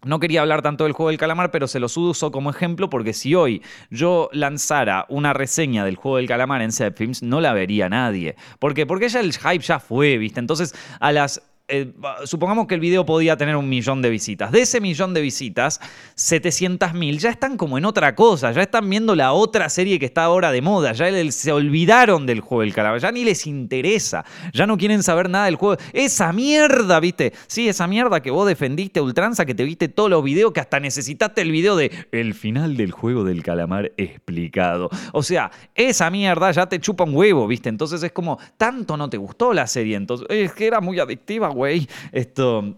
No 0.05 0.21
quería 0.21 0.41
hablar 0.41 0.63
tanto 0.63 0.85
del 0.85 0.93
juego 0.93 1.11
del 1.11 1.19
calamar, 1.19 1.51
pero 1.51 1.67
se 1.67 1.81
los 1.81 1.97
uso 1.97 2.31
como 2.31 2.51
ejemplo 2.51 2.91
porque 2.91 3.13
si 3.13 3.35
hoy 3.35 3.63
yo 3.91 4.29
lanzara 4.33 5.07
una 5.09 5.33
reseña 5.33 5.85
del 5.85 5.97
juego 5.97 6.19
del 6.19 6.29
calamar 6.29 6.63
en 6.63 6.73
Zepfilms, 6.73 7.23
no 7.23 7.41
la 7.41 7.53
vería 7.53 7.89
nadie. 7.89 8.37
¿Por 8.59 8.75
qué? 8.75 8.87
Porque 8.87 9.09
ya 9.09 9.21
el 9.21 9.33
hype 9.33 9.61
ya 9.65 9.79
fue, 9.79 10.19
¿viste? 10.19 10.41
Entonces, 10.41 10.75
a 11.01 11.13
las 11.13 11.43
eh, 11.66 11.94
supongamos 12.25 12.66
que 12.66 12.75
el 12.75 12.80
video 12.80 13.06
podía 13.06 13.38
tener 13.38 13.56
un 13.56 13.71
millón 13.71 14.02
de 14.02 14.11
visitas. 14.11 14.52
De 14.52 14.61
ese 14.61 14.83
millón 14.83 15.14
de 15.14 15.23
visitas, 15.23 15.80
700 16.14 16.92
mil 16.92 17.18
ya 17.18 17.30
están 17.30 17.56
como 17.56 17.78
en 17.78 17.87
otra 17.87 18.14
cosa, 18.14 18.52
ya 18.52 18.61
están 18.61 18.90
viendo 18.90 19.14
la 19.14 19.33
otra 19.33 19.71
serie 19.71 19.99
que 19.99 20.04
está 20.04 20.25
ahora 20.25 20.52
de 20.52 20.61
moda, 20.61 20.92
ya 20.92 21.06
se 21.33 21.52
olvidaron 21.52 22.26
del 22.26 22.40
juego 22.40 22.61
del 22.61 22.75
calamar, 22.75 23.00
ya 23.00 23.11
ni 23.12 23.25
les 23.25 23.47
interesa, 23.47 24.26
ya 24.52 24.66
no 24.66 24.76
quieren 24.76 25.02
saber 25.02 25.30
nada 25.30 25.47
del 25.47 25.56
juego. 25.56 25.80
Esa 25.94 26.35
mierda, 26.35 27.00
¿viste? 27.00 27.33
Sí, 27.47 27.66
esa 27.66 27.87
mierda 27.87 28.21
que 28.21 28.30
vos 28.30 28.47
defendiste 28.47 29.00
ultranza, 29.00 29.47
que 29.47 29.54
te 29.54 29.64
viste 29.64 29.88
todos 29.88 30.11
los 30.11 30.23
videos, 30.23 30.52
que 30.52 30.61
hasta 30.61 30.80
necesitaste 30.80 31.40
el 31.40 31.50
video 31.50 31.76
de 31.76 31.90
el 32.12 32.35
final 32.35 32.76
del 32.76 32.92
juego 32.92 33.25
del 33.25 33.42
calamar 33.42 33.90
explicado. 33.97 34.90
O 35.14 35.23
sea, 35.23 35.50
esa 35.75 36.11
mierda 36.11 36.50
ya 36.50 36.66
te 36.66 36.78
chupa 36.78 37.04
un 37.04 37.14
huevo, 37.14 37.47
¿viste? 37.47 37.71
Entonces 37.71 38.02
es 38.02 38.12
como, 38.12 38.38
tanto 38.59 38.99
no 38.99 39.09
te 39.09 39.16
gustó 39.16 39.54
la 39.54 39.66
serie, 39.66 39.97
entonces 39.97 40.26
es 40.28 40.52
que 40.52 40.66
era 40.66 40.83
muy 40.83 41.00
adictiva, 41.00 41.54
güey. 41.55 41.89
Esto. 42.13 42.77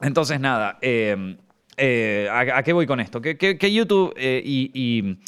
Entonces, 0.00 0.40
nada. 0.40 0.78
Em, 0.80 1.36
eh, 1.76 2.28
¿a, 2.32 2.62
qué 2.62 2.72
voy 2.72 2.86
con 2.86 3.00
esto? 3.00 3.20
Que, 3.20 3.72
YouTube 3.72 4.14
eh, 4.16 4.42
y, 4.44 5.18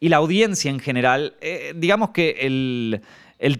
la 0.00 0.16
audiencia 0.16 0.70
en 0.70 0.80
general, 0.80 1.34
eh, 1.40 1.74
digamos 1.76 2.10
que 2.10 2.36
el, 2.40 3.02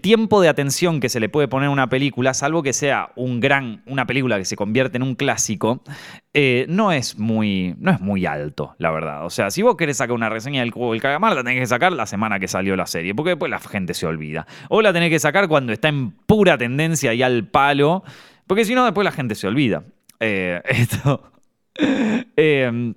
tiempo 0.01 0.41
de 0.41 0.49
atención 0.49 0.99
que 0.99 1.09
se 1.09 1.19
le 1.19 1.29
puede 1.29 1.47
poner 1.47 1.67
a 1.67 1.71
una 1.71 1.89
película, 1.89 2.33
salvo 2.33 2.63
que 2.63 2.73
sea 2.73 3.11
un 3.15 3.39
gran, 3.39 3.83
una 3.85 4.07
película 4.07 4.37
que 4.37 4.45
se 4.45 4.55
convierte 4.55 4.97
en 4.97 5.03
un 5.03 5.15
clásico, 5.15 5.83
eh, 6.33 6.65
no, 6.69 6.91
es 6.91 7.17
muy, 7.17 7.75
no 7.77 7.91
es 7.91 8.01
muy 8.01 8.25
alto, 8.25 8.75
la 8.77 8.91
verdad. 8.91 9.25
O 9.25 9.29
sea, 9.29 9.51
si 9.51 9.61
vos 9.61 9.75
querés 9.75 9.97
sacar 9.97 10.15
una 10.15 10.29
reseña 10.29 10.61
del 10.61 10.71
juego 10.71 10.93
del 10.93 11.01
cagamar, 11.01 11.35
la 11.35 11.43
tenés 11.43 11.59
que 11.59 11.67
sacar 11.67 11.93
la 11.93 12.07
semana 12.07 12.39
que 12.39 12.47
salió 12.47 12.75
la 12.75 12.87
serie, 12.87 13.13
porque 13.13 13.31
después 13.31 13.49
la 13.51 13.59
gente 13.59 13.93
se 13.93 14.07
olvida. 14.07 14.47
O 14.69 14.81
la 14.81 14.91
tenés 14.91 15.11
que 15.11 15.19
sacar 15.19 15.47
cuando 15.47 15.71
está 15.71 15.89
en 15.89 16.11
pura 16.11 16.57
tendencia 16.57 17.13
y 17.13 17.21
al 17.21 17.45
palo, 17.47 18.03
porque 18.49 18.65
si 18.65 18.73
no, 18.73 18.83
después 18.83 19.05
la 19.05 19.11
gente 19.11 19.35
se 19.35 19.45
olvida. 19.45 19.83
Eh, 20.19 20.59
esto. 20.65 21.31
Eh, 22.35 22.93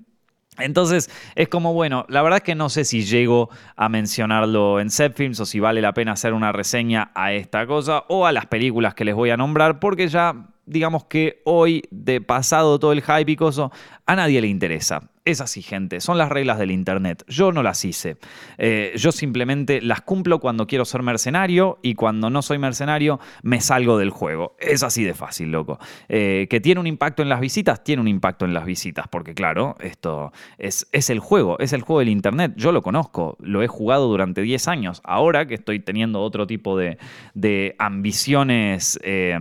entonces 0.57 1.11
es 1.35 1.47
como, 1.47 1.73
bueno, 1.73 2.07
la 2.09 2.23
verdad 2.23 2.37
es 2.37 2.43
que 2.43 2.55
no 2.55 2.69
sé 2.69 2.85
si 2.85 3.03
llego 3.03 3.51
a 3.75 3.87
mencionarlo 3.87 4.79
en 4.79 4.89
Films 4.89 5.39
o 5.39 5.45
si 5.45 5.59
vale 5.59 5.79
la 5.79 5.93
pena 5.93 6.13
hacer 6.13 6.33
una 6.33 6.51
reseña 6.51 7.11
a 7.13 7.33
esta 7.33 7.67
cosa 7.67 8.03
o 8.07 8.25
a 8.25 8.31
las 8.31 8.47
películas 8.47 8.95
que 8.95 9.05
les 9.05 9.13
voy 9.13 9.29
a 9.29 9.37
nombrar, 9.37 9.79
porque 9.79 10.07
ya 10.07 10.47
digamos 10.65 11.05
que 11.05 11.43
hoy, 11.45 11.83
de 11.91 12.19
pasado 12.19 12.79
todo 12.79 12.91
el 12.91 13.03
hype 13.03 13.31
y 13.31 13.35
coso, 13.35 13.71
a 14.07 14.15
nadie 14.15 14.41
le 14.41 14.47
interesa. 14.47 15.11
Es 15.25 15.39
así, 15.39 15.61
gente. 15.61 16.01
Son 16.01 16.17
las 16.17 16.27
reglas 16.27 16.59
del 16.59 16.69
Internet. 16.69 17.23
Yo 17.29 17.53
no 17.53 17.63
las 17.63 17.85
hice. 17.85 18.17
Eh, 18.57 18.91
yo 18.97 19.13
simplemente 19.13 19.81
las 19.81 20.01
cumplo 20.01 20.39
cuando 20.39 20.67
quiero 20.67 20.83
ser 20.83 21.01
mercenario 21.01 21.79
y 21.81 21.95
cuando 21.95 22.29
no 22.29 22.41
soy 22.41 22.57
mercenario 22.57 23.21
me 23.41 23.61
salgo 23.61 23.97
del 23.97 24.09
juego. 24.09 24.57
Es 24.59 24.83
así 24.83 25.05
de 25.05 25.13
fácil, 25.13 25.49
loco. 25.49 25.79
Eh, 26.09 26.47
que 26.49 26.59
tiene 26.59 26.81
un 26.81 26.87
impacto 26.87 27.21
en 27.21 27.29
las 27.29 27.39
visitas, 27.39 27.85
tiene 27.85 28.01
un 28.01 28.09
impacto 28.09 28.43
en 28.43 28.53
las 28.53 28.65
visitas. 28.65 29.07
Porque 29.07 29.33
claro, 29.33 29.77
esto 29.79 30.33
es, 30.57 30.89
es 30.91 31.09
el 31.09 31.19
juego, 31.19 31.57
es 31.59 31.71
el 31.71 31.83
juego 31.83 31.99
del 31.99 32.09
Internet. 32.09 32.55
Yo 32.57 32.73
lo 32.73 32.81
conozco, 32.81 33.37
lo 33.39 33.63
he 33.63 33.67
jugado 33.67 34.09
durante 34.09 34.41
10 34.41 34.67
años. 34.67 35.01
Ahora 35.05 35.47
que 35.47 35.53
estoy 35.53 35.79
teniendo 35.79 36.19
otro 36.19 36.47
tipo 36.47 36.77
de, 36.77 36.97
de 37.33 37.75
ambiciones... 37.79 38.99
Eh, 39.03 39.39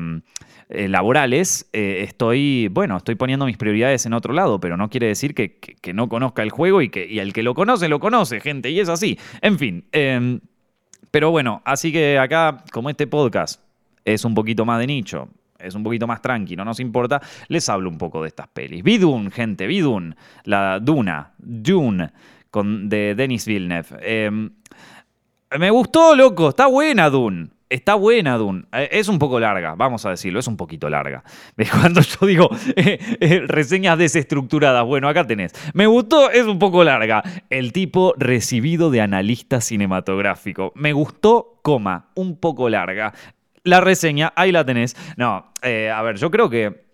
eh, 0.74 0.88
laborales, 0.88 1.68
eh, 1.74 2.02
estoy, 2.02 2.68
bueno, 2.68 2.96
estoy 2.96 3.14
poniendo 3.14 3.44
mis 3.44 3.58
prioridades 3.58 4.06
en 4.06 4.14
otro 4.14 4.32
lado, 4.32 4.58
pero 4.58 4.78
no 4.78 4.88
quiere 4.88 5.06
decir 5.06 5.34
que, 5.34 5.76
no 5.92 6.08
conozca 6.08 6.42
el 6.42 6.48
juego 6.48 6.80
y 6.80 6.88
que 6.88 7.20
el 7.20 7.34
que 7.34 7.42
lo 7.42 7.52
conoce, 7.52 7.90
lo 7.90 8.00
conoce, 8.00 8.40
gente, 8.40 8.70
y 8.70 8.80
es 8.80 8.88
así. 8.88 9.18
En 9.42 9.58
fin, 9.58 9.84
em, 9.92 10.40
pero 11.10 11.30
bueno, 11.30 11.60
así 11.66 11.92
que 11.92 12.18
acá, 12.18 12.64
como 12.72 12.88
este 12.88 13.06
podcast 13.06 13.60
es 14.06 14.24
un 14.24 14.34
poquito 14.34 14.64
más 14.64 14.78
de 14.78 14.86
nicho, 14.86 15.28
es 15.58 15.74
un 15.74 15.82
poquito 15.82 16.06
más 16.06 16.22
tranqui, 16.22 16.56
no 16.56 16.64
nos 16.64 16.80
importa, 16.80 17.20
les 17.48 17.68
hablo 17.68 17.90
un 17.90 17.98
poco 17.98 18.22
de 18.22 18.28
estas 18.28 18.48
pelis. 18.48 18.82
Vidun, 18.82 19.30
gente, 19.30 19.66
Vidun, 19.66 20.16
la 20.44 20.80
Duna, 20.80 21.32
Dune, 21.36 22.12
con, 22.50 22.88
de 22.88 23.14
Denis 23.14 23.44
Villeneuve. 23.44 23.98
Em, 24.00 24.50
me 25.58 25.70
gustó, 25.70 26.16
loco, 26.16 26.48
está 26.48 26.66
buena 26.66 27.10
Dune. 27.10 27.48
Está 27.72 27.94
buena 27.94 28.36
Dune. 28.36 28.64
Eh, 28.70 28.90
es 28.92 29.08
un 29.08 29.18
poco 29.18 29.40
larga, 29.40 29.74
vamos 29.74 30.04
a 30.04 30.10
decirlo, 30.10 30.40
es 30.40 30.46
un 30.46 30.58
poquito 30.58 30.90
larga. 30.90 31.24
Cuando 31.80 32.02
yo 32.02 32.26
digo 32.26 32.50
eh, 32.76 32.98
eh, 33.18 33.44
reseñas 33.46 33.96
desestructuradas, 33.96 34.84
bueno, 34.84 35.08
acá 35.08 35.26
tenés. 35.26 35.54
Me 35.72 35.86
gustó, 35.86 36.30
es 36.30 36.44
un 36.44 36.58
poco 36.58 36.84
larga. 36.84 37.22
El 37.48 37.72
tipo 37.72 38.14
recibido 38.18 38.90
de 38.90 39.00
analista 39.00 39.62
cinematográfico. 39.62 40.72
Me 40.74 40.92
gustó, 40.92 41.60
coma, 41.62 42.10
un 42.14 42.36
poco 42.36 42.68
larga. 42.68 43.14
La 43.64 43.80
reseña, 43.80 44.34
ahí 44.36 44.52
la 44.52 44.66
tenés. 44.66 44.94
No, 45.16 45.52
a 45.62 46.02
ver, 46.02 46.16
yo 46.16 46.30
creo 46.30 46.50
que 46.50 46.84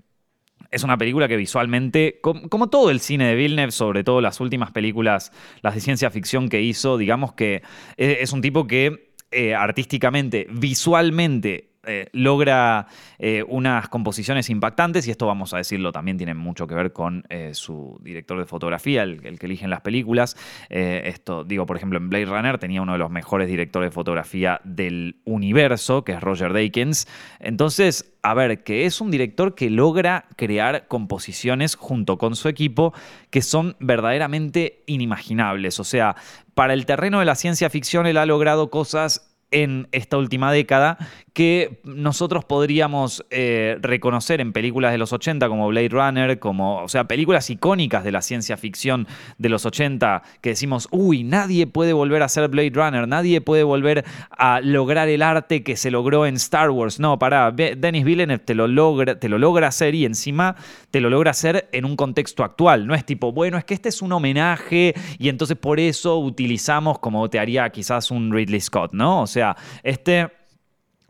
es 0.70 0.84
una 0.84 0.96
película 0.96 1.26
que 1.26 1.36
visualmente, 1.36 2.20
como, 2.20 2.68
todo 2.68 2.90
el 2.90 3.00
cine 3.00 3.26
de 3.26 3.34
Villeneuve, 3.34 3.72
sobre 3.72 4.04
todo 4.04 4.20
las 4.20 4.38
últimas 4.38 4.70
películas, 4.70 5.32
las 5.62 5.74
de 5.74 5.80
ciencia 5.80 6.10
ficción 6.10 6.48
que 6.48 6.62
hizo, 6.62 6.98
digamos 6.98 7.32
que 7.32 7.62
es 7.96 8.32
un 8.32 8.42
tipo 8.42 8.66
que 8.66 9.07
eh, 9.30 9.54
artísticamente, 9.54 10.46
visualmente, 10.50 11.67
eh, 11.88 12.08
logra 12.12 12.86
eh, 13.18 13.44
unas 13.48 13.88
composiciones 13.88 14.50
impactantes 14.50 15.08
y 15.08 15.10
esto 15.10 15.26
vamos 15.26 15.54
a 15.54 15.56
decirlo 15.56 15.90
también 15.90 16.16
tiene 16.18 16.34
mucho 16.34 16.66
que 16.66 16.74
ver 16.74 16.92
con 16.92 17.24
su 17.52 17.98
director 18.02 18.38
de 18.38 18.44
fotografía, 18.44 19.02
el, 19.02 19.38
que 19.38 19.46
eligen 19.46 19.70
las 19.70 19.80
películas. 19.80 20.36
esto 20.68 21.44
digo, 21.44 21.66
por 21.66 21.76
ejemplo, 21.76 21.98
en 21.98 22.08
Blade 22.08 22.26
Runner 22.26 22.58
tenía 22.58 22.82
uno 22.82 22.92
de 22.92 22.98
los 22.98 23.10
mejores 23.10 23.48
directores 23.48 23.90
de 23.90 23.94
fotografía 23.94 24.60
del 24.64 25.20
universo, 25.24 26.04
que 26.04 26.12
es 26.12 26.20
Roger 26.20 26.52
Deakins. 26.52 27.06
Entonces, 27.40 28.12
a 28.22 28.34
ver, 28.34 28.62
que 28.62 28.84
es 28.84 29.00
un 29.00 29.10
director 29.10 29.54
que 29.54 29.70
logra 29.70 30.26
crear 30.36 30.86
composiciones 30.88 31.76
junto 31.76 32.18
con 32.18 32.36
su 32.36 32.48
equipo 32.48 32.92
que 33.30 33.42
son 33.42 33.76
verdaderamente 33.80 34.82
inimaginables. 34.86 35.80
O 35.80 35.84
sea, 35.84 36.16
para 36.54 36.74
el 36.74 36.86
terreno 36.86 37.20
de 37.20 37.24
la 37.24 37.34
ciencia 37.34 37.70
ficción 37.70 38.06
él 38.06 38.16
ha 38.16 38.26
logrado 38.26 38.70
cosas 38.70 39.34
en 39.50 39.88
esta 39.92 40.18
última 40.18 40.52
década 40.52 40.98
que 41.38 41.78
nosotros 41.84 42.44
podríamos 42.44 43.24
eh, 43.30 43.78
reconocer 43.80 44.40
en 44.40 44.52
películas 44.52 44.90
de 44.90 44.98
los 44.98 45.12
80 45.12 45.48
como 45.48 45.68
Blade 45.68 45.90
Runner, 45.90 46.40
como, 46.40 46.82
o 46.82 46.88
sea, 46.88 47.04
películas 47.04 47.48
icónicas 47.48 48.02
de 48.02 48.10
la 48.10 48.22
ciencia 48.22 48.56
ficción 48.56 49.06
de 49.38 49.48
los 49.48 49.64
80 49.64 50.24
que 50.40 50.48
decimos, 50.48 50.88
uy, 50.90 51.22
nadie 51.22 51.68
puede 51.68 51.92
volver 51.92 52.24
a 52.24 52.28
ser 52.28 52.48
Blade 52.48 52.72
Runner, 52.74 53.06
nadie 53.06 53.40
puede 53.40 53.62
volver 53.62 54.04
a 54.30 54.60
lograr 54.60 55.08
el 55.08 55.22
arte 55.22 55.62
que 55.62 55.76
se 55.76 55.92
logró 55.92 56.26
en 56.26 56.34
Star 56.34 56.70
Wars. 56.70 56.98
No, 56.98 57.20
para, 57.20 57.52
Denis 57.52 58.04
Villeneuve 58.04 58.42
te 58.42 58.56
lo 58.56 58.66
logra, 58.66 59.20
te 59.20 59.28
lo 59.28 59.38
logra 59.38 59.68
hacer 59.68 59.94
y 59.94 60.06
encima 60.06 60.56
te 60.90 61.00
lo 61.00 61.08
logra 61.08 61.30
hacer 61.30 61.68
en 61.70 61.84
un 61.84 61.94
contexto 61.94 62.42
actual. 62.42 62.84
No 62.88 62.96
es 62.96 63.06
tipo, 63.06 63.30
bueno, 63.30 63.58
es 63.58 63.64
que 63.64 63.74
este 63.74 63.90
es 63.90 64.02
un 64.02 64.10
homenaje 64.10 64.92
y 65.20 65.28
entonces 65.28 65.56
por 65.56 65.78
eso 65.78 66.18
utilizamos 66.18 66.98
como 66.98 67.30
te 67.30 67.38
haría 67.38 67.70
quizás 67.70 68.10
un 68.10 68.32
Ridley 68.32 68.60
Scott, 68.60 68.92
¿no? 68.92 69.22
O 69.22 69.28
sea, 69.28 69.56
este 69.84 70.37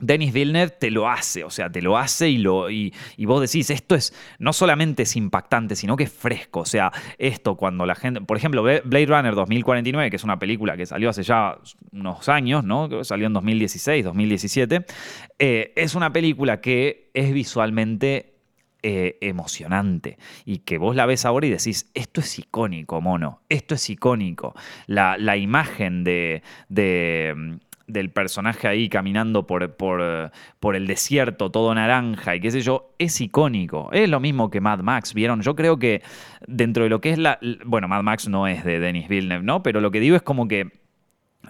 Denis 0.01 0.33
Villeneuve 0.33 0.71
te 0.71 0.91
lo 0.91 1.09
hace, 1.09 1.43
o 1.43 1.51
sea, 1.51 1.71
te 1.71 1.83
lo 1.83 1.99
hace 1.99 2.29
y, 2.29 2.39
lo, 2.39 2.71
y, 2.71 2.93
vos 3.19 3.41
decís, 3.41 3.69
esto 3.71 3.97
es, 3.97 4.15
no 4.39 4.53
solamente 4.53 5.03
es 5.03 5.17
impactante, 5.17 5.75
sino 5.75 5.97
que 5.97 6.05
es 6.05 6.13
fresco, 6.13 6.61
o 6.61 6.65
sea, 6.65 6.93
esto 7.19 7.57
cuando 7.57 7.85
la 7.85 7.97
gente, 7.97 8.21
por 8.21 8.37
ejemplo, 8.37 8.63
Blade 8.63 9.07
Runner 9.07 9.35
2049, 9.35 10.11
que 10.11 10.17
es 10.17 10.25
una 10.25 10.39
película 10.39 10.77
que 10.77 10.87
salió 10.87 11.11
hace 11.11 11.25
ya 11.25 11.59
unos 11.91 12.29
años, 12.29 12.63
¿no? 12.63 13.03
Salió 13.03 13.27
en 13.27 13.33
2016, 13.33 14.05
2017, 14.05 14.87
eh, 15.39 15.73
es 15.75 15.97
una 15.97 16.13
película 16.13 16.61
que 16.61 17.11
es 17.13 17.33
visualmente 17.33 18.35
eh, 18.85 19.19
emocionante 19.21 20.17
y 20.45 20.59
que 20.59 20.79
vos 20.79 20.95
la 20.95 21.07
ves 21.07 21.25
ahora 21.25 21.49
y 21.49 21.51
decís, 21.51 21.91
esto 21.95 22.21
es 22.21 22.39
icónico, 22.39 23.01
mono, 23.01 23.43
esto 23.49 23.75
es 23.75 23.91
icónico. 23.91 24.55
La, 24.87 25.19
la 25.19 25.37
imagen 25.37 26.05
de, 26.05 26.45
de 26.69 27.59
del 27.89 28.11
personaje 28.11 28.69
ahí 28.69 28.89
caminando 28.89 29.47
por, 29.47 29.75
por, 29.77 30.31
por, 30.61 30.77
el 30.77 30.87
desierto, 30.87 31.51
todo 31.51 31.75
naranja 31.75 32.37
y 32.37 32.41
qué 32.41 32.51
sé 32.51 32.61
yo, 32.61 32.95
es 32.99 33.21
icónico. 33.21 33.91
Es 33.93 34.09
lo 34.09 34.21
mismo 34.21 34.51
que 34.51 34.61
Mad 34.61 34.81
Max, 34.81 35.15
¿vieron? 35.15 35.43
Yo 35.43 35.57
creo 35.57 35.79
que 35.79 36.03
dentro 36.47 36.85
de 36.85 36.91
lo 36.91 37.01
que 37.01 37.11
es 37.11 37.19
la... 37.19 37.39
Bueno, 37.65 37.89
Mad 37.89 38.03
Max 38.03 38.29
no 38.29 38.47
es 38.47 38.65
de 38.65 38.79
Denis 38.79 39.09
Villeneuve, 39.09 39.45
¿no? 39.45 39.63
Pero 39.63 39.81
lo 39.81 39.91
que 39.91 40.01
digo 40.01 40.15
es 40.15 40.23
como 40.23 40.47
que 40.47 40.71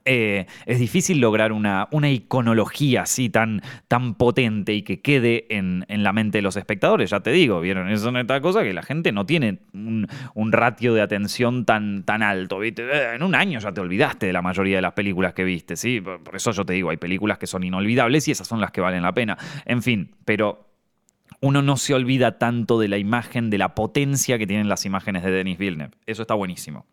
eh, 0.05 0.47
es 0.67 0.79
difícil 0.79 1.21
lograr 1.21 1.53
una, 1.53 1.89
una 1.91 2.11
iconología 2.11 3.03
así 3.03 3.31
tan, 3.31 3.63
potente 4.17 4.75
y 4.75 4.83
que 4.83 5.01
quede 5.01 5.47
en, 5.51 5.85
la 5.89 6.13
mente 6.13 6.39
de 6.39 6.43
los 6.43 6.57
espectadores. 6.57 7.11
Ya 7.11 7.21
te 7.21 7.31
digo, 7.31 7.61
¿vieron? 7.61 7.89
Es 7.89 8.05
otra 8.05 8.41
cosa 8.41 8.63
que 8.63 8.73
la 8.73 8.83
gente 8.83 9.13
no 9.13 9.27
tiene 9.27 9.59
un, 9.73 10.53
ratio 10.53 10.95
de 10.95 11.03
atención 11.03 11.65
tan, 11.65 12.05
alto. 12.23 12.63
Eh, 12.63 12.75
en 13.15 13.23
un 13.23 13.35
año 13.35 13.59
ya 13.61 13.73
te 13.73 13.81
olvidaste 13.81 14.27
de 14.27 14.33
la 14.33 14.43
mayoría 14.43 14.77
de 14.77 14.83
las 14.83 14.93
películas 14.93 15.35
que 15.35 15.45
viste, 15.45 15.77
¿sí? 15.77 16.01
Por 16.01 16.35
eso 16.35 16.53
yo 16.53 16.65
te 16.65 16.73
digo, 16.73 16.91
hay 16.91 16.97
películas 16.97 17.39
que 17.39 17.47
son 17.47 17.65
inolvidables 17.65 18.29
y 18.29 18.33
esas 18.33 18.47
son 18.47 18.61
las 18.61 18.71
que 18.71 18.81
valen 18.81 19.03
la 19.03 19.13
pena. 19.13 19.37
En 19.65 19.83
fin, 19.83 20.15
pero 20.25 20.67
uno 21.41 21.63
no 21.63 21.77
se 21.77 21.95
olvida 21.95 22.39
tanto 22.39 22.79
de 22.79 22.89
la 22.89 22.99
imagen, 22.99 23.51
de 23.51 23.59
la 23.59 23.75
potencia 23.75 24.39
que 24.39 24.47
tienen 24.47 24.69
las 24.69 24.85
imágenes 24.87 25.23
de 25.23 25.31
Denis 25.31 25.59
Villeneuve. 25.59 25.95
Eso 26.07 26.23
está 26.23 26.35
buenísimo. 26.35 26.87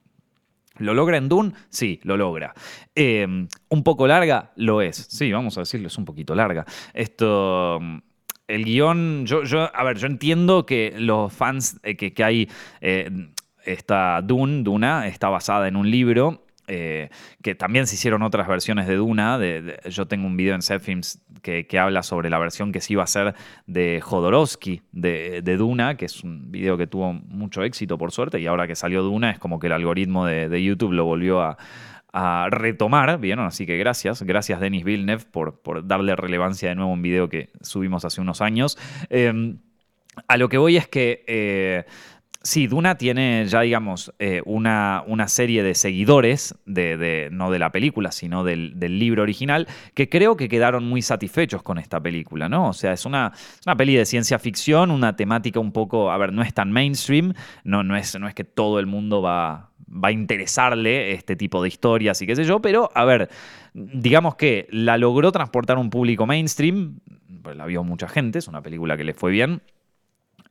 ¿Lo 0.78 0.94
logra 0.94 1.18
en 1.18 1.30
Dune? 1.30 1.54
Sí, 1.70 2.00
lo 2.04 2.18
logra. 2.18 2.54
Em, 2.94 3.48
¿Un 3.70 3.84
poco 3.84 4.08
larga? 4.08 4.52
Lo 4.56 4.82
es. 4.82 4.96
Sí, 4.96 5.32
vamos 5.32 5.58
a 5.58 5.62
decirlo, 5.62 5.88
es 5.88 5.98
un 5.98 6.06
poquito 6.06 6.36
larga. 6.36 6.66
Esto. 6.94 7.80
El 8.48 8.64
guion, 8.64 9.26
yo, 9.26 9.44
yo, 9.44 9.76
a 9.76 9.84
ver, 9.84 9.98
yo 9.98 10.06
entiendo 10.06 10.68
que 10.68 10.94
los 10.98 11.34
fans, 11.34 11.80
eh, 11.82 11.96
que, 11.96 12.14
que, 12.14 12.24
hay, 12.24 12.50
eh, 12.80 13.10
esta 13.64 14.22
Dune, 14.22 14.62
Duna, 14.62 15.08
está 15.08 15.30
basada 15.30 15.68
en 15.68 15.76
un 15.76 15.90
libro 15.90 16.46
eh, 16.68 17.10
que 17.44 17.54
también 17.54 17.86
se 17.86 17.96
hicieron 17.96 18.24
otras 18.24 18.48
versiones 18.48 18.88
de 18.88 18.96
Duna. 18.96 19.38
De, 19.38 19.80
yo 19.90 20.08
tengo 20.08 20.26
un 20.28 20.38
video 20.38 20.56
en 20.56 20.62
Setfilms 20.62 21.24
que, 21.46 21.80
habla 21.80 22.02
sobre 22.04 22.30
la 22.30 22.40
versión 22.40 22.72
que 22.72 22.82
se 22.82 22.94
iba 22.94 23.04
a 23.04 23.06
hacer 23.06 23.36
de 23.68 24.02
Jodorowsky 24.02 24.82
de, 24.92 25.58
Duna, 25.58 25.96
que 25.96 26.06
es 26.06 26.24
un 26.24 26.52
video 26.52 26.78
que 26.78 26.88
tuvo 26.88 27.14
mucho 27.14 27.64
éxito 27.64 27.98
por 27.98 28.12
suerte, 28.12 28.40
y 28.40 28.48
ahora 28.48 28.68
que 28.68 28.76
salió 28.76 29.04
Duna 29.04 29.30
es 29.30 29.40
como 29.40 29.60
que 29.60 29.68
el 29.68 29.74
algoritmo 29.74 30.26
de, 30.26 30.64
YouTube 30.64 30.94
lo 30.94 31.06
volvió 31.06 31.42
a, 31.42 31.58
retomar, 32.50 33.20
¿vieron? 33.20 33.46
Así 33.46 33.66
que 33.66 33.78
gracias, 33.78 34.24
gracias 34.24 34.62
Denis 34.62 34.86
Villeneuve 34.86 35.26
por, 35.30 35.62
por, 35.62 35.86
darle 35.86 36.16
relevancia 36.16 36.70
de 36.70 36.76
nuevo 36.76 36.92
a 36.92 36.94
un 36.94 37.02
video 37.02 37.28
que 37.28 37.52
subimos 37.60 38.06
hace 38.06 38.22
unos 38.22 38.40
años. 38.40 38.78
Em, 39.10 39.60
a 40.28 40.38
lo 40.38 40.48
que 40.48 40.58
voy 40.58 40.78
es 40.78 40.88
que... 40.88 41.26
Eh, 41.28 41.84
Sí, 42.46 42.68
Duna 42.68 42.96
tiene 42.96 43.44
ya, 43.48 43.62
digamos, 43.62 44.14
eh, 44.20 44.44
una, 44.46 45.04
una, 45.08 45.28
serie 45.28 45.64
de 45.64 45.74
seguidores, 45.74 46.54
de, 46.68 47.30
no 47.32 47.50
de 47.50 47.58
la 47.58 47.72
película, 47.72 48.12
sino 48.12 48.44
del, 48.44 48.78
libro 49.00 49.24
original, 49.24 49.68
que 49.96 50.10
creo 50.10 50.38
que 50.38 50.48
quedaron 50.48 50.88
muy 50.88 51.02
satisfechos 51.02 51.64
con 51.64 51.80
esta 51.80 52.00
película, 52.00 52.48
¿no? 52.48 52.70
O 52.70 52.74
sea, 52.74 52.94
es 52.94 53.08
una, 53.08 53.34
una 53.66 53.76
peli 53.76 53.96
de 53.96 54.06
ciencia 54.06 54.38
ficción, 54.38 54.92
una 54.92 55.16
temática 55.16 55.60
un 55.60 55.72
poco, 55.72 56.12
a 56.12 56.18
ver, 56.20 56.34
no 56.34 56.44
es 56.44 56.54
tan 56.54 56.72
mainstream, 56.72 57.34
no, 57.64 57.82
no, 57.82 57.96
es, 57.96 58.16
no 58.20 58.28
es 58.28 58.36
que 58.36 58.44
todo 58.44 58.78
el 58.80 58.86
mundo 58.86 59.24
va, 59.24 59.72
va 59.90 60.10
a 60.10 60.12
interesarle 60.12 61.14
este 61.14 61.36
tipo 61.36 61.64
de 61.64 61.70
historias 61.70 62.22
y 62.22 62.28
qué 62.28 62.36
sé 62.36 62.44
yo, 62.44 62.62
pero, 62.62 62.92
a 62.94 63.06
ver, 63.06 63.28
digamos 63.74 64.36
que 64.36 64.68
la 64.70 65.00
logró 65.00 65.32
transportar 65.32 65.80
un 65.80 65.90
público 65.90 66.28
mainstream, 66.28 67.00
pues 67.42 67.58
la 67.58 67.66
vio 67.66 67.84
mucha 67.84 68.08
gente, 68.08 68.38
es 68.38 68.48
una 68.48 68.62
película 68.62 68.98
que 68.98 69.04
le 69.04 69.16
fue 69.16 69.32
bien. 69.32 69.64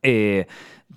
Eh, 0.03 0.45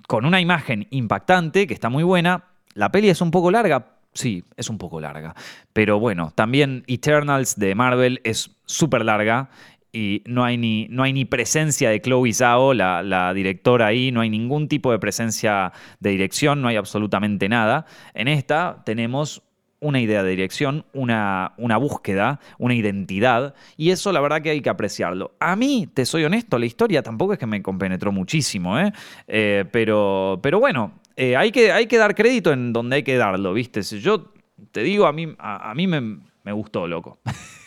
con 0.07 0.25
una 0.25 0.41
imagen 0.41 0.87
impactante, 0.89 1.67
que 1.67 1.73
está 1.73 1.89
muy 1.89 2.03
buena. 2.03 2.45
La 2.73 2.91
peli 2.91 3.09
es 3.09 3.21
un 3.21 3.31
poco 3.31 3.51
larga, 3.51 3.97
sí, 4.13 4.43
es 4.57 4.69
un 4.69 4.77
poco 4.77 4.99
larga. 4.99 5.35
Pero 5.73 5.99
bueno, 5.99 6.31
también 6.35 6.83
Eternals 6.87 7.57
de 7.57 7.75
Marvel 7.75 8.21
es 8.23 8.51
súper 8.65 9.05
larga 9.05 9.49
y 9.91 10.23
no 10.27 10.43
hay, 10.43 10.57
ni, 10.57 10.87
no 10.89 11.03
hay 11.03 11.13
ni 11.13 11.25
presencia 11.25 11.89
de 11.89 12.01
Chloe 12.01 12.33
Zhao, 12.33 12.73
la, 12.73 13.01
la, 13.01 13.33
directora 13.33 13.87
ahí, 13.87 14.11
no 14.11 14.21
hay 14.21 14.29
ningún 14.29 14.67
tipo 14.67 14.91
de 14.91 14.99
presencia 14.99 15.71
de 15.99 16.11
dirección, 16.11 16.61
no 16.61 16.67
hay 16.67 16.75
absolutamente 16.75 17.49
nada. 17.49 17.85
En 18.13 18.27
esta 18.27 18.83
tenemos 18.85 19.41
una 19.79 19.99
idea 19.99 20.23
de 20.23 20.31
dirección, 20.31 20.85
una, 20.93 21.53
una, 21.57 21.77
búsqueda, 21.77 22.39
una 22.57 22.73
identidad, 22.73 23.53
y 23.77 23.91
eso 23.91 24.11
la 24.11 24.21
verdad 24.21 24.41
que 24.41 24.49
hay 24.49 24.61
que 24.61 24.69
apreciarlo. 24.69 25.31
A 25.39 25.55
mí, 25.55 25.87
te 25.93 26.05
soy 26.05 26.25
honesto, 26.25 26.59
la 26.59 26.65
historia 26.65 27.01
tampoco 27.01 27.33
es 27.33 27.39
que 27.39 27.45
me 27.45 27.61
compenetró 27.61 28.11
muchísimo, 28.11 28.79
¿eh? 28.79 28.91
eh 29.27 29.65
pero, 29.71 30.39
pero 30.41 30.59
bueno, 30.59 30.93
eh, 31.15 31.35
hay, 31.35 31.51
que, 31.51 31.71
hay 31.71 31.87
que 31.87 31.97
dar 31.97 32.15
crédito 32.15 32.51
en 32.51 32.73
donde 32.73 32.97
hay 32.97 33.03
que 33.03 33.17
darlo, 33.17 33.53
¿viste? 33.53 33.81
Yo 33.81 34.33
te 34.71 34.83
digo, 34.83 35.05
a 35.05 35.13
mí, 35.13 35.33
a, 35.37 35.71
a 35.71 35.75
mí 35.75 35.87
me, 35.87 36.19
me 36.43 36.51
gustó, 36.51 36.87
loco. 36.87 37.19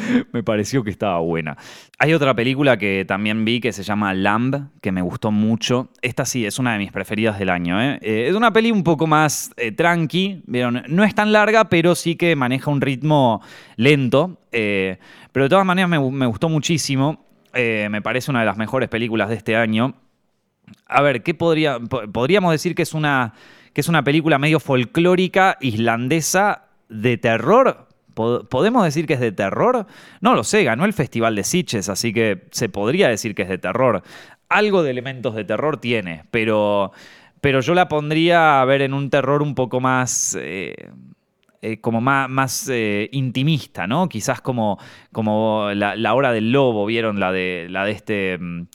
me 0.32 0.42
pareció 0.42 0.82
que 0.84 0.90
estaba 0.90 1.18
buena. 1.20 1.56
Hay 1.98 2.14
otra 2.14 2.34
película 2.34 2.76
que 2.76 3.04
también 3.06 3.44
vi 3.44 3.60
que 3.60 3.72
se 3.72 3.82
llama 3.82 4.14
Lamb, 4.14 4.70
que 4.80 4.92
me 4.92 5.02
gustó 5.02 5.30
mucho. 5.30 5.90
Esta 6.02 6.24
sí, 6.24 6.46
es 6.46 6.58
una 6.58 6.72
de 6.72 6.78
mis 6.78 6.92
preferidas 6.92 7.38
del 7.38 7.50
año. 7.50 7.80
¿eh? 7.80 7.98
Eh, 8.02 8.26
es 8.28 8.34
una 8.34 8.52
peli 8.52 8.70
un 8.70 8.82
poco 8.82 9.06
más 9.06 9.52
eh, 9.56 9.72
tranqui, 9.72 10.42
¿vieron? 10.46 10.82
no 10.88 11.04
es 11.04 11.14
tan 11.14 11.32
larga, 11.32 11.68
pero 11.68 11.94
sí 11.94 12.16
que 12.16 12.34
maneja 12.36 12.70
un 12.70 12.80
ritmo 12.80 13.42
lento. 13.76 14.38
pero 14.50 15.44
de 15.44 15.48
todas 15.48 15.66
maneras 15.66 15.90
me, 15.90 15.98
me 16.10 16.26
gustó 16.26 16.48
muchísimo. 16.48 17.24
me 17.54 18.02
parece 18.02 18.30
una 18.30 18.40
de 18.40 18.46
las 18.46 18.56
mejores 18.56 18.88
películas 18.88 19.28
de 19.28 19.36
este 19.36 19.56
año. 19.56 19.94
A 20.86 21.02
ver, 21.02 21.22
¿qué 21.22 21.34
podría, 21.34 21.78
podríamos 21.80 22.52
decir 22.52 22.74
que 22.74 22.82
es 22.82 22.94
una, 22.94 23.34
que 23.72 23.80
es 23.80 23.88
una 23.88 24.04
película 24.04 24.38
medio 24.38 24.60
folclórica 24.60 25.56
islandesa 25.60 26.66
de 26.88 27.16
terror? 27.16 27.88
¿Podemos 28.14 28.84
decir 28.84 29.06
que 29.06 29.14
es 29.14 29.20
de 29.20 29.32
terror? 29.32 29.86
No 30.20 30.34
lo 30.34 30.44
sé, 30.44 30.64
ganó 30.64 30.84
el 30.84 30.92
Festival 30.92 31.34
de 31.34 31.44
Sitges, 31.44 31.88
así 31.88 32.12
que 32.12 32.46
se 32.50 32.68
podría 32.68 33.08
decir 33.08 33.34
que 33.34 33.42
es 33.42 33.48
de 33.48 33.58
terror. 33.58 34.02
Algo 34.48 34.82
de 34.82 34.90
elementos 34.90 35.34
de 35.34 35.44
terror 35.44 35.78
tiene, 35.78 36.24
pero, 36.30 36.92
pero 37.40 37.60
yo 37.60 37.74
la 37.74 37.88
pondría 37.88 38.60
a 38.60 38.64
ver 38.64 38.82
en 38.82 38.94
un 38.94 39.10
terror 39.10 39.42
un 39.42 39.54
poco 39.54 39.80
más... 39.80 40.36
Eh, 40.40 40.74
eh, 41.64 41.80
como 41.80 42.00
más, 42.00 42.28
más 42.28 42.68
eh, 42.72 43.08
intimista, 43.12 43.86
¿no? 43.86 44.08
Quizás 44.08 44.40
como, 44.40 44.80
como 45.12 45.70
la, 45.72 46.14
hora 46.14 46.32
del 46.32 46.50
lobo, 46.50 46.84
¿vieron? 46.86 47.20
La 47.20 47.30
de, 47.30 47.68
la 47.70 47.84
de 47.84 47.92
este, 47.92 48.36
mm, 48.36 48.66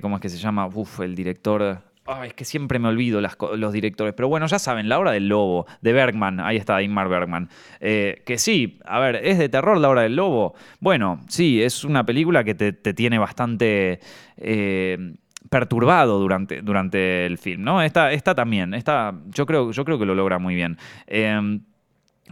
¿cómo 0.00 0.14
es 0.14 0.22
que 0.22 0.28
se 0.28 0.38
llama? 0.38 0.68
Uf, 0.68 1.00
el 1.00 1.16
director 1.16 1.82
es 2.24 2.34
que 2.34 2.44
siempre 2.44 2.78
me 2.78 2.88
olvido 2.88 3.20
los 3.20 3.72
directores. 3.72 4.14
Pero 4.14 4.28
bueno, 4.28 4.46
ya 4.46 4.58
saben, 4.58 4.88
La 4.88 4.98
Hora 4.98 5.12
del 5.12 5.28
Lobo, 5.28 5.66
de 5.80 5.92
Bergman. 5.92 6.40
Ahí 6.40 6.56
está 6.56 6.82
Ingmar 6.82 7.08
Bergman. 7.08 7.48
Eh, 7.80 8.22
que 8.26 8.38
sí, 8.38 8.78
a 8.84 8.98
ver, 9.00 9.16
¿es 9.16 9.38
de 9.38 9.48
terror 9.48 9.78
La 9.78 9.88
Hora 9.88 10.02
del 10.02 10.16
Lobo? 10.16 10.54
Bueno, 10.80 11.20
sí, 11.28 11.62
es 11.62 11.84
una 11.84 12.04
película 12.04 12.44
que 12.44 12.54
te, 12.54 12.72
tiene 12.72 13.18
bastante... 13.18 14.00
Eh, 14.36 15.14
perturbado 15.50 16.18
durante, 16.18 16.62
durante 16.62 17.26
el 17.26 17.36
film, 17.38 17.62
¿no? 17.62 17.82
Esta, 17.82 18.10
esta 18.12 18.34
también, 18.34 18.72
esta, 18.72 19.14
yo, 19.26 19.44
creo, 19.44 19.70
yo 19.70 19.84
creo 19.84 19.98
que 19.98 20.06
lo 20.06 20.14
logra 20.14 20.38
muy 20.38 20.54
bien. 20.54 20.78
Eh, 21.06 21.60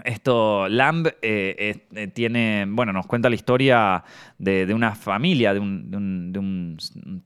esto, 0.05 0.69
Lamb 0.69 1.09
eh, 1.23 1.87
eh, 1.95 2.07
tiene, 2.09 2.67
bueno, 2.69 2.93
nos 2.93 3.07
cuenta 3.07 3.29
la 3.29 3.35
historia 3.35 4.05
de, 4.39 4.73
una 4.75 4.95
familia, 4.95 5.55
de 5.55 5.61
un, 5.61 6.77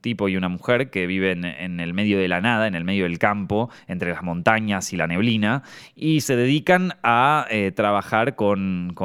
tipo 0.01 0.29
y 0.29 0.37
una 0.37 0.49
mujer 0.49 0.89
que 0.89 1.07
viven 1.07 1.45
en 1.45 1.79
el 1.79 1.93
medio 1.93 2.19
de 2.19 2.27
la 2.27 2.41
nada, 2.41 2.67
en 2.67 2.75
el 2.75 2.83
medio 2.83 3.05
del 3.05 3.19
campo, 3.19 3.69
entre 3.87 4.11
las 4.11 4.23
montañas 4.23 4.93
y 4.93 4.97
la 4.97 5.07
neblina, 5.07 5.63
y 5.95 6.21
se 6.21 6.35
dedican 6.35 6.93
a 7.03 7.47
eh, 7.49 7.71
trabajar 7.71 8.35
con, 8.35 8.95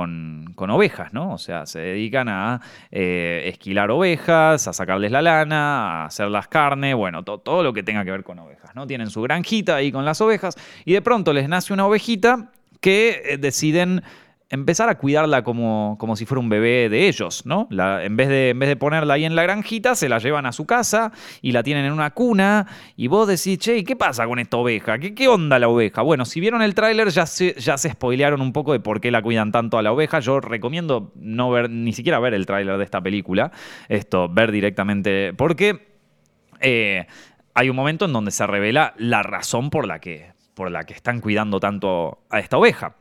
ovejas, 0.56 1.12
¿no? 1.12 1.32
O 1.32 1.38
sea, 1.38 1.66
se 1.66 1.80
dedican 1.80 2.28
a 2.28 2.61
esquilar 2.90 3.90
ovejas, 3.90 4.68
a 4.68 4.72
sacarles 4.72 5.11
la 5.11 5.22
lana, 5.22 6.02
a 6.02 6.04
hacerlas 6.06 6.48
carne, 6.48 6.94
bueno, 6.94 7.22
todo 7.22 7.62
lo 7.62 7.72
que 7.72 7.82
tenga 7.82 8.04
que 8.04 8.11
ver 8.11 8.24
con 8.24 8.38
ovejas, 8.38 8.74
¿no? 8.74 8.87
Tienen 8.87 9.11
su 9.11 9.22
granjita 9.22 9.76
ahí 9.76 9.92
con 9.92 10.04
las 10.04 10.20
ovejas, 10.20 10.56
y 10.85 10.92
de 10.92 11.02
pronto 11.02 11.32
les 11.32 11.48
nace 11.48 11.72
una 11.72 11.87
ovejita 11.87 12.50
que 12.83 13.23
eh, 13.25 13.38
deciden 13.38 14.03
empezar 14.51 14.90
a 14.90 14.99
cuidarla 14.99 15.42
como, 15.42 15.97
como, 15.99 16.14
si 16.14 16.27
fuera 16.27 16.40
un 16.40 16.51
bebé 16.51 16.90
de 16.90 17.09
ellos, 17.09 17.47
¿no? 17.47 17.68
en, 17.71 18.16
vez 18.18 18.29
de, 18.29 18.51
en 18.51 18.59
vez 18.59 18.68
de 18.68 18.77
ponerla 18.77 19.14
ahí 19.14 19.25
en 19.25 19.35
la 19.35 19.45
granjita, 19.45 19.95
se 19.95 20.11
la 20.11 20.18
llevan 20.18 20.45
a 20.45 20.53
su 20.53 20.66
casa 20.66 21.11
y 21.40 21.53
la 21.53 21.62
tienen 21.62 21.87
en 21.87 21.92
una 21.92 22.11
cuna 22.11 22.66
y 22.95 23.07
vos 23.07 23.27
decís, 23.27 23.59
che, 23.59 23.83
¿qué 23.83 23.97
pasa 23.97 24.27
con 24.27 24.38
esta 24.38 24.59
oveja? 24.59 24.99
¿Qué, 24.99 25.14
qué 25.14 25.27
onda 25.27 25.59
la 25.59 25.68
oveja? 25.68 26.03
Bueno, 26.03 26.27
si 26.27 26.38
vieron 26.38 26.61
el 26.61 26.75
tráiler 26.75 27.09
ya 27.09 27.25
se, 27.25 27.55
ya 27.55 27.79
se 27.79 27.88
spoilearon 27.92 28.42
un 28.42 28.53
poco 28.53 28.75
de 28.75 28.81
por 28.81 29.01
qué 29.01 29.11
la 29.11 29.23
cuidan 29.23 29.53
tanto 29.53 29.79
a 29.79 29.83
la 29.83 29.90
oveja. 29.90 30.21
Yo 30.21 30.38
recomiendo 30.38 31.12
no 31.14 31.51
ver, 31.51 31.71
ni 31.71 31.95
siquiera 31.95 32.18
ver 32.18 32.35
el 32.35 32.45
tráiler 32.45 32.77
de 32.77 32.85
esta 32.85 33.01
película, 33.01 33.53
esto, 33.88 34.29
ver 34.29 34.53
directamente, 34.53 35.33
porque 35.33 35.81
eh, 36.61 37.07
hay 37.55 37.71
un 37.71 37.77
momento 37.77 38.05
en 38.05 38.12
donde 38.12 38.33
se 38.33 38.47
revela 38.47 38.92
la 38.99 39.23
razón 39.23 39.71
por 39.71 39.87
la 39.87 39.99
que 39.99 40.41
por 40.62 40.70
la 40.70 40.85
que 40.85 40.94
están 40.94 41.20
cuidando 41.20 41.59
tanto 41.59 42.18
a 42.31 42.38
esta 42.38 42.57
oveja. 42.57 42.94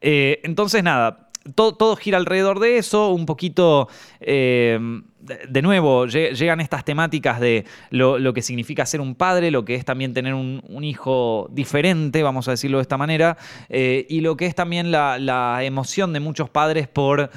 Eh, 0.00 0.40
entonces, 0.42 0.82
nada, 0.82 1.28
todo, 1.54 1.94
gira 1.94 2.18
alrededor 2.18 2.58
de 2.58 2.76
eso, 2.76 3.10
un 3.10 3.24
poquito, 3.24 3.88
eh, 4.18 4.76
de, 5.20 5.62
nuevo, 5.62 6.06
llegan 6.06 6.60
estas 6.60 6.84
temáticas 6.84 7.38
de 7.38 7.66
lo, 7.90 8.34
que 8.34 8.42
significa 8.42 8.84
ser 8.84 9.00
un 9.00 9.14
padre, 9.14 9.52
lo 9.52 9.64
que 9.64 9.76
es 9.76 9.84
también 9.84 10.12
tener 10.12 10.34
un, 10.34 10.82
hijo 10.82 11.46
diferente, 11.52 12.24
vamos 12.24 12.48
a 12.48 12.50
decirlo 12.50 12.78
de 12.78 12.82
esta 12.82 12.98
manera, 12.98 13.36
eh, 13.68 14.04
y 14.08 14.20
lo 14.20 14.36
que 14.36 14.46
es 14.46 14.56
también 14.56 14.90
la, 14.90 15.60
emoción 15.62 16.12
de 16.12 16.18
muchos 16.18 16.50
padres 16.50 16.88
por, 16.88 17.30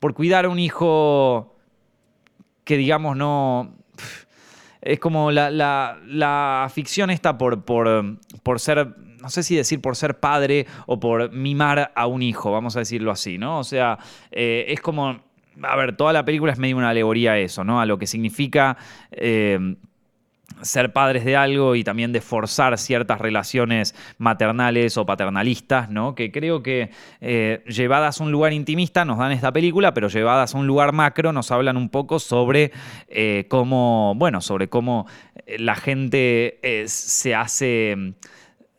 por 0.00 0.14
cuidar 0.14 0.46
a 0.46 0.48
un 0.48 0.58
hijo 0.58 1.54
que, 2.64 2.76
digamos, 2.76 3.16
no 3.16 3.79
es 4.82 4.98
como 4.98 5.30
la, 5.30 5.50
la, 5.50 6.70
ficción 6.72 7.10
está 7.10 7.36
por, 7.38 7.64
por, 7.64 8.18
por, 8.42 8.60
ser, 8.60 8.94
no 9.20 9.28
sé 9.28 9.42
si 9.42 9.56
decir 9.56 9.80
por 9.80 9.96
ser 9.96 10.18
padre 10.20 10.66
o 10.86 10.98
por 11.00 11.32
mimar 11.32 11.92
a 11.94 12.06
un 12.06 12.22
hijo, 12.22 12.50
vamos 12.50 12.76
a 12.76 12.80
decirlo 12.80 13.10
así, 13.10 13.38
¿no? 13.38 13.58
O 13.58 13.64
sea, 13.64 13.98
eh, 14.30 14.66
es 14.68 14.80
como, 14.80 15.20
a 15.62 15.76
ver, 15.76 15.96
toda 15.96 16.12
la 16.12 16.24
película 16.24 16.52
es 16.52 16.58
medio 16.58 16.76
una 16.76 16.90
alegoría 16.90 17.32
a 17.32 17.38
eso, 17.38 17.64
¿no? 17.64 17.80
A 17.80 17.86
lo 17.86 17.98
que 17.98 18.06
significa... 18.06 18.76
Eh, 19.10 19.76
ser 20.62 20.92
padres 20.92 21.24
de 21.24 21.36
algo 21.36 21.74
y 21.74 21.84
también 21.84 22.12
de 22.12 22.20
forzar 22.20 22.78
ciertas 22.78 23.20
relaciones 23.20 23.94
maternales 24.18 24.96
o 24.96 25.06
paternalistas, 25.06 25.90
¿no? 25.90 26.14
Que 26.14 26.30
creo 26.30 26.62
que 26.62 26.90
eh, 27.20 27.62
llevadas 27.66 28.20
a 28.20 28.24
un 28.24 28.32
lugar 28.32 28.52
intimista 28.52 29.04
nos 29.04 29.18
dan 29.18 29.32
esta 29.32 29.52
película, 29.52 29.94
pero 29.94 30.08
llevadas 30.08 30.54
a 30.54 30.58
un 30.58 30.66
lugar 30.66 30.92
macro 30.92 31.32
nos 31.32 31.50
hablan 31.50 31.76
un 31.76 31.88
poco 31.88 32.18
sobre 32.18 32.72
eh, 33.08 33.46
cómo, 33.48 34.14
bueno, 34.16 34.40
sobre 34.40 34.68
cómo 34.68 35.06
eh, 35.46 35.58
la 35.58 35.74
gente 35.74 36.58
se 36.86 37.34
hace, 37.34 38.14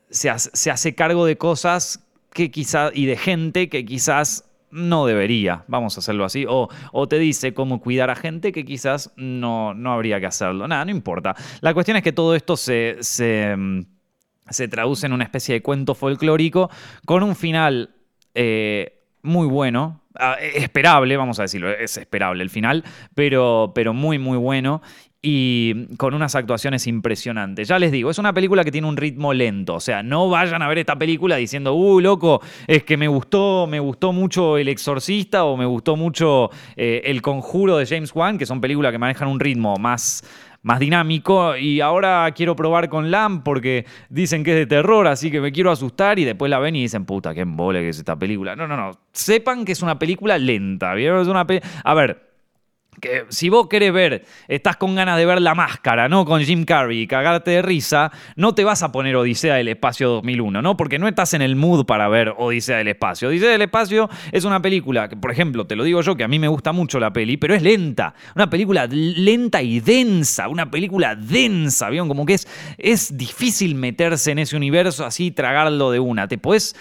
se 0.10 0.30
hace 0.72 0.96
cargo 0.96 1.26
de 1.26 1.38
cosas 1.38 2.06
que 2.34 2.52
quizás 2.52 2.92
y 2.94 3.06
de 3.06 3.18
gente 3.18 3.70
que 3.70 3.86
quizás 3.86 4.51
no 4.72 5.06
debería, 5.06 5.64
vamos 5.68 5.98
a 5.98 6.00
hacerlo 6.00 6.26
así, 6.26 6.46
o, 6.48 6.70
te 7.08 7.20
dice 7.20 7.54
cómo 7.54 7.82
cuidar 7.82 8.10
a 8.10 8.16
gente 8.16 8.52
que 8.52 8.66
quizás 8.66 9.14
no, 9.16 9.74
no 9.74 9.92
habría 9.92 10.20
que 10.20 10.26
hacerlo. 10.26 10.68
Nada, 10.68 10.86
no 10.86 10.92
importa. 10.92 11.36
La 11.62 11.74
cuestión 11.74 11.98
es 11.98 12.04
que 12.04 12.14
todo 12.14 12.36
esto 12.36 12.58
se, 12.58 12.98
se, 13.02 13.56
mm, 13.56 13.86
traduce 14.70 15.06
en 15.06 15.14
una 15.14 15.24
especie 15.24 15.54
de 15.54 15.62
cuento 15.62 15.96
folclórico 15.96 16.70
con 17.06 17.24
un 17.24 17.36
final 17.36 17.96
eh, 18.34 19.02
muy 19.22 19.48
bueno, 19.48 20.02
ah, 20.16 20.38
esperable, 20.42 21.18
vamos 21.18 21.40
a 21.40 21.44
decirlo, 21.44 21.70
es 21.70 21.98
esperable 21.98 22.44
el 22.44 22.50
final, 22.50 22.84
pero, 23.14 23.72
pero 23.76 23.94
muy, 23.94 24.20
muy 24.20 24.38
bueno 24.38 24.82
y 25.22 25.96
con 25.98 26.14
unas 26.14 26.34
actuaciones 26.36 26.88
impresionantes. 26.88 27.68
Ya 27.68 27.78
les 27.78 27.92
digo, 27.92 28.10
es 28.10 28.18
una 28.18 28.34
película 28.34 28.64
que 28.64 28.72
tiene 28.72 28.88
un 28.88 28.98
ritmo 28.98 29.34
lento, 29.34 29.76
o 29.76 29.80
sea, 29.80 30.02
no 30.02 30.30
vayan 30.30 30.62
a 30.62 30.68
ver 30.68 30.80
esta 30.80 30.98
película 30.98 31.36
diciendo, 31.36 31.74
uh, 31.74 32.00
loco, 32.00 32.42
es 32.68 32.84
que 32.84 32.98
me 32.98 33.08
gustó, 33.08 33.68
me 33.68 33.80
gustó 33.80 34.14
mucho 34.14 34.58
El 34.58 34.68
Exorcista 34.68 35.44
o 35.44 35.58
me 35.58 35.66
gustó 35.66 35.96
mucho 35.96 36.50
eh, 36.76 37.02
El 37.06 37.22
Conjuro 37.22 37.78
de 37.78 37.86
James 37.86 38.12
Wan, 38.16 38.38
que 38.38 38.46
son 38.46 38.62
películas 38.62 38.92
que 38.92 38.98
manejan 38.98 39.28
un 39.28 39.40
ritmo 39.40 39.76
más 39.78 40.24
más 40.64 40.80
dinámico 40.80 41.58
y 41.58 41.82
ahora 41.82 42.32
quiero 42.36 42.56
probar 42.56 42.88
con 42.88 43.10
Lamb 43.10 43.44
porque 43.44 43.86
dicen 44.10 44.44
que 44.44 44.52
es 44.52 44.58
de 44.58 44.66
terror, 44.68 45.08
así 45.08 45.32
que 45.32 45.42
me 45.42 45.52
quiero 45.52 45.72
asustar 45.72 46.20
y 46.20 46.24
después 46.24 46.50
la 46.50 46.60
ven 46.60 46.76
y 46.76 46.82
dicen, 46.82 47.06
puta, 47.06 47.34
qué 47.34 47.42
embole 47.42 47.82
que 47.82 47.90
es 47.90 47.98
esta 47.98 48.18
película. 48.18 48.56
No, 48.56 48.68
no, 48.68 48.78
no. 48.78 48.92
Sepan 49.12 49.66
que 49.66 49.72
es 49.72 49.82
una 49.82 49.98
película 49.98 50.38
lenta, 50.38 50.94
¿vieron? 50.94 51.22
Es 51.22 51.28
una 51.28 51.48
A 51.84 51.94
ver, 51.96 52.31
que 53.02 53.26
si 53.30 53.50
vos 53.50 53.68
querés 53.68 53.92
ver, 53.92 54.26
estás 54.48 54.78
con 54.78 54.96
ganas 54.96 55.18
de 55.18 55.26
ver 55.26 55.42
la 55.42 55.56
máscara, 55.56 56.08
¿no? 56.08 56.24
Con 56.24 56.42
Jim 56.42 56.64
Carrey 56.64 57.02
y 57.02 57.08
cagarte 57.08 57.52
de 57.52 57.62
risa, 57.62 58.12
no 58.36 58.56
te 58.56 58.64
vas 58.64 58.84
a 58.84 58.92
poner 58.92 59.16
Odisea 59.16 59.56
del 59.56 59.68
Espacio 59.68 60.10
2001, 60.10 60.62
¿no? 60.62 60.78
Porque 60.78 61.00
no 61.00 61.08
estás 61.08 61.34
en 61.34 61.42
el 61.42 61.56
mood 61.56 61.86
para 61.86 62.08
ver 62.08 62.34
Odisea 62.38 62.78
del 62.78 62.88
Espacio. 62.88 63.28
Odisea 63.28 63.50
del 63.50 63.64
Espacio 63.64 64.10
es 64.32 64.46
una 64.46 64.62
película 64.62 65.10
que, 65.10 65.18
por 65.18 65.32
ejemplo, 65.32 65.66
te 65.68 65.76
lo 65.76 65.84
digo 65.84 66.02
yo, 66.02 66.16
que 66.16 66.24
a 66.24 66.28
mí 66.28 66.40
me 66.40 66.48
gusta 66.48 66.72
mucho 66.72 67.00
la 67.00 67.12
peli, 67.12 67.38
pero 67.38 67.56
es 67.56 67.64
lenta. 67.64 68.14
Una 68.36 68.50
película 68.50 68.88
lenta 68.88 69.62
y 69.62 69.80
densa, 69.80 70.48
una 70.48 70.70
película 70.70 71.16
densa, 71.16 71.90
¿vieron? 71.90 72.08
Como 72.08 72.26
que 72.26 72.36
es, 72.36 72.48
es 72.78 73.18
difícil 73.18 73.76
meterse 73.76 74.32
en 74.32 74.40
ese 74.40 74.56
universo 74.56 75.06
así 75.06 75.26
y 75.28 75.32
tragarlo 75.32 75.92
de 75.92 76.00
una. 76.00 76.28
Te 76.28 76.38
puedes, 76.38 76.76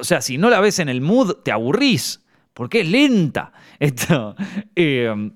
o 0.00 0.04
sea, 0.04 0.22
si 0.22 0.38
no 0.38 0.48
la 0.48 0.60
ves 0.60 0.78
en 0.78 0.88
el 0.88 1.02
mood, 1.02 1.36
te 1.44 1.52
aburrís, 1.52 2.24
porque 2.54 2.80
es 2.80 2.88
lenta. 2.88 3.52
Esto... 3.78 4.34
Eh, 4.74 5.30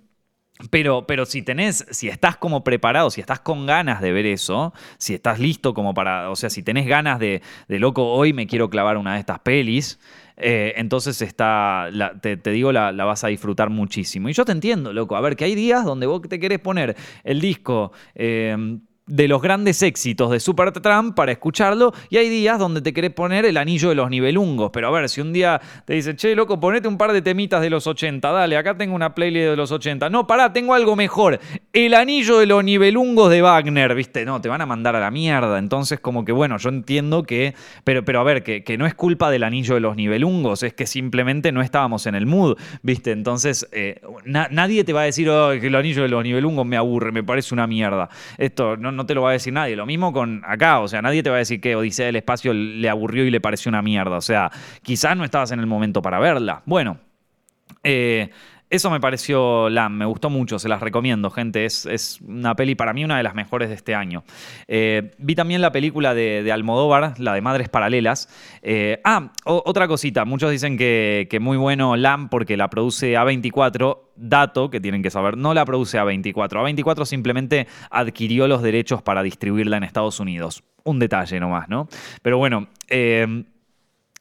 pero, 0.70 1.07
pero 1.07 1.27
si 1.27 1.42
tenés, 1.42 1.87
si 1.90 2.09
estás 2.09 2.37
como 2.37 2.64
preparado, 2.64 3.11
si 3.11 3.20
estás 3.20 3.40
con 3.40 3.66
ganas 3.66 4.01
de 4.01 4.12
ver 4.12 4.27
eso, 4.27 4.72
si 4.98 5.14
estás 5.14 5.38
listo 5.38 5.75
como 5.75 5.94
para, 5.94 6.31
o 6.31 6.37
sea, 6.37 6.51
si 6.51 6.62
tenés 6.62 6.87
ganas 6.87 7.18
de, 7.18 7.42
de 7.68 7.79
loco, 7.79 8.12
hoy 8.12 8.33
me 8.33 8.46
quiero 8.46 8.70
clavar 8.70 8.96
una 8.96 9.14
de 9.14 9.20
estas 9.20 9.38
pelis, 9.40 9.98
eh, 10.37 10.75
entonces 10.77 11.20
está, 11.22 11.88
te, 12.20 12.37
digo, 12.51 12.72
la, 12.72 12.92
vas 12.92 13.25
a 13.25 13.29
disfrutar 13.29 13.70
muchísimo. 13.70 14.29
Y 14.29 14.33
yo 14.33 14.44
te 14.44 14.53
entiendo, 14.53 14.92
loco. 14.92 15.16
A 15.16 15.20
ver, 15.20 15.37
que 15.37 15.44
hay 15.44 15.55
días 15.55 15.85
donde 15.85 16.07
vos 16.07 16.22
te 16.22 16.40
querés 16.40 16.59
poner 16.59 16.96
el 17.25 17.40
disco. 17.40 17.92
Eh, 18.14 18.79
de 19.06 19.26
los 19.26 19.42
grandes 19.42 19.82
éxitos 19.82 20.30
de 20.30 20.38
Supertramp 20.38 21.16
para 21.16 21.32
escucharlo 21.32 21.92
y 22.08 22.18
hay 22.18 22.28
días 22.28 22.58
donde 22.58 22.80
te 22.80 22.92
querés 22.92 23.10
poner 23.10 23.44
el 23.44 23.56
anillo 23.56 23.88
de 23.88 23.96
los 23.96 24.08
nivelungos. 24.08 24.70
Pero 24.72 24.88
a 24.88 24.90
ver, 24.90 25.08
si 25.08 25.20
un 25.20 25.32
día 25.32 25.60
te 25.84 25.94
dice, 25.94 26.14
che, 26.14 26.34
loco, 26.36 26.60
ponete 26.60 26.86
un 26.86 26.96
par 26.96 27.12
de 27.12 27.20
temitas 27.20 27.60
de 27.60 27.70
los 27.70 27.86
80, 27.86 28.30
dale, 28.30 28.56
acá 28.56 28.76
tengo 28.76 28.94
una 28.94 29.14
playlist 29.14 29.50
de 29.50 29.56
los 29.56 29.72
80. 29.72 30.08
No, 30.08 30.26
pará, 30.26 30.52
tengo 30.52 30.74
algo 30.74 30.94
mejor. 30.94 31.40
El 31.72 31.94
anillo 31.94 32.38
de 32.38 32.46
los 32.46 32.62
nivelungos 32.62 33.30
de 33.30 33.42
Wagner, 33.42 33.94
¿viste? 33.94 34.24
No, 34.24 34.40
te 34.40 34.48
van 34.48 34.60
a 34.60 34.66
mandar 34.66 34.94
a 34.94 35.00
la 35.00 35.10
mierda. 35.10 35.58
Entonces, 35.58 35.98
como 35.98 36.24
que 36.24 36.32
bueno, 36.32 36.58
yo 36.58 36.68
entiendo 36.68 37.24
que. 37.24 37.54
Pero, 37.82 38.04
pero 38.04 38.20
a 38.20 38.24
ver, 38.24 38.44
que, 38.44 38.62
que 38.62 38.78
no 38.78 38.86
es 38.86 38.94
culpa 38.94 39.30
del 39.30 39.42
anillo 39.42 39.74
de 39.74 39.80
los 39.80 39.96
nivelungos, 39.96 40.62
es 40.62 40.74
que 40.74 40.86
simplemente 40.86 41.50
no 41.50 41.60
estábamos 41.60 42.06
en 42.06 42.14
el 42.14 42.26
mood, 42.26 42.56
¿viste? 42.82 43.10
Entonces, 43.10 43.68
eh, 43.72 44.00
nadie 44.24 44.84
te 44.84 44.92
va 44.92 45.02
a 45.02 45.04
decir, 45.04 45.28
oh, 45.28 45.50
que 45.60 45.66
el 45.66 45.74
anillo 45.74 46.02
de 46.02 46.08
los 46.08 46.22
nivelungos 46.22 46.64
me 46.64 46.76
aburre, 46.76 47.10
me 47.10 47.24
parece 47.24 47.52
una 47.52 47.66
mierda. 47.66 48.08
Esto 48.38 48.76
no 48.76 48.91
no 48.92 49.07
te 49.07 49.14
lo 49.14 49.22
va 49.22 49.31
a 49.31 49.33
decir 49.33 49.52
nadie. 49.52 49.76
Lo 49.76 49.87
mismo 49.87 50.12
con 50.12 50.42
acá, 50.46 50.81
o 50.81 50.88
sea, 50.88 51.02
nadie 51.02 51.22
te 51.22 51.31
va 51.31 51.37
a 51.37 51.38
decir 51.40 51.61
que 51.61 51.76
Odisea 51.76 52.07
del 52.07 52.16
Espacio 52.16 52.52
le 52.52 52.88
aburrió 52.88 53.24
y 53.24 53.31
le 53.31 53.40
pareció 53.40 53.68
una 53.68 53.83
mierda. 53.83 54.16
O 54.16 54.20
sea, 54.20 54.50
quizás 54.83 55.16
no 55.16 55.24
estabas 55.24 55.50
en 55.52 55.61
el 55.61 55.66
momento 55.66 56.02
para 56.02 56.18
verla. 56.18 56.62
Bueno, 56.66 56.98
eh, 57.83 58.31
eso 58.72 58.90
me 58.90 59.00
pareció 59.00 59.68
LAM, 59.68 59.98
me 59.98 60.06
gustó 60.06 60.30
mucho, 60.30 60.58
se 60.58 60.66
las 60.66 60.80
recomiendo, 60.80 61.28
gente. 61.30 61.66
Es, 61.66 62.18
una 62.26 62.56
peli 62.56 62.74
para 62.74 62.94
mí 62.94 63.04
una 63.04 63.18
de 63.18 63.22
las 63.22 63.35
mejores 63.35 63.68
de 63.68 63.74
este 63.74 63.94
año. 63.94 64.24
Eh, 64.66 65.11
vi 65.18 65.35
también 65.35 65.61
la 65.61 65.72
película 65.72 66.14
de, 66.14 66.50
Almodóvar, 66.50 67.20
la 67.20 67.35
de 67.35 67.42
Madres 67.42 67.68
Paralelas. 67.68 68.30
Eh, 68.62 68.98
ah, 69.04 69.30
otra 69.44 69.87
cosita, 69.88 70.24
muchos 70.24 70.50
dicen 70.50 70.78
que, 70.78 71.38
muy 71.38 71.58
bueno 71.58 71.96
LAM 71.96 72.30
porque 72.30 72.56
la 72.56 72.70
produce 72.70 73.12
A24. 73.12 73.98
Dato 74.14 74.70
que 74.70 74.80
tienen 74.80 75.02
que 75.02 75.11
saber, 75.11 75.37
no 75.37 75.52
la 75.52 75.66
produce 75.66 75.98
A24. 75.98 76.35
A24 76.35 77.04
simplemente 77.04 77.66
adquirió 77.90 78.48
los 78.48 78.62
derechos 78.62 79.02
para 79.02 79.22
distribuirla 79.22 79.76
en 79.76 79.85
Estados 79.85 80.18
Unidos. 80.18 80.64
Un 80.85 80.98
detalle 80.98 81.40
nomás, 81.40 81.68
¿no? 81.68 81.88
Pero 82.22 82.38
bueno, 82.38 82.68
eh, 82.88 83.44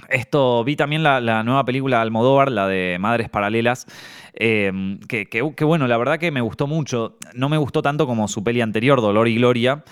esto, 0.10 0.64
vi 0.64 0.76
también 0.76 1.04
la, 1.04 1.44
nueva 1.44 1.66
película 1.66 1.98
de 1.98 2.02
Almodóvar, 2.04 2.52
la 2.52 2.68
de 2.68 2.98
Madres 3.00 3.30
Paralelas, 3.30 3.86
em, 4.34 5.00
que, 5.00 5.64
bueno, 5.64 5.88
la 5.88 5.98
verdad 5.98 6.20
que 6.20 6.32
me 6.32 6.42
gustó 6.42 6.68
mucho. 6.68 7.18
No 7.34 7.50
me 7.50 7.58
gustó 7.58 7.82
tanto 7.82 8.08
como 8.08 8.28
su 8.28 8.44
peli 8.44 8.62
anterior, 8.62 9.02
Dolor 9.02 9.28
y 9.28 9.36
Gloria. 9.36 9.84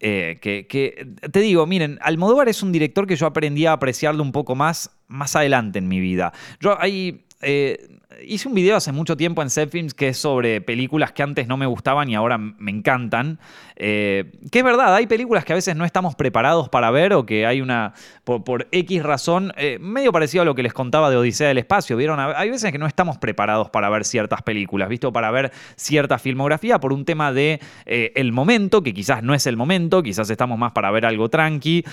Eh, 0.00 0.38
que, 0.40 1.16
te 1.30 1.40
digo, 1.40 1.66
miren, 1.66 1.98
Almodóvar 2.02 2.48
es 2.48 2.62
un 2.62 2.72
director 2.72 3.06
que 3.06 3.16
yo 3.16 3.26
aprendí 3.26 3.66
a 3.66 3.72
apreciarlo 3.72 4.22
un 4.22 4.32
poco 4.32 4.54
más 4.54 4.90
más 5.06 5.36
adelante 5.36 5.78
en 5.78 5.88
mi 5.88 6.00
vida. 6.00 6.32
Yo 6.60 6.80
hay 6.80 7.24
eh, 7.42 7.93
hice 8.22 8.48
un 8.48 8.54
video 8.54 8.76
hace 8.76 8.92
mucho 8.92 9.16
tiempo 9.16 9.42
en 9.42 9.50
Zepfilms 9.50 9.94
que 9.94 10.08
es 10.08 10.18
sobre 10.18 10.60
películas 10.60 11.12
que 11.12 11.22
antes 11.22 11.46
no 11.46 11.56
me 11.56 11.66
gustaban 11.66 12.08
y 12.08 12.14
ahora 12.14 12.38
me 12.38 12.70
encantan. 12.70 13.38
Eh, 13.76 14.32
que 14.50 14.60
es 14.60 14.64
verdad, 14.64 14.94
hay 14.94 15.06
películas 15.06 15.44
que 15.44 15.52
a 15.52 15.56
veces 15.56 15.76
no 15.76 15.84
estamos 15.84 16.14
preparados 16.14 16.68
para 16.68 16.90
ver 16.90 17.12
o 17.14 17.26
que 17.26 17.46
hay 17.46 17.60
una, 17.60 17.94
por, 18.24 18.68
X 18.70 19.02
razón, 19.02 19.52
eh, 19.56 19.78
medio 19.80 20.12
parecido 20.12 20.42
a 20.42 20.44
lo 20.44 20.54
que 20.54 20.62
les 20.62 20.72
contaba 20.72 21.10
de 21.10 21.16
Odisea 21.16 21.48
del 21.48 21.58
Espacio. 21.58 21.96
¿Vieron? 21.96 22.20
Hay 22.20 22.50
veces 22.50 22.72
que 22.72 22.78
no 22.78 22.86
estamos 22.86 23.18
preparados 23.18 23.70
para 23.70 23.88
ver 23.88 24.04
ciertas 24.04 24.42
películas, 24.42 24.88
¿visto? 24.88 25.12
Para 25.12 25.30
ver 25.30 25.52
cierta 25.76 26.18
filmografía 26.18 26.78
por 26.78 26.92
un 26.92 27.04
tema 27.04 27.32
de 27.32 27.60
el 27.86 28.32
momento, 28.32 28.82
que 28.82 28.94
quizás 28.94 29.22
no 29.22 29.34
es 29.34 29.46
el 29.46 29.56
momento, 29.56 30.02
quizás 30.02 30.30
estamos 30.30 30.58
más 30.58 30.72
para 30.72 30.90
ver 30.90 31.06
algo 31.06 31.28
tranqui, 31.28 31.84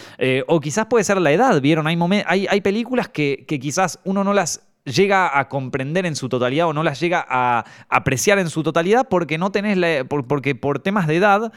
o 0.47 0.59
quizás 0.59 0.85
puede 0.87 1.03
ser 1.03 1.19
la 1.21 1.31
edad, 1.31 1.61
¿vieron? 1.61 1.87
Hay, 1.87 2.61
películas 2.61 3.09
que 3.09 3.45
quizás 3.47 3.99
uno 4.03 4.23
no 4.23 4.33
las 4.33 4.70
llega 4.85 5.37
a 5.37 5.47
comprender 5.47 6.05
en 6.05 6.15
su 6.15 6.29
totalidad 6.29 6.67
o 6.67 6.73
no 6.73 6.83
las 6.83 6.99
llega 6.99 7.25
a 7.27 7.65
apreciar 7.89 8.39
en 8.39 8.49
su 8.49 8.63
totalidad 8.63 9.07
porque 9.09 9.37
no 9.37 9.51
tenés 9.51 10.05
porque 10.05 10.55
por 10.55 10.79
temas 10.79 11.07
de 11.07 11.17
edad 11.17 11.51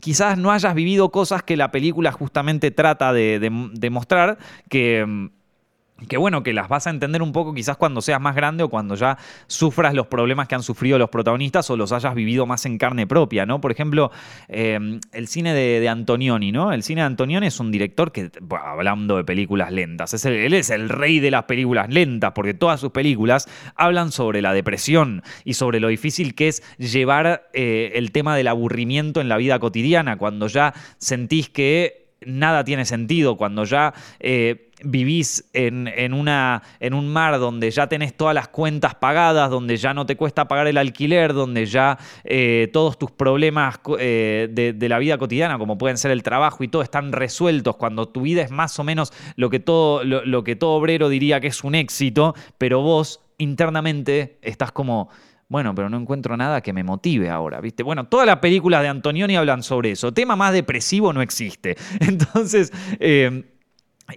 quizás 0.00 0.36
no 0.36 0.50
hayas 0.50 0.74
vivido 0.74 1.10
cosas 1.10 1.42
que 1.42 1.56
la 1.56 1.70
película 1.70 2.12
justamente 2.12 2.70
trata 2.70 3.12
de, 3.12 3.38
de 3.72 3.90
mostrar 3.90 4.38
que 4.68 5.30
que 6.08 6.16
bueno, 6.16 6.42
que 6.42 6.52
las 6.52 6.68
vas 6.68 6.86
a 6.86 6.90
entender 6.90 7.22
un 7.22 7.32
poco 7.32 7.54
quizás 7.54 7.76
cuando 7.76 8.00
seas 8.00 8.20
más 8.20 8.34
grande 8.34 8.64
o 8.64 8.68
cuando 8.68 8.94
ya 8.94 9.18
sufras 9.46 9.94
los 9.94 10.06
problemas 10.06 10.48
que 10.48 10.54
han 10.54 10.62
sufrido 10.62 10.98
los 10.98 11.10
protagonistas 11.10 11.68
o 11.70 11.76
los 11.76 11.92
hayas 11.92 12.14
vivido 12.14 12.46
más 12.46 12.64
en 12.66 12.78
carne 12.78 13.06
propia, 13.06 13.46
¿no? 13.46 13.60
Por 13.60 13.72
ejemplo, 13.72 14.10
em, 14.48 15.00
el 15.12 15.28
cine 15.28 15.54
de, 15.54 15.88
Antonioni, 15.88 16.52
¿no? 16.52 16.72
El 16.72 16.82
cine 16.82 17.00
de 17.00 17.06
Antonioni 17.06 17.46
es 17.46 17.58
un 17.58 17.70
director 17.70 18.12
que, 18.12 18.30
hablando 18.64 19.16
de 19.16 19.24
películas 19.24 19.72
lentas, 19.72 20.14
es 20.14 20.24
él 20.24 20.54
es 20.54 20.70
el 20.70 20.88
rey 20.88 21.20
de 21.20 21.30
las 21.30 21.44
películas 21.44 21.88
lentas, 21.88 22.32
porque 22.32 22.54
todas 22.54 22.80
sus 22.80 22.92
películas 22.92 23.48
hablan 23.74 24.12
sobre 24.12 24.40
la 24.40 24.52
depresión 24.52 25.22
y 25.44 25.54
sobre 25.54 25.80
lo 25.80 25.88
difícil 25.88 26.34
que 26.34 26.48
es 26.48 26.62
llevar 26.78 27.50
eh, 27.52 27.92
el 27.94 28.12
tema 28.12 28.36
del 28.36 28.48
aburrimiento 28.48 29.20
en 29.20 29.28
la 29.28 29.36
vida 29.36 29.58
cotidiana, 29.58 30.16
cuando 30.16 30.46
ya 30.46 30.74
sentís 30.98 31.48
que 31.48 32.06
nada 32.24 32.64
tiene 32.64 32.84
sentido, 32.84 33.36
cuando 33.36 33.64
ya... 33.64 33.94
Eh, 34.20 34.66
vivís 34.84 35.44
en, 35.52 36.12
una, 36.12 36.62
en 36.80 36.94
un 36.94 37.08
mar 37.12 37.38
donde 37.38 37.70
ya 37.70 37.88
tenés 37.88 38.14
todas 38.14 38.34
las 38.34 38.48
cuentas 38.48 38.94
pagadas, 38.94 39.50
donde 39.50 39.76
ya 39.76 39.94
no 39.94 40.06
te 40.06 40.16
cuesta 40.16 40.48
pagar 40.48 40.66
el 40.66 40.78
alquiler, 40.78 41.32
donde 41.32 41.66
ya 41.66 41.98
eh, 42.24 42.68
todos 42.72 42.98
tus 42.98 43.10
problemas 43.10 43.80
eh, 43.98 44.48
de, 44.50 44.88
la 44.88 44.98
vida 44.98 45.18
cotidiana, 45.18 45.58
como 45.58 45.78
pueden 45.78 45.96
ser 45.96 46.10
el 46.10 46.22
trabajo 46.22 46.64
y 46.64 46.68
todo, 46.68 46.82
están 46.82 47.12
resueltos, 47.12 47.76
cuando 47.76 48.08
tu 48.08 48.22
vida 48.22 48.42
es 48.42 48.50
más 48.50 48.78
o 48.78 48.84
menos 48.84 49.12
lo 49.36 49.50
que 49.50 49.60
todo, 49.60 50.02
lo, 50.04 50.44
que 50.44 50.56
todo 50.56 50.72
obrero 50.72 51.08
diría 51.08 51.40
que 51.40 51.48
es 51.48 51.62
un 51.64 51.74
éxito, 51.74 52.34
pero 52.58 52.80
vos 52.80 53.20
internamente 53.38 54.38
estás 54.42 54.72
como 54.72 55.08
bueno, 55.48 55.74
pero 55.74 55.88
no 55.88 55.96
encuentro 55.96 56.36
nada 56.36 56.60
que 56.60 56.72
me 56.72 56.84
motive 56.84 57.28
ahora, 57.28 57.60
¿viste? 57.60 57.82
Bueno, 57.82 58.04
todas 58.04 58.24
las 58.24 58.36
películas 58.36 58.82
de 58.82 58.88
Antonioni 58.88 59.34
hablan 59.34 59.64
sobre 59.64 59.90
eso. 59.90 60.14
Tema 60.14 60.36
más 60.36 60.52
depresivo 60.52 61.12
no 61.12 61.22
existe. 61.22 61.76
Entonces, 62.00 62.72
eh, 63.00 63.50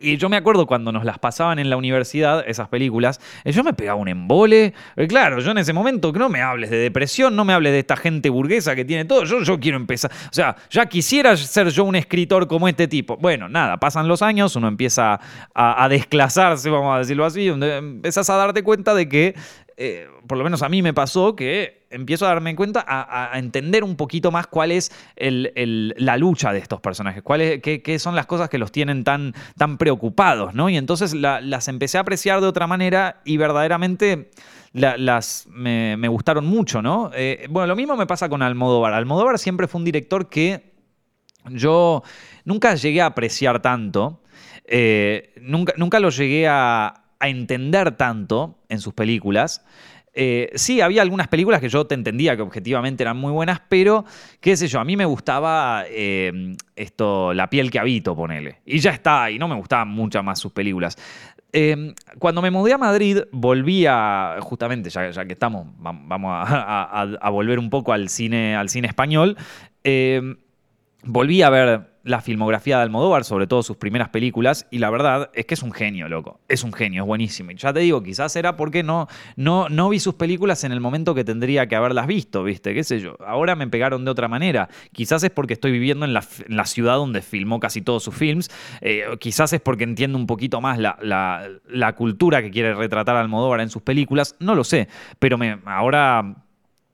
y 0.02 0.18
yo 0.18 0.30
me 0.30 0.38
acuerdo 0.38 0.66
cuando 0.66 0.92
nos 0.92 1.06
las 1.06 1.20
pasaban 1.20 1.60
en 1.60 1.70
la 1.70 1.78
universidad, 1.78 2.44
esas 2.48 2.68
películas, 2.70 3.20
eh, 3.44 3.52
yo 3.52 3.64
me 3.64 3.74
pegaba 3.74 4.00
un 4.00 4.08
embole. 4.08 4.74
Eh, 4.96 5.08
claro, 5.08 5.40
yo 5.40 5.52
en 5.52 5.58
ese 5.58 5.74
momento, 5.74 6.12
no 6.12 6.30
me 6.30 6.42
hables 6.42 6.70
de 6.70 6.78
depresión, 6.78 7.36
no 7.36 7.46
me 7.46 7.54
hables 7.54 7.72
de 7.72 7.80
esta 7.80 7.96
gente 7.96 8.30
burguesa 8.30 8.76
que 8.76 8.86
tiene 8.86 9.06
todo. 9.06 9.24
Yo, 9.26 9.42
yo 9.42 9.60
quiero 9.60 9.78
empezar. 9.78 10.12
O 10.12 10.34
sea, 10.34 10.56
ya 10.70 10.86
quisiera 10.86 11.36
ser 11.38 11.70
yo 11.70 11.84
un 11.84 11.96
escritor 11.96 12.48
como 12.48 12.68
este 12.68 12.88
tipo. 12.88 13.18
Bueno, 13.18 13.50
nada, 13.50 13.78
pasan 13.78 14.08
los 14.08 14.22
años, 14.22 14.56
uno 14.56 14.68
empieza 14.68 15.20
a, 15.54 15.88
desclasarse, 15.90 16.70
vamos 16.70 16.96
a 16.96 17.00
decirlo 17.00 17.26
así, 17.26 17.48
empiezas 17.48 18.30
a 18.30 18.36
darte 18.36 18.64
cuenta 18.64 18.94
de 18.94 19.10
que 19.10 19.36
eh, 19.78 20.08
por 20.28 20.38
lo 20.38 20.44
menos 20.44 20.62
a 20.62 20.70
mí 20.70 20.82
me 20.82 20.94
pasó 20.94 21.36
que 21.36 21.83
empiezo 21.94 22.26
a 22.26 22.30
darme 22.30 22.56
cuenta, 22.56 22.84
a, 22.88 23.38
entender 23.38 23.84
un 23.84 23.96
poquito 23.96 24.32
más 24.32 24.48
cuál 24.48 24.72
es 24.72 24.92
la 25.16 26.18
lucha 26.18 26.52
de 26.52 26.60
estos 26.60 26.82
personajes, 26.82 27.24
cuál 27.24 27.62
qué, 27.62 28.00
son 28.00 28.16
las 28.16 28.26
cosas 28.26 28.50
que 28.50 28.58
los 28.58 28.72
tienen 28.72 29.04
tan, 29.04 29.34
tan 29.58 29.78
preocupados, 29.78 30.54
¿no? 30.54 30.70
Y 30.70 30.78
entonces 30.78 31.14
las 31.14 31.68
empecé 31.68 31.98
a 31.98 32.02
apreciar 32.02 32.42
de 32.42 32.48
otra 32.48 32.68
manera 32.68 33.22
y 33.26 33.38
verdaderamente 33.38 34.32
las 34.74 35.48
me, 35.50 36.08
gustaron 36.08 36.46
mucho, 36.46 36.82
¿no? 36.82 37.12
Eh, 37.14 37.46
bueno, 37.50 37.68
lo 37.68 37.76
mismo 37.76 37.96
me 37.96 38.08
pasa 38.08 38.28
con 38.30 38.42
Almodóvar. 38.42 38.94
Almodóvar 38.94 39.40
siempre 39.40 39.68
fue 39.68 39.80
un 39.80 39.86
director 39.86 40.30
que 40.30 40.74
yo 41.50 42.04
nunca 42.46 42.76
llegué 42.76 43.02
a 43.02 43.08
apreciar 43.08 43.62
tanto, 43.62 44.22
eh, 44.66 45.34
nunca, 45.42 45.74
nunca 45.78 46.00
lo 46.00 46.10
llegué 46.10 46.48
a, 46.48 47.04
a 47.20 47.30
entender 47.30 47.96
tanto 47.96 48.60
en 48.68 48.80
sus 48.80 48.94
películas. 48.94 49.64
Eh, 50.16 50.52
sí, 50.56 50.80
había 50.80 51.02
algunas 51.02 51.28
películas 51.28 51.60
que 51.60 51.70
yo 51.70 51.86
te 51.86 51.96
entendía 51.96 52.36
que 52.36 52.44
objetivamente 52.44 53.04
eran 53.04 53.18
muy 53.18 53.32
buenas, 53.32 53.62
pero 53.68 54.06
qué 54.40 54.56
sé 54.56 54.68
yo, 54.68 54.80
a 54.80 54.86
mí 54.86 54.96
me 54.96 55.06
gustaba 55.06 55.86
eh, 55.90 56.56
esto, 56.76 57.34
La 57.34 57.50
piel 57.50 57.72
que 57.72 57.80
habito, 57.80 58.16
ponele. 58.16 58.60
Y 58.66 58.80
ya 58.80 58.92
está, 58.92 59.32
y 59.32 59.40
no 59.40 59.48
me 59.48 59.56
gustaban 59.56 59.90
muchas 59.90 60.24
más 60.24 60.40
sus 60.40 60.52
películas. 60.52 60.98
Eh, 61.52 61.94
cuando 62.20 62.42
me 62.42 62.52
mudé 62.52 62.74
a 62.74 62.78
Madrid, 62.78 63.20
volví 63.32 63.86
a, 63.88 64.38
justamente, 64.42 64.90
ya, 64.90 65.12
que 65.26 65.34
estamos, 65.34 65.68
vamos 65.78 66.32
a, 66.32 67.30
volver 67.32 67.60
un 67.60 67.70
poco 67.70 67.94
al 67.94 68.10
cine, 68.10 68.56
al 68.56 68.70
cine 68.70 68.88
español, 68.88 69.38
volví 71.04 71.42
a 71.42 71.50
ver 71.50 71.94
la 72.04 72.20
filmografía 72.20 72.78
de 72.78 72.84
Almodóvar, 72.84 73.24
sobre 73.24 73.48
todo 73.48 73.64
sus 73.64 73.78
primeras 73.78 74.10
películas, 74.10 74.68
y 74.70 74.80
la 74.80 74.90
verdad 74.90 75.30
es 75.34 75.46
que 75.46 75.54
es 75.54 75.64
un 75.64 75.72
genio, 75.72 76.10
loco. 76.10 76.42
Es 76.50 76.64
un 76.64 76.74
genio, 76.74 77.04
es 77.04 77.08
buenísimo. 77.08 77.52
Y 77.52 77.56
ya 77.56 77.72
te 77.72 77.80
digo, 77.80 78.04
quizás 78.04 78.36
era 78.36 78.58
porque 78.58 78.84
no, 78.84 79.08
no, 79.38 79.70
no 79.70 79.90
vi 79.90 80.00
sus 80.00 80.16
películas 80.16 80.66
en 80.66 80.74
el 80.74 80.82
momento 80.82 81.16
que 81.16 81.24
tendría 81.24 81.68
que 81.68 81.76
haberlas 81.78 82.08
visto, 82.08 82.44
¿viste? 82.44 82.74
¿Qué 82.74 82.84
sé 82.84 83.00
yo? 83.00 83.16
Ahora 83.26 83.56
me 83.56 83.68
pegaron 83.68 84.04
de 84.04 84.12
otra 84.12 84.28
manera. 84.28 84.68
Quizás 84.92 85.24
es 85.24 85.30
porque 85.30 85.54
estoy 85.54 85.72
viviendo 85.72 86.06
en 86.06 86.14
la, 86.14 86.66
ciudad 86.66 86.96
donde 86.96 87.22
filmó 87.22 87.60
casi 87.60 87.82
todos 87.82 88.04
sus 88.04 88.16
films. 88.16 88.50
Eh, 88.82 89.06
quizás 89.20 89.54
es 89.54 89.62
porque 89.62 89.86
entiendo 89.86 90.18
un 90.18 90.28
poquito 90.28 90.60
más 90.60 90.78
la, 90.80 91.96
cultura 91.96 92.42
que 92.42 92.52
quiere 92.52 92.74
retratar 92.74 93.16
Almodóvar 93.16 93.62
en 93.62 93.70
sus 93.70 93.82
películas. 93.82 94.36
No 94.40 94.56
lo 94.56 94.66
sé. 94.66 94.90
Pero 95.20 95.38
ahora 95.66 96.43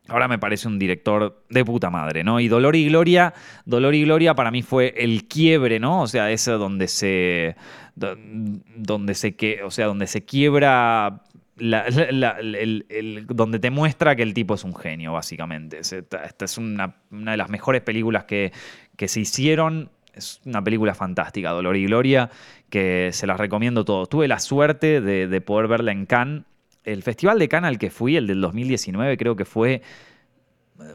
Ahora 0.09 0.27
me 0.27 0.39
parece 0.39 0.67
un 0.67 0.79
director 0.79 1.43
de 1.49 1.63
puta 1.63 1.89
madre, 1.89 2.23
¿no? 2.23 2.39
Y 2.39 2.47
Dolor 2.47 2.75
y 2.75 2.87
Gloria, 2.87 3.33
Dolor 3.65 3.95
y 3.95 4.03
Gloria 4.03 4.33
para 4.33 4.51
mí 4.51 4.63
fue 4.63 4.93
el 4.97 5.27
quiebre, 5.27 5.79
¿no? 5.79 6.01
O 6.01 6.07
sea, 6.07 6.31
ese 6.31 6.51
donde 6.51 6.87
se. 6.87 7.55
donde 7.95 9.13
se 9.13 9.35
que. 9.35 9.63
O 9.63 9.71
sea, 9.71 9.87
donde 9.87 10.07
se 10.07 10.25
quiebra. 10.25 11.21
donde 11.57 13.59
te 13.59 13.69
muestra 13.69 14.15
que 14.15 14.23
el 14.23 14.33
tipo 14.33 14.55
es 14.55 14.63
un 14.63 14.75
genio, 14.75 15.13
básicamente. 15.13 15.79
Esta, 15.79 16.31
es 16.39 16.57
una, 16.57 16.95
de 17.09 17.37
las 17.37 17.49
mejores 17.49 17.81
películas 17.81 18.25
que, 18.25 18.51
que 18.95 19.07
se 19.07 19.19
hicieron. 19.19 19.91
Es 20.13 20.41
una 20.45 20.63
película 20.63 20.95
fantástica, 20.95 21.51
Dolor 21.51 21.77
y 21.77 21.85
Gloria, 21.85 22.29
que 22.69 23.11
se 23.13 23.27
las 23.27 23.39
recomiendo 23.39 23.85
todos. 23.85 24.09
Tuve 24.09 24.27
la 24.27 24.39
suerte 24.39 25.01
de, 25.01 25.27
de 25.27 25.41
poder 25.41 25.67
verla 25.67 25.91
en 25.91 26.07
Cannes 26.07 26.43
el 26.83 27.03
festival 27.03 27.39
de 27.39 27.47
Cannes 27.47 27.69
al 27.69 27.77
que 27.77 27.89
fui, 27.89 28.15
el 28.15 28.27
del 28.27 28.41
2019, 28.41 29.17
creo 29.17 29.35
que 29.35 29.45
fue 29.45 29.81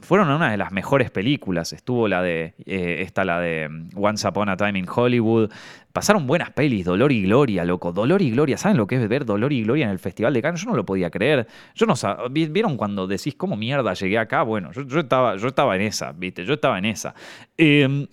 fueron 0.01 0.31
una 0.31 0.51
de 0.51 0.57
las 0.57 0.73
mejores 0.73 1.11
películas. 1.11 1.73
Estuvo 1.73 2.09
la 2.09 2.23
de. 2.23 2.55
Eh, 2.65 3.07
la 3.25 3.41
de 3.41 3.69
mm, 3.69 3.91
Once 3.97 4.27
Upon 4.27 4.49
a 4.49 4.57
Time 4.57 4.79
in 4.79 4.87
Hollywood. 4.89 5.51
Pasaron 5.93 6.27
buenas 6.27 6.51
pelis, 6.51 6.85
Dolor 6.85 7.13
y 7.13 7.23
Gloria, 7.23 7.65
loco. 7.65 7.93
Dolor 7.93 8.23
y 8.23 8.31
Gloria. 8.31 8.57
¿Saben 8.57 8.77
lo 8.77 8.87
que 8.87 8.97
es 8.97 9.09
ver 9.09 9.25
Dolor 9.25 9.53
y 9.53 9.63
Gloria 9.63 9.85
en 9.85 9.91
el 9.91 9.99
Festival 9.99 10.35
de 10.35 10.43
Cannes? 10.43 10.63
Yo 10.63 10.71
no 10.71 10.77
lo 10.77 10.85
podía 10.85 11.11
creer. 11.11 11.47
Yo 11.75 11.87
no 11.87 11.95
¿Vieron 12.31 12.77
cuando 12.77 13.07
decís 13.07 13.35
cómo 13.37 13.57
mierda 13.57 13.95
llegué 13.95 14.19
acá? 14.19 14.43
Bueno, 14.43 14.73
yo, 14.73 15.01
estaba, 15.01 15.37
yo 15.37 15.49
estaba 15.49 15.77
en 15.77 15.83
esa, 15.83 16.13
¿viste? 16.13 16.45
Yo 16.45 16.55
estaba 16.55 16.79
en 16.79 16.87
esa. 16.87 17.15
Eh, 17.57 18.09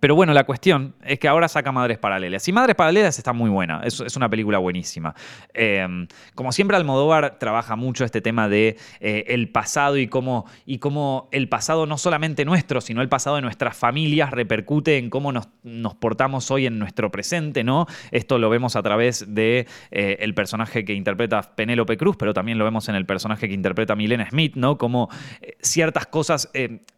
pero 0.00 0.14
bueno, 0.14 0.32
la 0.32 0.44
cuestión 0.44 0.94
es 1.02 1.18
que 1.18 1.28
ahora 1.28 1.48
saca 1.48 1.72
Madres 1.72 1.98
Paralelas. 1.98 2.46
Y 2.48 2.52
Madres 2.52 2.76
Paralelas 2.76 3.18
está 3.18 3.32
muy 3.32 3.50
buena, 3.50 3.80
es, 3.84 4.00
es 4.00 4.16
una 4.16 4.28
película 4.28 4.58
buenísima. 4.58 5.14
Em, 5.54 6.06
como 6.34 6.52
siempre, 6.52 6.76
Almodóvar 6.76 7.38
trabaja 7.38 7.76
mucho 7.76 8.04
este 8.04 8.20
tema 8.20 8.48
de 8.48 8.76
eh, 9.00 9.24
el 9.28 9.48
pasado 9.50 9.96
y 9.96 10.08
cómo, 10.08 10.46
y 10.66 10.78
cómo 10.78 11.28
el 11.32 11.48
pasado 11.48 11.86
no 11.86 11.98
solamente 11.98 12.44
nuestro, 12.44 12.80
sino 12.80 13.02
el 13.02 13.08
pasado 13.08 13.36
de 13.36 13.42
nuestras 13.42 13.76
familias 13.76 14.30
repercute 14.30 14.98
en 14.98 15.10
cómo 15.10 15.32
nos, 15.32 15.48
portamos 15.96 16.50
hoy 16.50 16.66
en 16.66 16.78
nuestro 16.78 17.10
presente, 17.10 17.64
¿no? 17.64 17.86
Esto 18.10 18.38
lo 18.38 18.50
vemos 18.50 18.76
a 18.76 18.82
través 18.82 19.34
de 19.34 19.66
eh, 19.90 20.32
personaje 20.38 20.84
que 20.84 20.92
interpreta 20.92 21.42
Penélope 21.56 21.96
Cruz, 21.96 22.16
pero 22.16 22.32
también 22.32 22.58
lo 22.58 22.64
vemos 22.64 22.88
en 22.88 22.94
el 22.94 23.06
personaje 23.06 23.48
que 23.48 23.54
interpreta 23.54 23.96
Milena 23.96 24.28
Smith, 24.30 24.54
¿no? 24.54 24.78
Como 24.78 25.08
eh, 25.40 25.56
ciertas 25.60 26.06
cosas. 26.06 26.50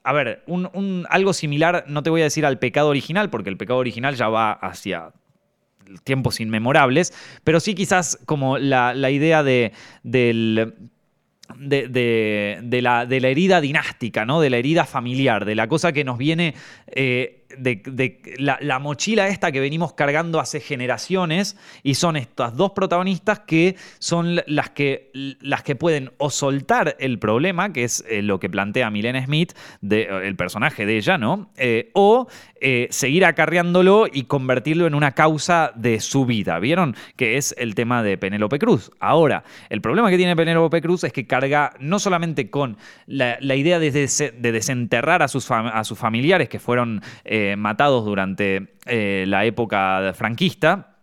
a 0.04 0.12
ver, 0.12 0.42
un, 0.46 1.06
algo 1.08 1.32
similar, 1.32 1.84
no 1.86 2.02
te 2.02 2.10
voy 2.10 2.20
a 2.20 2.24
decir 2.24 2.44
al 2.44 2.58
pecado 2.58 2.79
original, 2.88 3.30
porque 3.30 3.50
el 3.50 3.56
pecado 3.56 3.78
original 3.78 4.14
ya 4.14 4.28
va 4.28 4.52
hacia 4.52 5.12
tiempos 6.04 6.40
inmemorables, 6.40 7.12
pero 7.44 7.60
sí 7.60 7.74
quizás 7.74 8.18
como 8.26 8.58
la, 8.58 8.94
idea 9.10 9.42
de, 9.42 9.72
del... 10.02 10.74
De, 11.58 12.80
la, 12.80 13.06
de, 13.06 13.20
la, 13.20 13.28
herida 13.28 13.60
dinástica, 13.60 14.24
¿no? 14.24 14.40
de 14.40 14.50
la 14.50 14.58
herida 14.58 14.84
familiar, 14.84 15.44
de 15.44 15.56
la 15.56 15.66
cosa 15.66 15.92
que 15.92 16.04
nos 16.04 16.16
viene 16.16 16.54
eh, 16.86 17.39
de, 17.58 18.20
la, 18.38 18.78
mochila 18.78 19.28
esta 19.28 19.52
que 19.52 19.60
venimos 19.60 19.92
cargando 19.92 20.40
hace 20.40 20.60
generaciones 20.60 21.56
y 21.82 21.94
son 21.94 22.16
estas 22.16 22.56
dos 22.56 22.72
protagonistas 22.72 23.40
que 23.40 23.76
son 23.98 24.40
las 24.46 24.70
que, 24.70 25.10
las 25.40 25.62
que 25.62 25.76
pueden 25.76 26.12
o 26.18 26.30
soltar 26.30 26.96
el 26.98 27.18
problema, 27.18 27.72
que 27.72 27.84
es 27.84 28.04
eh, 28.08 28.22
lo 28.22 28.40
que 28.40 28.48
plantea 28.48 28.90
Milena 28.90 29.24
Smith, 29.24 29.52
de, 29.80 30.02
el 30.26 30.36
personaje 30.36 30.86
de 30.86 30.96
ella, 30.96 31.18
¿no? 31.18 31.50
Eh, 31.56 31.90
o 31.94 32.26
eh, 32.62 32.88
seguir 32.90 33.24
acarreándolo 33.24 34.06
y 34.12 34.24
convertirlo 34.24 34.86
en 34.86 34.94
una 34.94 35.12
causa 35.12 35.72
de 35.74 36.00
su 36.00 36.26
vida. 36.26 36.58
¿Vieron? 36.58 36.94
Que 37.16 37.38
es 37.38 37.54
el 37.58 37.74
tema 37.74 38.02
de 38.02 38.18
Penélope 38.18 38.58
Cruz. 38.58 38.90
Ahora, 39.00 39.44
el 39.70 39.80
problema 39.80 40.10
que 40.10 40.18
tiene 40.18 40.36
Penélope 40.36 40.82
Cruz 40.82 41.04
es 41.04 41.12
que 41.12 41.26
carga 41.26 41.72
no 41.80 41.98
solamente 41.98 42.50
con 42.50 42.76
la, 43.06 43.38
idea 43.54 43.78
de, 43.78 43.90
desenterrar 43.90 45.22
a 45.22 45.28
sus, 45.28 45.50
a 45.50 45.82
sus 45.84 45.98
familiares 45.98 46.48
que 46.48 46.58
fueron 46.58 47.02
eh, 47.24 47.39
matados 47.56 48.04
durante 48.04 48.74
eh, 48.86 49.24
la 49.26 49.44
época 49.44 50.12
franquista. 50.14 50.96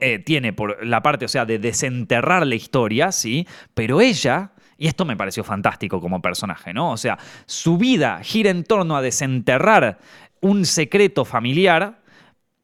Eh, 0.00 0.18
tiene 0.18 0.52
por 0.52 0.84
la 0.84 1.02
parte, 1.02 1.24
o 1.24 1.28
sea, 1.28 1.46
de 1.46 1.58
desenterrar 1.58 2.46
la 2.46 2.54
historia, 2.54 3.10
¿sí? 3.10 3.46
Pero 3.72 4.02
ella, 4.02 4.52
y 4.76 4.86
esto 4.86 5.06
me 5.06 5.16
pareció 5.16 5.44
fantástico 5.44 6.00
como 6.00 6.20
personaje, 6.20 6.74
¿no? 6.74 6.92
O 6.92 6.96
sea, 6.98 7.18
su 7.46 7.78
vida 7.78 8.20
gira 8.22 8.50
en 8.50 8.64
torno 8.64 8.96
a 8.96 9.02
desenterrar 9.02 9.98
un 10.40 10.66
secreto 10.66 11.24
familiar, 11.24 12.00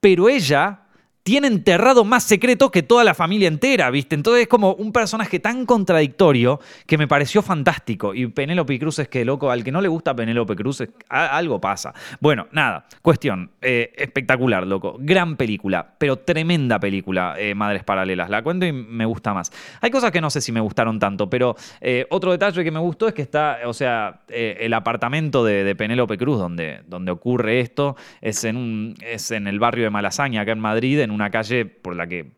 pero 0.00 0.28
ella 0.28 0.83
tiene 1.24 1.46
enterrado 1.46 2.04
más 2.04 2.22
secretos 2.22 2.70
que 2.70 2.82
toda 2.82 3.02
la 3.02 3.14
familia 3.14 3.48
entera, 3.48 3.90
¿viste? 3.90 4.14
Entonces 4.14 4.42
es 4.42 4.48
como 4.48 4.74
un 4.74 4.92
personaje 4.92 5.40
tan 5.40 5.64
contradictorio 5.64 6.60
que 6.86 6.98
me 6.98 7.08
pareció 7.08 7.40
fantástico. 7.40 8.14
Y 8.14 8.26
Penélope 8.26 8.78
Cruz 8.78 8.98
es 8.98 9.08
que, 9.08 9.24
loco, 9.24 9.50
al 9.50 9.64
que 9.64 9.72
no 9.72 9.80
le 9.80 9.88
gusta 9.88 10.14
Penélope 10.14 10.54
Cruz, 10.54 10.84
algo 11.08 11.58
pasa. 11.62 11.94
Bueno, 12.20 12.46
nada, 12.52 12.84
cuestión, 13.00 13.50
eh, 13.62 13.90
espectacular, 13.96 14.66
loco. 14.66 14.96
Gran 15.00 15.36
película, 15.36 15.94
pero 15.96 16.18
tremenda 16.18 16.78
película, 16.78 17.36
eh, 17.38 17.54
Madres 17.54 17.84
Paralelas. 17.84 18.28
La 18.28 18.42
cuento 18.42 18.66
y 18.66 18.72
me 18.72 19.06
gusta 19.06 19.32
más. 19.32 19.50
Hay 19.80 19.90
cosas 19.90 20.10
que 20.10 20.20
no 20.20 20.28
sé 20.28 20.42
si 20.42 20.52
me 20.52 20.60
gustaron 20.60 20.98
tanto, 20.98 21.30
pero 21.30 21.56
eh, 21.80 22.06
otro 22.10 22.32
detalle 22.32 22.62
que 22.62 22.70
me 22.70 22.80
gustó 22.80 23.08
es 23.08 23.14
que 23.14 23.22
está, 23.22 23.60
o 23.64 23.72
sea, 23.72 24.20
el 24.28 24.74
apartamento 24.74 25.42
de, 25.42 25.74
Penélope 25.74 26.18
Cruz, 26.18 26.38
donde, 26.38 26.82
donde 26.86 27.10
ocurre 27.10 27.60
esto, 27.60 27.96
es 28.20 28.44
en, 28.44 28.58
un, 28.58 28.94
es 29.00 29.30
en 29.30 29.46
el 29.46 29.58
barrio 29.58 29.84
de 29.84 29.90
Malasaña, 29.90 30.42
acá 30.42 30.52
en 30.52 30.60
Madrid, 30.60 31.00
en 31.00 31.13
una 31.14 31.30
calle 31.30 31.64
por 31.64 31.96
la 31.96 32.06
que 32.06 32.32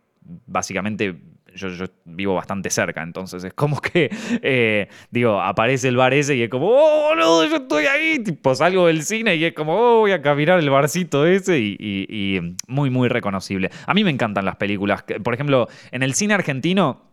básicamente 0.46 1.16
yo, 1.56 1.86
vivo 2.04 2.34
bastante 2.34 2.70
cerca, 2.70 3.02
entonces 3.02 3.42
es 3.42 3.54
como 3.54 3.80
que, 3.80 4.10
eh, 4.42 4.88
digo, 5.10 5.40
aparece 5.40 5.88
el 5.88 5.96
bar 5.96 6.14
ese 6.14 6.36
y 6.36 6.42
es 6.42 6.50
como, 6.50 6.68
oh, 6.68 7.08
boludo, 7.08 7.46
yo 7.46 7.56
estoy 7.56 7.86
ahí, 7.86 8.18
tipo, 8.18 8.54
salgo 8.54 8.86
del 8.86 9.02
cine 9.02 9.36
y 9.36 9.44
es 9.44 9.54
como, 9.54 9.74
oh, 9.74 9.98
voy 10.00 10.12
a 10.12 10.22
caminar 10.22 10.58
el 10.58 10.70
barcito 10.70 11.26
ese 11.26 11.58
y, 11.58 12.56
muy, 12.66 12.90
muy 12.90 13.08
reconocible. 13.08 13.70
A 13.86 13.94
mí 13.94 14.04
me 14.04 14.10
encantan 14.10 14.44
las 14.44 14.56
películas, 14.56 15.04
por 15.22 15.34
ejemplo, 15.34 15.68
en 15.90 16.02
el 16.02 16.14
cine 16.14 16.34
argentino 16.34 17.05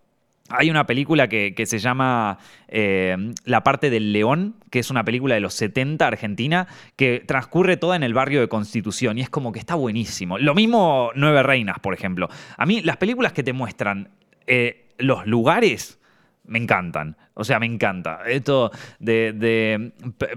hay 0.50 0.70
una 0.70 0.86
película 0.86 1.30
que, 1.30 1.54
se 1.66 1.80
llama 1.80 2.38
eh, 2.68 3.16
La 3.46 3.64
parte 3.64 3.90
del 3.90 4.12
león, 4.12 4.56
que 4.70 4.80
es 4.80 4.92
una 4.92 5.04
película 5.04 5.36
de 5.36 5.42
los 5.42 5.54
70 5.54 6.06
argentina, 6.06 6.68
que 6.96 7.24
transcurre 7.26 7.78
toda 7.78 7.96
en 7.96 8.04
el 8.04 8.14
barrio 8.14 8.42
de 8.42 8.48
Constitución 8.48 9.18
y 9.18 9.22
es 9.22 9.30
como 9.30 9.52
que 9.52 9.60
está 9.60 9.76
buenísimo. 9.76 10.38
Lo 10.38 10.54
mismo 10.54 11.12
Nueve 11.16 11.44
Reinas, 11.44 11.80
por 11.80 11.94
ejemplo. 11.94 12.30
A 12.58 12.66
mí 12.66 12.82
las 12.82 12.98
películas 12.98 13.34
que 13.34 13.44
te 13.44 13.54
muestran 13.54 14.10
eh, 14.46 14.90
los 14.98 15.26
lugares 15.26 16.00
me 16.46 16.60
encantan. 16.60 17.18
O 17.36 17.44
sea, 17.46 17.60
me 17.60 17.66
encanta. 17.66 18.20
Esto 18.28 18.72
de, 19.00 19.92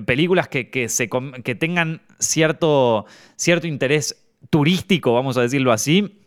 películas 0.07 0.49
que, 0.49 0.71
que 0.71 1.55
tengan 1.55 2.01
cierto, 2.19 3.07
cierto 3.37 3.67
interés 3.67 4.25
turístico, 4.51 5.13
vamos 5.13 5.37
a 5.37 5.43
decirlo 5.43 5.73
así, 5.73 6.26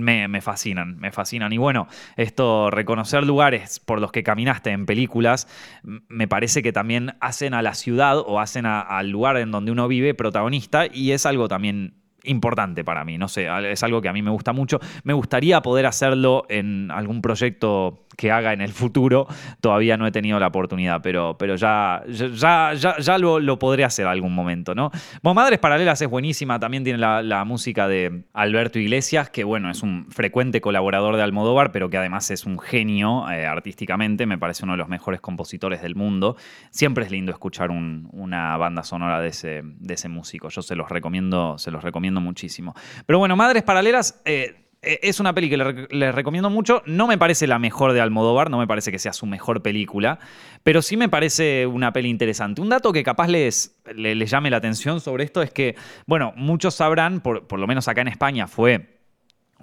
me, 0.00 0.40
fascinan, 0.40 0.98
me 0.98 1.12
fascinan. 1.12 1.52
Y 1.52 1.58
bueno, 1.58 1.86
esto, 2.16 2.70
reconocer 2.70 3.24
lugares 3.24 3.78
por 3.80 4.00
los 4.00 4.10
que 4.10 4.22
caminaste 4.22 4.70
en 4.70 4.86
películas, 4.86 5.48
me 5.82 6.26
parece 6.26 6.62
que 6.62 6.72
también 6.72 7.14
hacen 7.20 7.54
a 7.54 7.62
la 7.62 7.74
ciudad 7.74 8.18
o 8.18 8.40
hacen 8.40 8.66
al 8.66 9.10
lugar 9.10 9.36
en 9.36 9.50
donde 9.50 9.70
uno 9.70 9.88
vive 9.88 10.14
protagonista 10.14 10.86
y 10.86 11.12
es 11.12 11.26
algo 11.26 11.48
también 11.48 12.02
importante 12.24 12.84
para 12.84 13.04
mí, 13.04 13.18
no 13.18 13.28
sé, 13.28 13.48
es 13.70 13.82
algo 13.82 14.00
que 14.00 14.08
a 14.08 14.12
mí 14.12 14.22
me 14.22 14.30
gusta 14.30 14.52
mucho. 14.52 14.80
Me 15.04 15.12
gustaría 15.12 15.60
poder 15.60 15.86
hacerlo 15.86 16.44
en 16.48 16.90
algún 16.90 17.20
proyecto 17.20 18.01
que 18.16 18.30
haga 18.30 18.52
en 18.52 18.60
el 18.60 18.72
futuro. 18.72 19.26
Todavía 19.60 19.96
no 19.96 20.06
he 20.06 20.12
tenido 20.12 20.38
la 20.38 20.48
oportunidad, 20.48 21.00
pero, 21.02 21.36
pero 21.38 21.56
ya, 21.56 22.02
ya, 22.08 22.74
ya, 22.74 22.98
ya 22.98 23.18
lo, 23.18 23.40
lo, 23.40 23.58
podré 23.58 23.84
hacer 23.84 24.06
algún 24.06 24.34
momento, 24.34 24.74
¿no? 24.74 24.90
Bueno, 25.22 25.34
Madres 25.34 25.58
Paralelas 25.58 26.00
es 26.02 26.08
buenísima, 26.08 26.58
también 26.58 26.84
tiene 26.84 26.98
la, 26.98 27.42
música 27.44 27.88
de 27.88 28.24
Alberto 28.32 28.78
Iglesias, 28.78 29.28
que 29.28 29.42
bueno, 29.42 29.70
es 29.70 29.82
un 29.82 30.06
frecuente 30.10 30.60
colaborador 30.60 31.16
de 31.16 31.22
Almodóvar, 31.22 31.72
pero 31.72 31.90
que 31.90 31.98
además 31.98 32.30
es 32.30 32.46
un 32.46 32.58
genio 32.58 33.28
eh, 33.30 33.46
artísticamente, 33.46 34.26
me 34.26 34.38
parece 34.38 34.64
uno 34.64 34.74
de 34.74 34.78
los 34.78 34.88
mejores 34.88 35.20
compositores 35.20 35.82
del 35.82 35.96
mundo. 35.96 36.36
Siempre 36.70 37.04
es 37.04 37.10
lindo 37.10 37.32
escuchar 37.32 37.70
una 37.70 38.56
banda 38.56 38.84
sonora 38.84 39.20
de 39.20 39.28
ese, 39.28 39.62
de 39.64 39.94
ese 39.94 40.08
músico, 40.08 40.48
yo 40.50 40.62
se 40.62 40.76
los 40.76 40.88
recomiendo, 40.88 41.58
se 41.58 41.70
los 41.70 41.82
recomiendo 41.82 42.20
muchísimo. 42.20 42.74
Pero 43.06 43.18
bueno, 43.18 43.36
Madres 43.36 43.62
Paralelas... 43.64 44.22
Eh, 44.24 44.61
es 44.82 45.20
una 45.20 45.32
peli 45.32 45.48
que 45.48 45.56
les 45.56 46.14
recomiendo 46.14 46.50
mucho. 46.50 46.82
No 46.86 47.06
me 47.06 47.16
parece 47.16 47.46
la 47.46 47.60
mejor 47.60 47.92
de 47.92 48.00
Almodóvar, 48.00 48.50
no 48.50 48.58
me 48.58 48.66
parece 48.66 48.90
que 48.90 48.98
sea 48.98 49.12
su 49.12 49.26
mejor 49.26 49.62
película, 49.62 50.18
pero 50.64 50.82
sí 50.82 50.96
me 50.96 51.08
parece 51.08 51.66
una 51.66 51.92
peli 51.92 52.08
interesante. 52.08 52.60
Un 52.60 52.68
dato 52.68 52.92
que 52.92 53.04
capaz 53.04 53.28
les, 53.28 53.76
llame 53.94 54.50
la 54.50 54.56
atención 54.56 55.00
sobre 55.00 55.24
esto 55.24 55.40
es 55.40 55.52
que, 55.52 55.76
bueno, 56.06 56.32
muchos 56.36 56.74
sabrán, 56.74 57.20
por, 57.20 57.58
lo 57.58 57.66
menos 57.68 57.86
acá 57.86 58.00
en 58.00 58.08
España 58.08 58.48
fue 58.48 58.98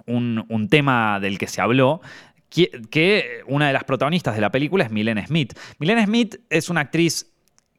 un, 0.06 0.68
tema 0.70 1.20
del 1.20 1.38
que 1.38 1.48
se 1.48 1.60
habló, 1.60 2.00
que, 2.48 3.42
una 3.46 3.66
de 3.66 3.74
las 3.74 3.84
protagonistas 3.84 4.34
de 4.34 4.40
la 4.40 4.50
película 4.50 4.84
es 4.84 4.90
Milene 4.90 5.26
Smith. 5.26 5.52
Milene 5.78 6.06
Smith 6.06 6.36
es 6.48 6.70
una 6.70 6.80
actriz 6.80 7.29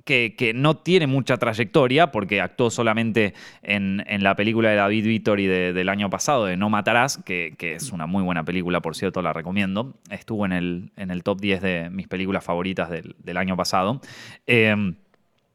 que, 0.06 0.54
no 0.56 0.78
tiene 0.78 1.08
mucha 1.08 1.38
trayectoria, 1.38 2.12
porque 2.12 2.41
actuó 2.41 2.70
solamente 2.70 3.34
en, 3.62 4.04
la 4.20 4.36
película 4.36 4.70
de 4.70 4.76
David 4.76 5.06
Vittori 5.06 5.47
del 5.47 5.89
año 5.89 6.10
pasado, 6.10 6.45
de 6.45 6.58
No 6.58 6.70
Matarás, 6.70 7.20
que, 7.24 7.56
es 7.60 7.91
una 7.91 8.06
muy 8.06 8.24
buena 8.24 8.43
película, 8.43 8.82
por 8.82 8.95
cierto, 8.95 9.22
la 9.22 9.34
recomiendo. 9.34 9.95
Estuvo 10.10 10.45
en 10.45 10.54
el, 10.54 10.91
en 10.95 11.12
el 11.12 11.24
top 11.24 11.39
10 11.39 11.62
de 11.62 11.89
mis 11.89 12.08
películas 12.08 12.43
favoritas 12.43 12.89
del, 12.89 13.38
año 13.38 13.56
pasado. 13.56 14.02
Eh, 14.45 14.76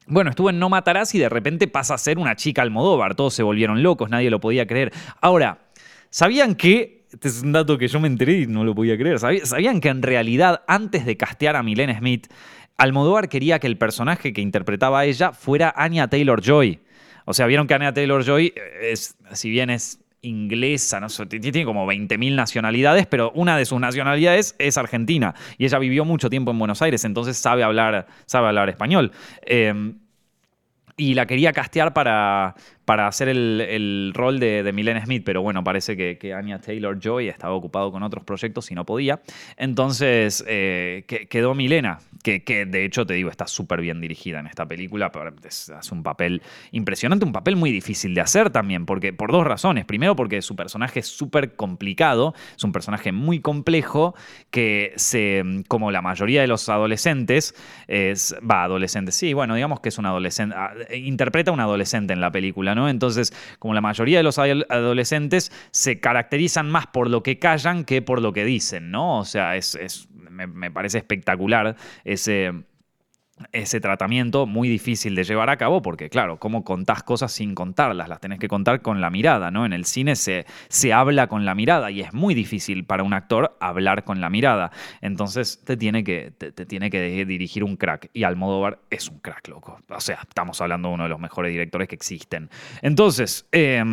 bueno, 0.09 0.31
estuvo 0.31 0.51
en 0.51 0.59
No 0.59 0.69
Matarás 0.69 1.15
y 1.15 1.19
de 1.19 1.29
repente 1.29 1.67
pasa 1.69 1.95
a 1.95 1.99
ser 1.99 2.19
una 2.19 2.37
chica 2.37 2.63
Almodóvar. 2.63 3.15
Todos 3.15 3.35
se 3.35 3.43
volvieron 3.43 3.83
locos, 3.83 4.09
nadie 4.09 4.31
lo 4.31 4.41
podía 4.41 4.67
creer. 4.67 4.93
Ahora, 5.21 5.67
¿sabían 6.11 6.55
que 6.55 6.97
este 7.13 7.29
es 7.29 7.43
un 7.43 7.53
dato 7.53 7.79
que 7.79 7.89
yo 7.89 8.01
me 8.01 8.09
enteré 8.09 8.41
y 8.41 8.47
no 8.47 8.65
lo 8.65 8.75
podía 8.75 8.99
creer. 8.99 9.19
¿Sabían 9.19 9.81
que 9.81 9.89
en 9.89 10.03
realidad, 10.03 10.63
antes 10.67 11.07
de 11.07 11.17
castear 11.17 11.57
a 11.57 11.63
Milene 11.63 11.97
Smith, 11.97 12.27
Almodóvar 12.79 13.29
quería 13.29 13.59
que 13.59 13.67
el 13.67 13.79
personaje 13.79 14.33
que 14.33 14.41
interpretaba 14.41 15.05
ella 15.05 15.33
fuera 15.33 15.73
Anya 15.77 16.09
Taylor 16.09 16.43
Joy. 16.43 16.81
O 17.25 17.35
sea, 17.35 17.47
vieron 17.47 17.67
que 17.67 17.75
Anya 17.75 17.93
Taylor 17.93 18.25
Joy 18.25 18.53
es, 18.81 19.17
si 19.33 19.51
bien 19.51 19.71
es 19.71 20.01
inglesa, 20.23 21.01
no 21.01 21.09
tiene 21.09 21.65
como 21.65 21.87
20.000 21.87 22.35
nacionalidades, 22.35 23.07
pero 23.07 23.31
una 23.33 23.57
de 23.57 23.65
sus 23.65 23.81
nacionalidades 23.81 24.57
es 24.59 24.77
argentina. 24.77 25.35
Y 25.59 25.65
ella 25.65 25.79
vivió 25.79 26.05
mucho 26.05 26.29
tiempo 26.29 26.51
en 26.51 26.59
Buenos 26.59 26.83
Aires, 26.83 27.05
entonces 27.05 27.37
sabe 27.37 27.63
hablar, 27.63 28.07
sabe 28.27 28.49
hablar 28.49 28.69
español. 28.69 29.13
Eh, 29.43 29.93
y 30.97 31.15
la 31.15 31.27
quería 31.27 31.53
castear 31.53 31.93
para, 31.93 32.55
para 32.87 33.09
hacer 33.09 33.29
el, 33.29 34.13
rol 34.15 34.41
de, 34.41 34.73
Milene 34.73 35.05
Smith, 35.05 35.23
pero 35.27 35.43
bueno, 35.43 35.63
parece 35.63 35.97
que, 35.97 36.17
que 36.17 36.33
Anya 36.33 36.61
Taylor 36.61 36.99
Joy 36.99 37.29
estaba 37.29 37.53
ocupado 37.53 37.93
con 37.93 38.03
otros 38.03 38.25
proyectos 38.25 38.71
y 38.71 38.75
no 38.75 38.87
podía. 38.87 39.21
Entonces 39.57 40.43
eh, 40.47 41.05
quedó 41.29 41.55
Milena, 41.55 41.99
que, 42.23 42.67
de 42.67 42.85
hecho 42.85 43.07
te 43.07 43.15
digo, 43.15 43.31
está 43.31 43.47
súper 43.47 43.81
bien 43.81 44.01
dirigida 44.01 44.41
en 44.41 44.47
esta 44.47 44.67
película, 44.67 45.13
hace 45.47 45.95
un 45.95 46.03
papel 46.03 46.43
impresionante, 46.73 47.25
un 47.25 47.33
papel 47.33 47.57
muy 47.57 47.71
difícil 47.71 48.15
de 48.15 48.21
hacer 48.21 48.51
también, 48.51 48.87
porque 48.87 49.13
por 49.13 49.33
dos 49.33 49.45
razones. 49.45 49.85
Primero, 49.85 50.17
porque 50.17 50.43
su 50.43 50.57
personaje 50.57 51.01
es 51.01 51.07
súper 51.07 51.55
complicado, 51.55 52.35
es 52.57 52.65
un 52.65 52.73
personaje 52.73 53.13
muy 53.13 53.41
complejo 53.41 54.15
que 54.51 54.93
se, 54.97 55.43
como 55.69 55.91
la 55.91 56.03
mayoría 56.03 56.41
de 56.41 56.47
los 56.47 56.69
adolescentes, 56.69 57.55
es, 57.87 58.35
va, 58.49 58.65
adolescentes, 58.65 59.15
sí, 59.15 59.33
bueno, 59.33 59.55
digamos 59.55 59.81
que 59.81 59.89
es 59.89 59.99
un 59.99 60.07
adolescente, 60.07 60.55
ah, 60.57 60.73
interpreta 60.95 61.51
a 61.51 61.55
un 61.55 61.61
adolescente 61.61 62.13
en 62.13 62.21
la 62.21 62.31
película, 62.31 62.75
entonces, 62.89 63.33
como 63.59 63.75
la 63.75 63.81
mayoría 63.81 64.19
de 64.19 64.23
los 64.23 64.39
adolescentes 64.39 65.53
se 65.71 66.01
caracterizan 66.01 66.71
más 66.71 66.87
por 66.87 67.09
lo 67.09 67.23
que 67.23 67.39
callan 67.39 67.85
que 67.85 68.03
por 68.03 68.21
lo 68.21 68.33
que 68.33 68.45
dicen, 68.45 68.91
¿no? 68.91 69.19
O 69.19 69.25
sea, 69.25 69.57
es, 69.57 70.09
me 70.31 70.71
parece 70.71 70.99
espectacular 70.99 71.77
ese 72.05 72.53
ese 73.53 73.81
tratamiento 73.81 74.47
muy 74.47 74.69
difícil 74.69 75.15
de 75.15 75.25
llevar 75.25 75.51
a 75.51 75.57
cabo 75.57 75.83
porque, 75.83 76.09
claro, 76.09 76.39
¿cómo 76.39 76.65
contás 76.65 77.03
cosas 77.03 77.33
sin 77.33 77.55
contarlas? 77.55 78.09
Las 78.09 78.21
tenés 78.21 78.39
que 78.39 78.49
contar 78.49 78.81
con 78.81 79.01
la 79.01 79.11
mirada, 79.11 79.51
¿no? 79.51 79.67
En 79.67 79.73
el 79.73 79.85
cine 79.85 80.17
se, 80.17 80.47
se 80.69 80.93
habla 80.93 81.27
con 81.27 81.45
la 81.45 81.55
mirada 81.55 81.91
y 81.91 82.01
es 82.01 82.15
muy 82.15 82.35
difícil 82.35 82.85
para 82.85 83.03
un 83.03 83.13
actor 83.13 83.57
hablar 83.61 84.05
con 84.05 84.21
la 84.21 84.31
mirada. 84.31 84.71
Entonces 85.03 85.63
te 85.65 85.77
tiene 85.77 86.03
que, 86.03 86.31
te, 86.31 86.53
tiene 86.53 86.91
que 86.91 87.27
dirigir 87.27 87.63
un 87.63 87.77
crack 87.77 88.11
y 88.13 88.25
Almodóvar 88.25 88.79
es 88.91 89.09
un 89.09 89.19
crack, 89.19 89.49
loco. 89.49 89.81
O 89.89 90.01
sea, 90.01 90.21
estamos 90.27 90.61
hablando 90.61 90.89
de 90.89 90.95
uno 90.95 91.03
de 91.05 91.11
los 91.11 91.21
mejores 91.21 91.53
directores 91.53 91.89
que 91.89 91.95
existen. 91.95 92.49
Entonces, 92.81 93.47
eh, 93.53 93.85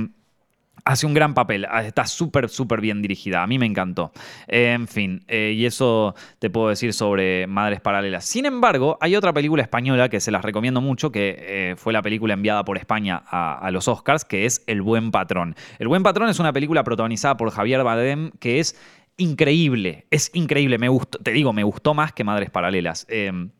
Hace 0.85 1.05
un 1.05 1.13
gran 1.13 1.33
papel, 1.33 1.65
ah, 1.69 1.81
está 1.81 2.05
súper, 2.05 2.49
súper 2.49 2.81
bien 2.81 3.01
dirigida, 3.01 3.41
a 3.41 3.47
mí 3.47 3.57
me 3.57 3.65
encantó. 3.65 4.11
en 4.47 4.89
fin, 4.89 5.23
eh, 5.29 5.53
y 5.55 5.65
eso 5.65 6.13
te 6.39 6.49
puedo 6.49 6.67
decir 6.67 6.91
sobre 6.91 7.47
Madres 7.47 7.79
Paralelas. 7.79 8.25
Sin 8.25 8.45
embargo, 8.45 8.97
hay 8.99 9.15
otra 9.15 9.31
película 9.31 9.61
española 9.61 10.09
que 10.09 10.19
se 10.19 10.29
las 10.29 10.43
recomiendo 10.43 10.81
mucho, 10.81 11.09
que 11.09 11.37
eh, 11.39 11.75
fue 11.77 11.93
la 11.93 12.01
película 12.01 12.33
enviada 12.33 12.65
por 12.65 12.77
España 12.77 13.23
a, 13.25 13.71
los 13.71 13.87
Oscars, 13.87 14.25
que 14.25 14.45
es 14.45 14.61
El 14.67 14.81
Buen 14.81 15.11
Patrón. 15.11 15.55
El 15.79 15.87
Buen 15.87 16.03
Patrón 16.03 16.27
es 16.27 16.39
una 16.39 16.51
película 16.51 16.83
protagonizada 16.83 17.37
por 17.37 17.49
Javier 17.51 17.81
Bardem 17.83 18.31
que 18.39 18.59
es 18.59 18.75
increíble, 19.15 20.05
es 20.11 20.31
increíble, 20.33 20.77
me 20.79 20.89
gustó, 20.89 21.17
te 21.19 21.31
digo, 21.31 21.53
me 21.53 21.63
gustó 21.63 21.93
más 21.93 22.11
que 22.11 22.25
Madres 22.25 22.49
Paralelas. 22.49 23.05
Em, 23.09 23.51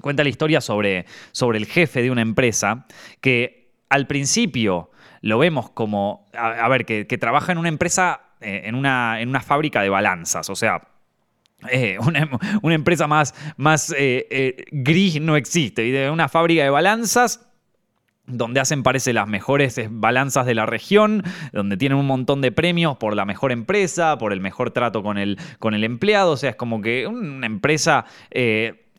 cuenta 0.00 0.22
la 0.22 0.28
historia 0.28 0.60
sobre, 0.60 1.06
sobre 1.32 1.58
el 1.58 1.66
jefe 1.66 2.00
de 2.00 2.12
una 2.12 2.22
empresa 2.22 2.86
que 3.20 3.72
al 3.88 4.06
principio 4.06 4.90
lo 5.20 5.38
vemos 5.38 5.70
como, 5.70 6.28
a, 6.34 6.68
ver, 6.68 6.84
que, 6.84 7.04
trabaja 7.18 7.52
en 7.52 7.58
una 7.58 7.68
empresa, 7.68 8.20
eh, 8.40 8.62
en, 8.64 8.74
una, 8.74 9.20
en 9.20 9.28
una 9.28 9.40
fábrica 9.40 9.82
de 9.82 9.88
balanzas, 9.88 10.48
o 10.50 10.56
sea, 10.56 10.82
eh, 11.70 11.98
una, 12.62 12.74
empresa 12.74 13.06
más, 13.06 13.34
más 13.56 13.94
eh, 13.96 14.64
gris 14.70 15.20
no 15.20 15.36
existe, 15.36 16.10
una 16.10 16.28
fábrica 16.28 16.62
de 16.62 16.70
balanzas 16.70 17.44
donde 18.26 18.60
hacen, 18.60 18.82
parece, 18.82 19.14
las 19.14 19.26
mejores 19.26 19.80
balanzas 19.90 20.44
de 20.44 20.54
la 20.54 20.66
región, 20.66 21.22
donde 21.52 21.78
tienen 21.78 21.96
un 21.96 22.06
montón 22.06 22.42
de 22.42 22.52
premios 22.52 22.98
por 22.98 23.16
la 23.16 23.24
mejor 23.24 23.52
empresa, 23.52 24.18
por 24.18 24.34
el 24.34 24.40
mejor 24.42 24.70
trato 24.70 25.02
con 25.02 25.16
el, 25.16 25.38
con 25.58 25.72
el 25.72 25.82
empleado, 25.82 26.32
o 26.32 26.36
sea, 26.36 26.50
es 26.50 26.56
como 26.56 26.82
que 26.82 27.06
una 27.06 27.46
empresa 27.46 28.04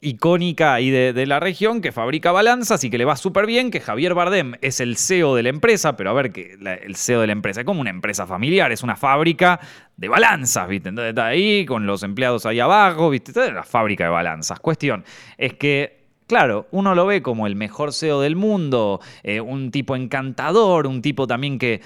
icónica 0.01 0.73
ahí 0.73 0.89
de, 0.89 1.25
la 1.25 1.39
región 1.39 1.81
que 1.81 1.91
fabrica 1.91 2.31
balanzas 2.31 2.83
y 2.83 2.89
que 2.89 2.97
le 2.97 3.05
va 3.05 3.15
súper 3.15 3.45
bien, 3.45 3.71
que 3.71 3.79
Javier 3.81 4.13
Bardem 4.13 4.53
es 4.61 4.79
el 4.79 4.97
CEO 4.97 5.35
de 5.35 5.43
la 5.43 5.49
empresa, 5.49 5.95
pero 5.95 6.09
a 6.09 6.13
ver, 6.13 6.31
que 6.31 6.57
el 6.83 6.95
CEO 6.95 7.21
de 7.21 7.27
la 7.27 7.33
empresa 7.33 7.61
es 7.61 7.65
como 7.65 7.81
una 7.81 7.89
empresa 7.89 8.25
familiar, 8.25 8.71
es 8.71 8.83
una 8.83 8.95
fábrica 8.95 9.59
de 9.97 10.07
balanzas, 10.07 10.67
¿viste? 10.67 10.89
Entonces 10.89 11.09
está 11.09 11.27
ahí 11.27 11.65
con 11.65 11.85
los 11.85 12.03
empleados 12.03 12.45
ahí 12.45 12.59
abajo, 12.59 13.09
¿viste? 13.09 13.31
Es 13.31 13.53
la 13.53 13.63
fábrica 13.63 14.05
de 14.05 14.09
balanzas. 14.09 14.59
Cuestión 14.59 15.03
es 15.37 15.53
que 15.55 15.98
Claro, 16.29 16.67
uno 16.69 16.93
lo 16.93 17.07
ve 17.07 17.23
como 17.23 17.47
el 17.47 17.55
mejor 17.55 17.91
CEO 17.91 18.21
del 18.21 18.35
mundo, 18.35 19.01
eh, 19.23 19.41
un 19.41 19.71
tipo 19.71 19.95
encantador, 19.95 20.85
un 20.85 21.01
tipo 21.01 21.25
también 21.25 21.57
que, 21.57 21.81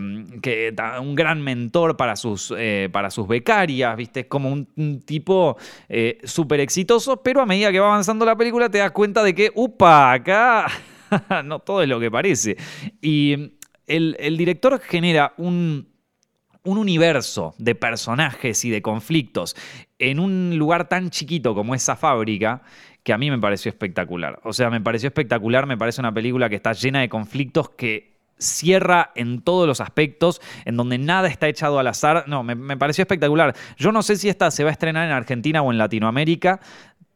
mm, 0.00 1.00
un 1.00 1.14
gran 1.14 1.40
mentor 1.40 1.96
para 1.96 2.16
sus, 2.16 2.52
eh, 2.58 2.88
para 2.90 3.12
sus 3.12 3.28
becarias, 3.28 3.96
¿viste? 3.96 4.26
como 4.26 4.50
un, 4.50 5.02
tipo 5.06 5.56
eh, 5.88 6.18
súper 6.24 6.58
exitoso, 6.58 7.22
pero 7.22 7.40
a 7.40 7.46
medida 7.46 7.70
que 7.70 7.78
va 7.78 7.86
avanzando 7.86 8.24
la 8.24 8.34
película 8.34 8.68
te 8.68 8.78
das 8.78 8.90
cuenta 8.90 9.22
de 9.22 9.36
que, 9.36 9.52
upa, 9.54 10.14
acá 10.14 10.66
no 11.44 11.60
todo 11.60 11.80
es 11.80 11.88
lo 11.88 12.00
que 12.00 12.10
parece. 12.10 12.56
Y 13.00 13.52
el, 13.86 14.16
el 14.18 14.36
director 14.36 14.80
genera 14.80 15.32
un 15.36 15.94
un 16.66 16.78
universo 16.78 17.54
de 17.58 17.74
personajes 17.74 18.64
y 18.64 18.70
de 18.70 18.82
conflictos 18.82 19.56
en 19.98 20.18
un 20.18 20.58
lugar 20.58 20.88
tan 20.88 21.10
chiquito 21.10 21.54
como 21.54 21.74
esa 21.74 21.96
fábrica 21.96 22.62
que 23.06 23.12
a 23.12 23.18
mí 23.18 23.30
me 23.30 23.38
pareció 23.38 23.68
espectacular. 23.68 24.40
O 24.42 24.52
sea, 24.52 24.68
me 24.68 24.80
pareció 24.80 25.06
espectacular, 25.06 25.64
me 25.64 25.78
parece 25.78 26.00
una 26.00 26.12
película 26.12 26.48
que 26.48 26.56
está 26.56 26.72
llena 26.72 27.02
de 27.02 27.08
conflictos 27.08 27.70
que 27.70 28.16
cierra 28.36 29.12
en 29.14 29.42
todos 29.42 29.68
los 29.68 29.80
aspectos, 29.80 30.42
en 30.64 30.76
donde 30.76 30.98
nada 30.98 31.28
está 31.28 31.46
echado 31.46 31.78
al 31.78 31.86
azar. 31.86 32.24
No, 32.26 32.42
me, 32.42 32.76
pareció 32.76 33.02
espectacular. 33.02 33.54
Yo 33.76 33.92
no 33.92 34.02
sé 34.02 34.16
si 34.16 34.28
esta 34.28 34.50
se 34.50 34.64
va 34.64 34.70
a 34.70 34.72
estrenar 34.72 35.06
en 35.06 35.12
Argentina 35.12 35.62
o 35.62 35.70
en 35.70 35.78
Latinoamérica 35.78 36.58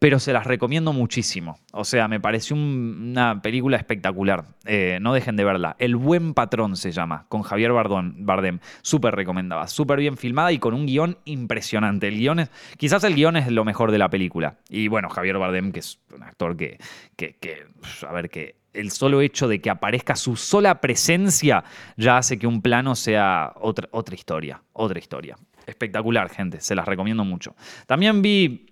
pero 0.01 0.19
se 0.19 0.33
las 0.33 0.47
recomiendo 0.47 0.95
muchísimo. 0.95 1.61
O 1.73 1.85
sea, 1.85 2.09
me 2.09 2.19
pareció 2.21 2.57
una 2.57 3.43
película 3.43 3.77
espectacular. 3.77 4.47
Eh, 4.65 4.99
no 5.03 5.13
dejen 5.13 5.37
de 5.37 5.45
verla. 5.45 5.77
El 5.79 5.95
buen 5.95 6.33
patrón 6.33 6.77
se 6.77 6.91
llama, 6.91 7.27
con 7.29 7.43
Javier 7.43 7.73
Bardem. 7.73 8.61
Súper 8.81 9.15
recomendada, 9.15 9.69
súper 9.69 9.99
bien 9.99 10.17
filmada 10.17 10.53
y 10.53 10.59
con 10.59 10.73
un 10.73 10.87
guion 10.87 11.19
impresionante. 11.27 12.09
El 12.09 12.17
guion 12.17 12.41
es, 12.41 12.51
quizás 12.79 13.05
el 13.05 13.15
guion 13.15 13.37
es 13.37 13.53
lo 13.53 13.67
mejor 13.67 13.93
de 13.93 13.99
la 13.99 14.09
película. 14.09 14.57
Y 14.71 14.89
bueno, 14.89 15.11
Javier 15.11 15.37
Bardem, 15.37 15.71
que 15.71 15.81
es 15.81 16.01
un 16.15 16.23
actor 16.23 16.57
que, 16.57 16.79
que, 17.17 17.37
que 17.39 17.67
a 18.09 18.13
ver, 18.13 18.31
que 18.31 18.57
el 18.73 18.93
solo 18.93 19.21
hecho 19.21 19.49
de 19.49 19.61
que 19.61 19.69
aparezca 19.69 20.17
su 20.17 20.35
sola 20.35 20.81
presencia 20.81 21.63
ya 21.99 22.17
hace 22.17 22.39
que 22.39 22.47
un 22.47 22.63
plano 22.63 22.95
sea 22.95 23.53
otra, 23.57 23.87
otra 23.91 24.15
historia, 24.15 24.63
otra 24.73 24.99
historia. 24.99 25.37
espectacular, 25.67 26.31
gente, 26.31 26.59
se 26.63 26.75
las 26.75 26.87
recomiendo 26.87 27.23
mucho. 27.23 27.55
También 27.87 28.23
vi 28.23 28.70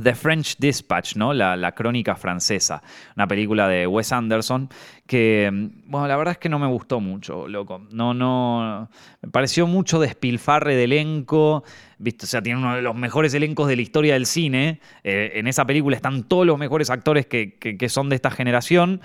The 0.00 0.14
French 0.14 0.56
Dispatch, 0.58 1.16
¿no? 1.16 1.34
La, 1.34 1.72
crónica 1.72 2.16
francesa, 2.16 2.82
una 3.16 3.26
película 3.26 3.68
de 3.68 3.86
Wes 3.86 4.12
Anderson 4.12 4.68
que, 5.06 5.50
bueno, 5.86 6.06
la 6.08 6.16
verdad 6.16 6.32
es 6.32 6.38
que 6.38 6.48
no 6.48 6.58
me 6.58 6.66
gustó 6.66 7.00
mucho, 7.00 7.46
loco. 7.46 7.86
No, 7.90 8.14
no, 8.14 8.88
me 9.20 9.28
pareció 9.30 9.66
mucho 9.66 10.00
despilfarre 10.00 10.74
de 10.74 10.84
elenco, 10.84 11.64
¿viste? 11.98 12.24
O 12.24 12.28
sea, 12.28 12.40
tiene 12.42 12.58
uno 12.58 12.76
de 12.76 12.82
los 12.82 12.94
mejores 12.94 13.34
elencos 13.34 13.68
de 13.68 13.76
la 13.76 13.82
historia 13.82 14.14
del 14.14 14.26
cine. 14.26 14.80
Eh, 15.04 15.32
en 15.34 15.46
esa 15.46 15.66
película 15.66 15.96
están 15.96 16.22
todos 16.24 16.46
los 16.46 16.58
mejores 16.58 16.88
actores 16.88 17.26
que, 17.26 17.58
que 17.58 17.88
son 17.88 18.08
de 18.08 18.16
esta 18.16 18.30
generación. 18.30 19.00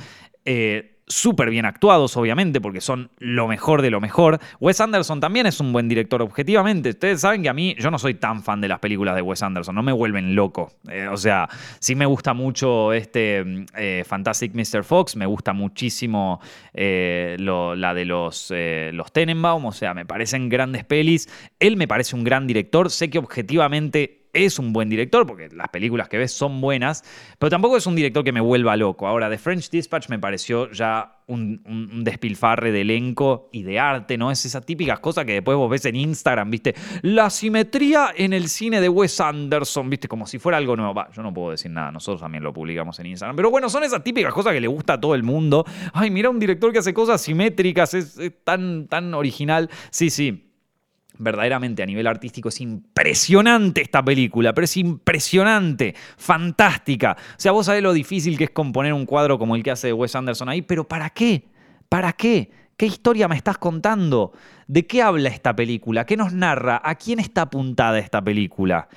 Eh, 0.46 0.97
súper 1.08 1.50
bien 1.50 1.66
actuados, 1.66 2.18
obviamente, 2.18 2.60
porque 2.60 2.82
son 2.82 3.10
lo 3.18 3.48
mejor 3.48 3.82
de 3.82 3.90
lo 3.90 4.02
mejor. 4.02 4.40
Wes 4.60 4.82
Anderson 4.82 5.20
también 5.20 5.48
es 5.48 5.60
un 5.60 5.72
buen 5.72 5.88
director, 5.88 6.22
objetivamente. 6.22 6.90
Ustedes 6.90 7.22
saben 7.22 7.42
que 7.42 7.50
a 7.50 7.54
mí, 7.54 7.76
yo 7.80 7.90
no 7.90 7.98
soy 7.98 8.16
tan 8.16 8.44
fan 8.44 8.60
de 8.60 8.68
las 8.68 8.80
películas 8.80 9.16
de 9.16 9.22
Wes 9.22 9.42
Anderson, 9.42 9.74
no 9.74 9.84
me 9.84 9.94
vuelven 9.94 10.36
loco. 10.36 10.74
Eh, 10.90 11.08
o 11.08 11.18
sea, 11.18 11.48
sí 11.80 11.96
me 11.96 12.06
gusta 12.06 12.34
mucho 12.34 12.92
este 12.92 13.66
eh, 13.78 14.04
Fantastic 14.06 14.54
Mr. 14.54 14.84
Fox, 14.84 15.16
me 15.16 15.26
gusta 15.26 15.54
muchísimo 15.54 16.42
eh, 16.74 17.38
la 17.40 17.94
de 17.94 18.06
los, 18.06 18.54
los 18.92 19.12
Tenenbaum, 19.12 19.66
o 19.66 19.72
sea, 19.72 19.94
me 19.94 20.06
parecen 20.06 20.50
grandes 20.50 20.84
pelis. 20.84 21.30
Él 21.60 21.78
me 21.78 21.88
parece 21.88 22.16
un 22.16 22.24
gran 22.24 22.48
director, 22.48 22.92
sé 22.92 23.10
que 23.10 23.18
objetivamente 23.18 24.27
es 24.46 24.60
un 24.60 24.74
buen 24.74 24.90
director, 24.90 25.26
porque 25.26 25.50
las 25.50 25.70
películas 25.70 26.08
que 26.10 26.18
ves 26.18 26.32
son 26.32 26.62
buenas, 26.62 27.04
pero 27.40 27.50
tampoco 27.50 27.78
es 27.78 27.86
un 27.86 27.96
director 27.96 28.24
que 28.24 28.32
me 28.32 28.42
vuelva 28.42 28.76
loco. 28.76 29.08
Ahora, 29.08 29.30
The 29.30 29.38
French 29.38 29.70
Dispatch 29.70 30.10
me 30.10 30.20
pareció 30.20 30.72
ya 30.72 31.18
un, 31.28 32.04
despilfarre 32.04 32.72
de 32.72 32.82
elenco 32.82 33.50
y 33.52 33.64
de 33.64 33.80
arte, 33.80 34.18
¿no? 34.18 34.32
Es 34.32 34.46
esa 34.46 34.62
típica 34.62 34.98
cosa 34.98 35.26
que 35.26 35.34
después 35.34 35.58
vos 35.58 35.70
ves 35.70 35.86
en 35.86 35.96
Instagram, 35.96 36.50
¿viste? 36.50 36.76
La 37.02 37.30
simetría 37.30 38.10
en 38.16 38.34
el 38.34 38.48
cine 38.48 38.80
de 38.80 38.90
Wes 38.90 39.20
Anderson, 39.20 39.90
¿viste? 39.90 40.08
Como 40.08 40.26
si 40.26 40.40
fuera 40.40 40.58
algo 40.58 40.76
nuevo. 40.76 41.04
Yo 41.14 41.22
no 41.24 41.34
puedo 41.34 41.52
decir 41.52 41.72
nada, 41.72 41.92
nosotros 41.92 42.22
también 42.22 42.44
lo 42.44 42.54
publicamos 42.54 43.00
en 43.00 43.08
Instagram. 43.08 43.36
Pero 43.36 43.52
bueno, 43.52 43.70
son 43.70 43.84
esas 43.84 44.04
típicas 44.04 44.34
cosas 44.34 44.54
que 44.54 44.62
le 44.62 44.68
gusta 44.68 44.94
a 44.94 45.00
todo 45.00 45.16
el 45.16 45.24
mundo. 45.24 45.66
Ay, 45.94 46.10
mira 46.10 46.30
un 46.30 46.40
director 46.40 46.72
que 46.72 46.80
hace 46.80 46.94
cosas 46.94 47.22
simétricas, 47.22 47.94
es, 47.94 48.18
es 48.18 48.32
tan, 48.44 48.88
tan 48.88 49.14
original. 49.14 49.70
Sí, 49.92 50.10
sí 50.10 50.47
verdaderamente 51.20 51.84
a 51.84 51.86
nivel 51.86 52.08
artístico 52.08 52.50
es 52.50 52.62
impresionante 52.62 53.82
esta 53.82 54.04
película, 54.04 54.54
pero 54.54 54.66
es 54.66 54.78
impresionante, 54.78 55.96
fantástica. 56.18 57.18
O 57.32 57.40
sea, 57.40 57.52
vos 57.52 57.66
sabés 57.66 57.84
lo 57.84 57.94
difícil 57.94 58.38
que 58.38 58.46
es 58.46 58.50
componer 58.52 58.94
un 58.94 59.06
cuadro 59.06 59.38
como 59.38 59.56
el 59.56 59.64
que 59.64 59.72
hace 59.72 59.94
Wes 59.94 60.16
Anderson 60.16 60.50
ahí, 60.50 60.62
pero 60.62 60.88
¿para 60.88 61.10
qué? 61.10 61.46
¿Para 61.90 62.14
qué? 62.14 62.52
¿Qué 62.78 62.86
historia 62.86 63.28
me 63.28 63.36
estás 63.36 63.58
contando? 63.58 64.34
¿De 64.68 64.86
qué 64.86 65.02
habla 65.02 65.30
esta 65.30 65.56
película? 65.56 66.06
¿Qué 66.06 66.16
nos 66.16 66.34
narra? 66.34 66.80
¿A 66.84 66.96
quién 66.96 67.20
está 67.20 67.44
apuntada 67.44 67.98
esta 67.98 68.22
película? 68.22 68.88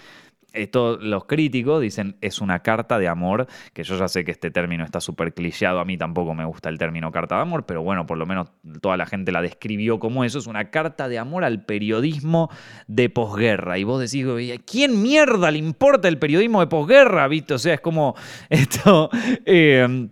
Esto 0.53 0.97
los 0.97 1.25
críticos 1.25 1.81
dicen 1.81 2.17
es 2.21 2.41
una 2.41 2.61
carta 2.61 2.99
de 2.99 3.09
amor, 3.09 3.47
que 3.73 3.83
yo 3.85 3.97
ya 3.97 4.09
sé 4.09 4.25
que 4.25 4.31
este 4.31 4.51
término 4.51 4.85
está 4.85 5.01
súper 5.01 5.35
clicheado, 5.35 5.81
a 5.81 5.85
mí 5.85 5.97
tampoco 5.97 6.35
me 6.35 6.45
gusta 6.45 6.69
el 6.69 6.79
término 6.79 7.11
carta 7.13 7.37
de 7.37 7.43
amor, 7.43 7.67
pero 7.67 7.83
bueno, 7.83 8.07
por 8.07 8.19
lo 8.19 8.27
menos 8.27 8.49
toda 8.81 8.97
la 8.97 9.07
gente 9.07 9.33
la 9.33 9.43
describió 9.43 9.99
como 9.99 10.25
eso, 10.25 10.39
es 10.39 10.47
una 10.47 10.71
carta 10.71 11.09
de 11.09 11.19
amor 11.19 11.45
al 11.45 11.65
periodismo 11.65 12.51
de 12.87 13.11
posguerra. 13.11 13.79
Y 13.79 13.85
vos 13.85 14.01
decís, 14.01 14.27
¿quién 14.67 15.03
mierda 15.03 15.51
le 15.51 15.59
importa 15.59 16.09
el 16.09 16.19
periodismo 16.19 16.61
de 16.61 16.67
posguerra? 16.67 17.29
¿Viste? 17.29 17.55
O 17.55 17.59
sea, 17.59 17.75
es 17.75 17.81
como 17.81 18.15
esto... 18.49 19.11
Eh, 19.47 20.09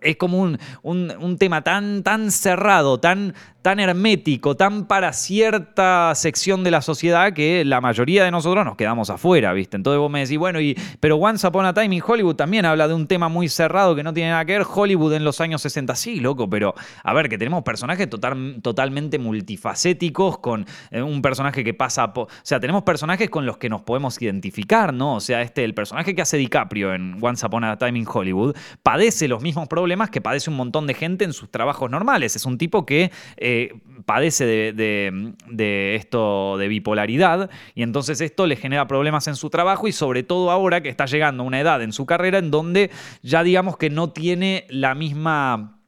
es 0.00 0.16
como 0.16 0.40
un, 0.40 0.58
un, 0.82 1.38
tema 1.38 1.62
tan, 1.62 2.02
tan 2.02 2.30
cerrado, 2.30 2.98
tan, 3.00 3.34
tan 3.62 3.80
hermético, 3.80 4.56
tan 4.56 4.86
para 4.86 5.12
cierta 5.12 6.14
sección 6.14 6.64
de 6.64 6.70
la 6.70 6.82
sociedad 6.82 7.32
que 7.32 7.64
la 7.64 7.80
mayoría 7.80 8.24
de 8.24 8.30
nosotros 8.30 8.64
nos 8.64 8.76
quedamos 8.76 9.10
afuera, 9.10 9.52
¿viste? 9.52 9.76
Entonces 9.76 9.98
vos 9.98 10.10
me 10.10 10.20
decís, 10.20 10.38
bueno, 10.38 10.60
y, 10.60 10.78
pero 11.00 11.16
Once 11.16 11.46
Upon 11.46 11.66
a 11.66 11.74
Time 11.74 11.96
in 11.96 12.02
Hollywood 12.06 12.36
también 12.36 12.66
habla 12.66 12.88
de 12.88 12.94
un 12.94 13.06
tema 13.06 13.28
muy 13.28 13.48
cerrado 13.48 13.96
que 13.96 14.02
no 14.02 14.12
tiene 14.12 14.30
nada 14.30 14.44
que 14.44 14.58
ver. 14.58 14.66
Hollywood 14.68 15.14
en 15.14 15.24
los 15.24 15.40
años 15.40 15.62
60, 15.62 15.94
sí, 15.94 16.20
loco, 16.20 16.48
pero 16.48 16.74
a 17.02 17.14
ver, 17.14 17.28
que 17.28 17.38
tenemos 17.38 17.62
personajes 17.62 18.08
total, 18.10 18.58
totalmente 18.62 19.18
multifacéticos, 19.18 20.38
con 20.38 20.66
eh, 20.90 21.02
un 21.02 21.22
personaje 21.22 21.64
que 21.64 21.74
pasa, 21.74 22.12
o 22.14 22.28
sea, 22.42 22.60
tenemos 22.60 22.82
personajes 22.82 23.30
con 23.30 23.46
los 23.46 23.56
que 23.56 23.68
nos 23.68 23.82
podemos 23.82 24.20
identificar, 24.20 24.92
¿no? 24.92 25.16
O 25.16 25.20
sea, 25.20 25.42
este, 25.42 25.64
el 25.64 25.74
personaje 25.74 26.14
que 26.14 26.22
hace 26.22 26.36
DiCaprio 26.36 26.94
en 26.94 27.16
Once 27.20 27.44
Upon 27.46 27.64
a 27.64 27.78
Time 27.78 27.98
in 27.98 28.06
Hollywood 28.10 28.54
padece 28.82 29.28
los 29.28 29.42
mismos 29.42 29.68
problemas 29.68 29.83
que 30.10 30.20
padece 30.20 30.50
un 30.50 30.56
montón 30.56 30.86
de 30.86 30.94
gente 30.94 31.24
en 31.24 31.32
sus 31.32 31.50
trabajos 31.50 31.90
normales. 31.90 32.36
Es 32.36 32.46
un 32.46 32.58
tipo 32.58 32.84
que... 32.86 33.10
Eh, 33.36 33.72
padece 34.04 34.72
de, 34.74 35.94
esto 35.96 36.56
de 36.58 36.68
bipolaridad 36.68 37.50
y 37.74 37.82
entonces 37.82 38.20
esto 38.20 38.46
le 38.46 38.56
genera 38.56 38.86
problemas 38.86 39.26
en 39.28 39.36
su 39.36 39.50
trabajo 39.50 39.88
y 39.88 39.92
sobre 39.92 40.22
todo 40.22 40.50
ahora 40.50 40.82
que 40.82 40.88
está 40.88 41.06
llegando 41.06 41.42
a 41.42 41.46
una 41.46 41.60
edad 41.60 41.82
en 41.82 41.92
su 41.92 42.06
carrera 42.06 42.38
en 42.38 42.50
donde 42.50 42.90
ya 43.22 43.42
digamos 43.42 43.76
que 43.76 43.90
no 43.90 44.10
tiene 44.10 44.66
la 44.68 44.94
misma 44.94 45.80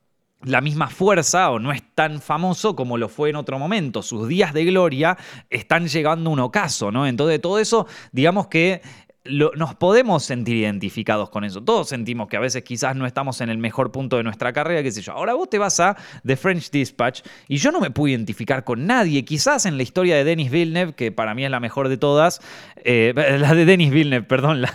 la 0.43 0.61
misma 0.61 0.89
fuerza 0.89 1.51
o 1.51 1.59
no 1.59 1.73
es 1.73 1.83
tan 1.95 2.21
famoso 2.21 2.77
como 2.77 2.99
lo 2.99 3.09
fue 3.09 3.31
en 3.31 3.37
otro 3.37 3.59
momento. 3.59 4.03
Sus 4.03 4.29
días 4.29 4.53
de 4.53 4.65
gloria 4.65 5.17
están 5.51 5.89
llegando 5.89 6.31
a 6.31 6.33
un 6.35 6.41
ocaso, 6.41 6.93
¿no? 6.93 7.07
Entonces 7.07 7.41
todo 7.41 7.59
eso, 7.59 7.87
digamos 8.13 8.47
que 8.47 8.81
nos 9.29 9.75
podemos 9.75 10.25
sentir 10.25 10.57
identificados 10.57 11.31
con 11.31 11.45
eso. 11.45 11.63
Todos 11.63 11.89
sentimos 11.89 12.29
que 12.29 12.37
a 12.37 12.41
veces 12.41 12.63
quizás 12.63 12.97
no 12.97 13.07
estamos 13.07 13.41
en 13.41 13.51
el 13.51 13.59
mejor 13.59 13.93
punto 13.93 14.17
de 14.17 14.23
nuestra 14.23 14.53
carrera, 14.53 14.83
qué 14.83 14.91
sé 14.93 15.03
yo. 15.03 15.13
Ahora 15.13 15.35
vos 15.35 15.49
te 15.49 15.59
vas 15.59 15.79
a 15.81 15.97
The 16.25 16.37
French 16.37 16.71
Dispatch 16.71 17.23
y 17.49 17.57
yo 17.57 17.73
no 17.73 17.81
me 17.81 17.91
puedo 17.91 18.09
identificar 18.09 18.65
con 18.65 18.87
nadie. 18.87 19.25
Quizás 19.25 19.67
en 19.67 19.77
la 19.77 19.83
historia 19.83 20.17
de 20.17 20.25
Denis 20.25 20.51
Villeneuve, 20.51 20.95
que 20.95 21.13
para 21.13 21.35
mí 21.35 21.45
es 21.45 21.51
la 21.51 21.61
mejor 21.61 21.89
de 21.89 21.97
todas, 21.97 22.41
eh, 22.85 23.13
la 23.41 23.55
de 23.55 23.65
Denis 23.65 23.91
Villeneuve, 23.91 24.27
perdón, 24.27 24.61
la, 24.63 24.73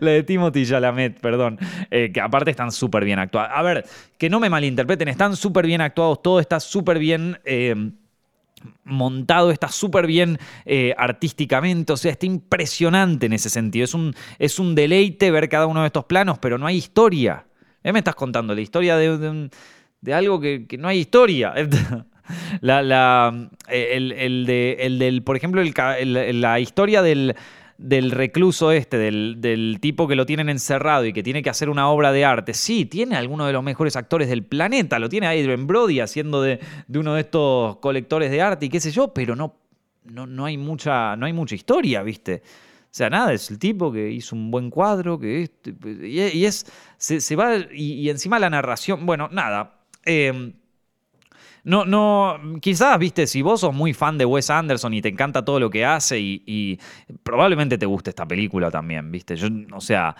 de 0.00 0.22
Timothy 0.22 0.66
Chalamet, 0.66 1.20
perdón, 1.20 1.58
eh, 1.90 2.10
que 2.12 2.20
aparte 2.20 2.50
están 2.50 2.72
súper 2.72 3.04
bien 3.04 3.18
actuados. 3.18 3.50
A 3.54 3.62
ver, 3.62 3.84
que 4.18 4.30
no 4.30 4.40
me 4.40 4.50
malinterpreten, 4.50 5.08
están 5.08 5.36
súper 5.36 5.66
bien 5.66 5.80
actuados, 5.80 6.22
todo 6.22 6.40
está 6.40 6.60
súper 6.60 6.98
bien... 6.98 7.38
Eh, 7.44 7.92
montado, 8.84 9.50
está 9.50 9.68
súper 9.68 10.06
bien 10.06 10.38
eh, 10.64 10.94
artísticamente, 10.96 11.92
o 11.92 11.96
sea, 11.96 12.12
está 12.12 12.26
impresionante 12.26 13.26
en 13.26 13.32
ese 13.32 13.50
sentido. 13.50 13.84
Es 13.84 13.94
un, 13.94 14.14
es 14.38 14.58
un 14.58 14.74
deleite 14.74 15.30
ver 15.30 15.48
cada 15.48 15.66
uno 15.66 15.80
de 15.80 15.86
estos 15.86 16.04
planos, 16.04 16.38
pero 16.38 16.58
no 16.58 16.66
hay 16.66 16.76
historia. 16.76 17.46
¿Qué 17.82 17.92
me 17.92 17.98
estás 17.98 18.14
contando? 18.14 18.54
La 18.54 18.60
historia 18.60 18.96
de, 18.96 19.50
de, 20.00 20.14
algo 20.14 20.40
que, 20.40 20.66
no 20.78 20.88
hay 20.88 20.98
historia. 20.98 21.54
La, 22.60 22.82
la, 22.82 23.50
el, 23.68 24.12
el, 24.12 24.46
de, 24.46 24.76
el 24.80 24.98
del, 25.00 25.22
por 25.22 25.36
ejemplo, 25.36 25.60
la 25.62 26.60
historia 26.60 27.02
del, 27.02 27.34
del 27.82 28.10
recluso 28.10 28.70
este, 28.70 28.96
del, 28.96 29.78
tipo 29.80 30.06
que 30.06 30.14
lo 30.14 30.24
tienen 30.24 30.48
encerrado 30.48 31.04
y 31.04 31.12
que 31.12 31.22
tiene 31.22 31.42
que 31.42 31.50
hacer 31.50 31.68
una 31.68 31.88
obra 31.88 32.12
de 32.12 32.24
arte. 32.24 32.54
Sí, 32.54 32.86
tiene 32.86 33.16
alguno 33.16 33.46
de 33.46 33.52
los 33.52 33.62
mejores 33.62 33.96
actores 33.96 34.28
del 34.28 34.44
planeta, 34.44 34.98
lo 34.98 35.08
tiene 35.08 35.26
Adrian 35.26 35.66
Brody 35.66 36.00
haciendo 36.00 36.40
de, 36.42 36.60
uno 36.94 37.14
de 37.14 37.20
estos 37.20 37.76
colectores 37.78 38.30
de 38.30 38.40
arte 38.40 38.66
y 38.66 38.68
qué 38.68 38.80
sé 38.80 38.90
yo, 38.90 39.12
pero 39.12 39.34
no, 39.34 39.56
no, 40.04 40.26
no, 40.26 40.44
hay, 40.44 40.56
mucha, 40.56 41.16
no 41.16 41.26
hay 41.26 41.32
mucha 41.32 41.54
historia, 41.54 42.02
¿viste? 42.02 42.42
O 42.84 42.94
sea, 42.94 43.10
nada, 43.10 43.32
es 43.32 43.50
el 43.50 43.58
tipo 43.58 43.90
que 43.90 44.10
hizo 44.10 44.36
un 44.36 44.50
buen 44.50 44.70
cuadro, 44.70 45.18
que 45.18 45.50
y, 46.04 46.44
es, 46.44 46.66
se, 46.98 47.36
va, 47.36 47.56
y, 47.72 48.08
encima 48.10 48.38
la 48.38 48.50
narración, 48.50 49.06
bueno, 49.06 49.28
nada. 49.32 49.80
Eh, 50.04 50.52
no, 51.64 51.84
no, 51.84 52.40
quizás, 52.60 52.98
viste, 52.98 53.28
si 53.28 53.40
vos 53.40 53.60
sos 53.60 53.72
muy 53.72 53.92
fan 53.92 54.18
de 54.18 54.24
Wes 54.24 54.50
Anderson 54.50 54.94
y 54.94 55.02
te 55.02 55.08
encanta 55.08 55.44
todo 55.44 55.60
lo 55.60 55.70
que 55.70 55.84
hace 55.84 56.18
y, 56.18 56.78
probablemente 57.22 57.78
te 57.78 57.86
guste 57.86 58.10
esta 58.10 58.26
película 58.26 58.70
también, 58.70 59.12
viste. 59.12 59.36
Yo, 59.36 59.46
o 59.72 59.80
sea, 59.80 60.16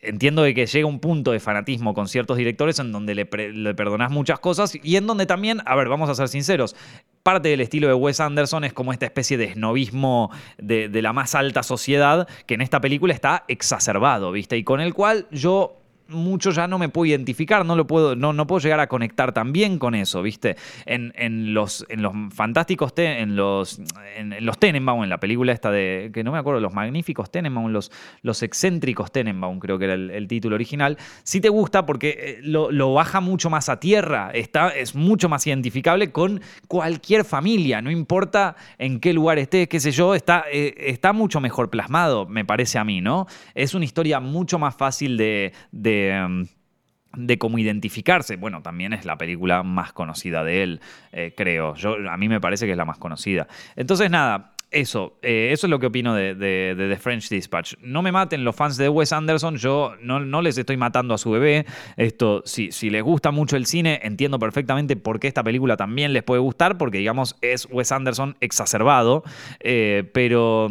entiendo 0.00 0.42
de 0.42 0.54
que 0.54 0.64
llega 0.64 0.86
un 0.86 0.98
punto 0.98 1.32
de 1.32 1.40
fanatismo 1.40 1.92
con 1.92 2.08
ciertos 2.08 2.38
directores 2.38 2.78
en 2.78 2.92
donde 2.92 3.14
le, 3.14 3.26
perdonás 3.26 4.10
muchas 4.10 4.38
cosas 4.40 4.72
y 4.82 4.96
en 4.96 5.06
donde 5.06 5.26
también, 5.26 5.60
a 5.66 5.76
ver, 5.76 5.88
vamos 5.88 6.08
a 6.08 6.14
ser 6.14 6.28
sinceros, 6.28 6.74
parte 7.22 7.48
del 7.50 7.60
estilo 7.60 7.88
de 7.88 7.94
Wes 7.94 8.20
Anderson 8.20 8.64
es 8.64 8.72
como 8.72 8.92
esta 8.92 9.04
especie 9.04 9.36
de 9.36 9.44
esnovismo 9.44 10.30
de, 10.56 10.88
de 10.88 11.02
la 11.02 11.12
más 11.12 11.34
alta 11.34 11.62
sociedad 11.62 12.26
que 12.46 12.54
en 12.54 12.62
esta 12.62 12.80
película 12.80 13.12
está 13.12 13.44
exacerbado, 13.48 14.32
viste, 14.32 14.56
y 14.56 14.64
con 14.64 14.80
el 14.80 14.94
cual 14.94 15.26
yo 15.30 15.76
mucho 16.08 16.50
ya 16.50 16.66
no 16.66 16.78
me 16.78 16.88
puedo 16.88 17.06
identificar, 17.06 17.64
no 17.64 17.76
lo 17.76 17.86
puedo, 17.86 18.14
no, 18.16 18.32
no 18.32 18.46
puedo 18.46 18.60
llegar 18.60 18.80
a 18.80 18.86
conectar 18.86 19.32
tan 19.32 19.52
bien 19.52 19.78
con 19.78 19.94
eso, 19.94 20.22
¿viste? 20.22 20.56
En, 20.84 21.54
los, 21.54 21.84
en 21.88 22.02
los 22.02 22.12
fantásticos, 22.32 22.92
en 22.96 23.36
los, 23.36 23.80
en, 24.16 24.44
los 24.44 24.58
Tenenbaum, 24.58 25.04
en 25.04 25.10
la 25.10 25.18
película 25.18 25.52
esta 25.52 25.70
de, 25.70 26.10
que 26.12 26.22
no 26.22 26.32
me 26.32 26.38
acuerdo, 26.38 26.60
los 26.60 26.72
magníficos 26.72 27.30
Tenenbaum, 27.30 27.70
los, 27.70 27.90
los 28.22 28.42
excéntricos 28.42 29.10
Tenenbaum, 29.10 29.58
creo 29.58 29.78
que 29.78 29.86
era 29.86 29.94
el, 29.94 30.26
título 30.28 30.56
original, 30.56 30.98
sí 31.22 31.40
te 31.40 31.48
gusta 31.48 31.86
porque 31.86 32.16
eh, 32.18 32.38
lo, 32.42 32.92
baja 32.92 33.20
mucho 33.20 33.50
más 33.50 33.68
a 33.68 33.78
tierra, 33.78 34.30
está, 34.32 34.70
es 34.70 34.94
mucho 34.94 35.28
más 35.28 35.46
identificable 35.46 36.10
con 36.10 36.40
cualquier 36.68 37.24
familia, 37.24 37.80
no 37.82 37.90
importa 37.90 38.56
en 38.78 39.00
qué 39.00 39.12
lugar 39.12 39.38
estés, 39.38 39.68
qué 39.68 39.80
sé 39.80 39.92
yo, 39.92 40.14
está, 40.14 40.44
eh, 40.50 40.74
está 40.78 41.12
mucho 41.12 41.40
mejor 41.40 41.70
plasmado, 41.70 42.26
me 42.26 42.44
parece 42.44 42.78
a 42.78 42.84
mí, 42.84 43.00
¿no? 43.00 43.26
Es 43.54 43.74
una 43.74 43.84
historia 43.84 44.20
mucho 44.20 44.58
más 44.58 44.74
fácil 44.76 45.16
de 45.16 45.52
de, 45.96 47.38
cómo 47.38 47.58
identificarse. 47.58 48.36
Bueno, 48.36 48.62
también 48.62 48.92
es 48.92 49.04
la 49.04 49.16
película 49.16 49.62
más 49.62 49.92
conocida 49.92 50.44
de 50.44 50.62
él, 50.62 50.80
eh, 51.12 51.34
creo. 51.36 51.74
Yo, 51.74 51.96
a 52.10 52.16
mí 52.16 52.28
me 52.28 52.40
parece 52.40 52.66
que 52.66 52.72
es 52.72 52.78
la 52.78 52.84
más 52.84 52.98
conocida. 52.98 53.48
Entonces, 53.76 54.10
nada, 54.10 54.56
eso, 54.70 55.18
eh, 55.22 55.50
eso 55.52 55.66
es 55.66 55.70
lo 55.70 55.78
que 55.78 55.86
opino 55.86 56.14
de, 56.14 56.34
The 56.76 56.96
French 56.96 57.28
Dispatch. 57.28 57.74
No 57.80 58.02
me 58.02 58.10
maten 58.12 58.44
los 58.44 58.54
fans 58.56 58.76
de 58.76 58.88
Wes 58.88 59.12
Anderson, 59.12 59.56
yo 59.56 59.94
no, 60.00 60.42
les 60.42 60.58
estoy 60.58 60.76
matando 60.76 61.14
a 61.14 61.18
su 61.18 61.30
bebé. 61.30 61.66
Esto, 61.96 62.42
si, 62.44 62.72
si, 62.72 62.90
les 62.90 63.02
gusta 63.02 63.30
mucho 63.30 63.56
el 63.56 63.66
cine, 63.66 64.00
entiendo 64.02 64.38
perfectamente 64.38 64.96
por 64.96 65.20
qué 65.20 65.28
esta 65.28 65.44
película 65.44 65.76
también 65.76 66.12
les 66.12 66.24
puede 66.24 66.40
gustar, 66.40 66.78
porque 66.78 66.98
digamos 66.98 67.36
es 67.42 67.68
Wes 67.70 67.92
Anderson 67.92 68.36
exacerbado, 68.40 69.22
eh, 69.60 70.10
pero... 70.12 70.68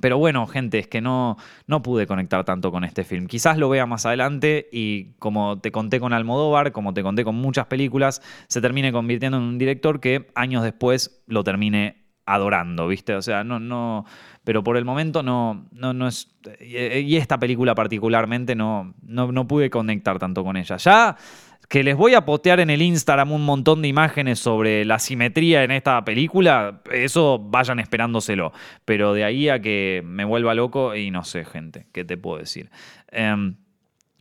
Pero 0.00 0.18
bueno, 0.18 0.46
gente, 0.46 0.78
es 0.78 0.88
que 0.88 1.00
no, 1.00 1.36
no 1.66 1.82
pude 1.82 2.06
conectar 2.06 2.44
tanto 2.44 2.70
con 2.70 2.84
este 2.84 3.04
film. 3.04 3.26
Quizás 3.26 3.58
lo 3.58 3.68
vea 3.68 3.86
más 3.86 4.06
adelante 4.06 4.68
y 4.72 5.12
como 5.18 5.58
te 5.58 5.70
conté 5.70 6.00
con 6.00 6.12
Almodóvar, 6.12 6.72
como 6.72 6.94
te 6.94 7.02
conté 7.02 7.24
con 7.24 7.34
muchas 7.34 7.66
películas, 7.66 8.22
se 8.48 8.60
termine 8.60 8.92
convirtiendo 8.92 9.38
en 9.38 9.44
un 9.44 9.58
director 9.58 10.00
que 10.00 10.30
años 10.34 10.62
después 10.62 11.22
lo 11.26 11.44
termine 11.44 12.02
adorando, 12.24 12.86
¿viste? 12.88 13.14
O 13.14 13.22
sea, 13.22 13.44
no, 13.44 13.58
no, 13.58 14.06
pero 14.44 14.62
por 14.62 14.76
el 14.76 14.84
momento 14.84 15.22
no, 15.22 15.66
no, 15.72 15.92
no 15.92 16.08
es, 16.08 16.28
y 16.60 17.16
esta 17.16 17.38
película 17.38 17.74
particularmente 17.74 18.54
no, 18.54 18.94
no, 19.02 19.32
no 19.32 19.46
pude 19.46 19.70
conectar 19.70 20.18
tanto 20.18 20.44
con 20.44 20.56
ella. 20.56 20.76
Ya 20.76 21.16
que 21.72 21.82
les 21.82 21.96
voy 21.96 22.12
a 22.12 22.26
potear 22.26 22.60
en 22.60 22.68
el 22.68 22.82
Instagram 22.82 23.32
un 23.32 23.46
montón 23.46 23.80
de 23.80 23.88
imágenes 23.88 24.38
sobre 24.38 24.84
la 24.84 24.98
simetría 24.98 25.64
en 25.64 25.70
esta 25.70 26.04
película, 26.04 26.82
eso 26.92 27.38
vayan 27.38 27.80
esperándoselo. 27.80 28.52
Pero 28.84 29.14
de 29.14 29.24
ahí 29.24 29.48
a 29.48 29.58
que 29.58 30.02
me 30.04 30.26
vuelva 30.26 30.52
loco, 30.52 30.94
y 30.94 31.10
no 31.10 31.24
sé, 31.24 31.46
gente, 31.46 31.86
¿qué 31.92 32.04
te 32.04 32.18
puedo 32.18 32.36
decir? 32.36 32.68
Em, 33.10 33.54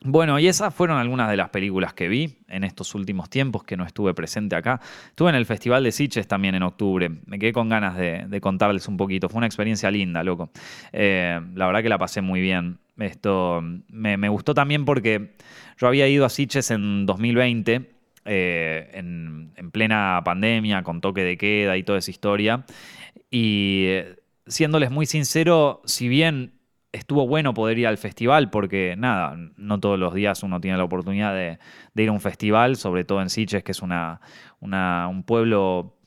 bueno, 0.05 0.39
y 0.39 0.47
esas 0.47 0.73
fueron 0.73 0.97
algunas 0.97 1.29
de 1.29 1.35
las 1.35 1.49
películas 1.49 1.93
que 1.93 2.07
vi 2.07 2.37
en 2.47 2.63
estos 2.63 2.95
últimos 2.95 3.29
tiempos 3.29 3.65
que 3.65 3.75
no 3.75 3.85
estuve 3.85 4.13
presente 4.13 4.55
acá. 4.55 4.79
Estuve 5.09 5.27
en 5.31 5.35
el 5.35 5.45
Festival 5.45 5.83
de 5.83 5.91
Sitges 5.91 6.29
también 6.29 6.55
en 6.55 6.63
octubre. 6.63 7.11
Me 7.25 7.37
quedé 7.37 7.51
con 7.51 7.67
ganas 7.67 7.97
de, 7.97 8.39
contarles 8.39 8.87
un 8.87 8.95
poquito. 8.95 9.27
Fue 9.27 9.39
una 9.39 9.47
experiencia 9.47 9.91
linda, 9.91 10.23
loco. 10.23 10.51
Eh, 10.93 11.37
la 11.53 11.65
verdad 11.65 11.83
que 11.83 11.89
la 11.89 11.97
pasé 11.97 12.21
muy 12.21 12.39
bien. 12.39 12.79
Esto 12.97 13.61
me, 13.89 14.29
gustó 14.29 14.53
también 14.53 14.85
porque 14.85 15.33
yo 15.77 15.87
había 15.87 16.07
ido 16.07 16.25
a 16.25 16.29
Sitges 16.29 16.71
en 16.71 17.05
2020, 17.05 17.91
eh, 18.25 18.89
en, 18.93 19.53
en 19.55 19.71
plena 19.71 20.21
pandemia, 20.23 20.83
con 20.83 21.01
toque 21.01 21.23
de 21.23 21.37
queda 21.37 21.77
y 21.77 21.83
toda 21.83 21.99
esa 21.99 22.11
historia. 22.11 22.65
Y 23.29 23.85
eh, 23.87 24.15
siéndoles 24.47 24.91
muy 24.91 25.05
sincero, 25.05 25.81
si 25.85 26.07
bien 26.07 26.61
estuvo 26.91 27.25
bueno 27.27 27.53
poder 27.53 27.79
ir 27.79 27.87
al 27.87 27.97
festival 27.97 28.49
porque, 28.49 28.95
nada, 28.97 29.37
no 29.55 29.79
todos 29.79 29.97
los 29.97 30.13
días 30.13 30.43
uno 30.43 30.59
tiene 30.59 30.77
la 30.77 30.83
oportunidad 30.83 31.33
de, 31.33 31.57
ir 31.95 32.09
a 32.09 32.11
un 32.11 32.19
festival, 32.19 32.75
sobre 32.75 33.03
todo 33.03 33.21
en 33.21 33.29
Sitges, 33.29 33.63
que 33.63 33.71
es 33.71 33.81
una, 33.81 34.19
un 34.59 35.23
pueblo 35.23 35.97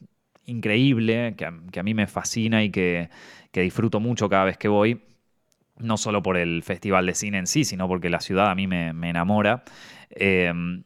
increíble, 0.45 1.35
que 1.37 1.47
a, 1.47 1.83
mí 1.83 1.95
me 1.95 2.07
fascina 2.07 2.63
y 2.63 2.71
que, 2.71 3.09
disfruto 3.53 4.01
mucho 4.01 4.29
cada 4.29 4.45
vez 4.45 4.59
que 4.59 4.69
voy. 4.69 5.01
No 5.79 5.97
solo 5.97 6.23
por 6.23 6.37
el 6.37 6.63
festival 6.63 7.07
de 7.07 7.15
cine 7.15 7.39
en 7.39 7.47
sí, 7.47 7.65
sino 7.65 7.89
porque 7.89 8.11
la 8.11 8.21
ciudad 8.21 8.51
a 8.51 8.55
mí 8.55 8.67
me, 8.67 8.91
enamora. 9.09 9.65
Em, 10.11 10.85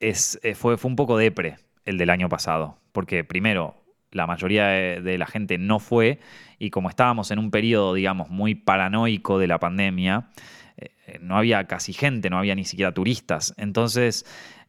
es, 0.00 0.38
eh, 0.42 0.54
fue, 0.54 0.76
fue 0.76 0.90
un 0.90 0.96
poco 0.96 1.16
depre 1.16 1.58
el 1.84 1.98
del 1.98 2.10
año 2.10 2.28
pasado, 2.28 2.78
porque 2.92 3.24
primero 3.24 3.86
la 4.10 4.26
mayoría 4.26 4.66
de, 4.66 5.18
la 5.18 5.26
gente 5.26 5.58
no 5.58 5.78
fue 5.78 6.18
y 6.58 6.70
como 6.70 6.88
estábamos 6.88 7.30
en 7.30 7.38
un 7.38 7.50
periodo, 7.50 7.94
digamos, 7.94 8.30
muy 8.30 8.54
paranoico 8.54 9.38
de 9.38 9.46
la 9.46 9.58
pandemia, 9.58 10.30
eh, 10.76 10.90
no 11.20 11.36
había 11.36 11.64
casi 11.64 11.92
gente, 11.92 12.30
no 12.30 12.38
había 12.38 12.54
ni 12.54 12.64
siquiera 12.64 12.92
turistas. 12.92 13.54
Entonces, 13.58 14.24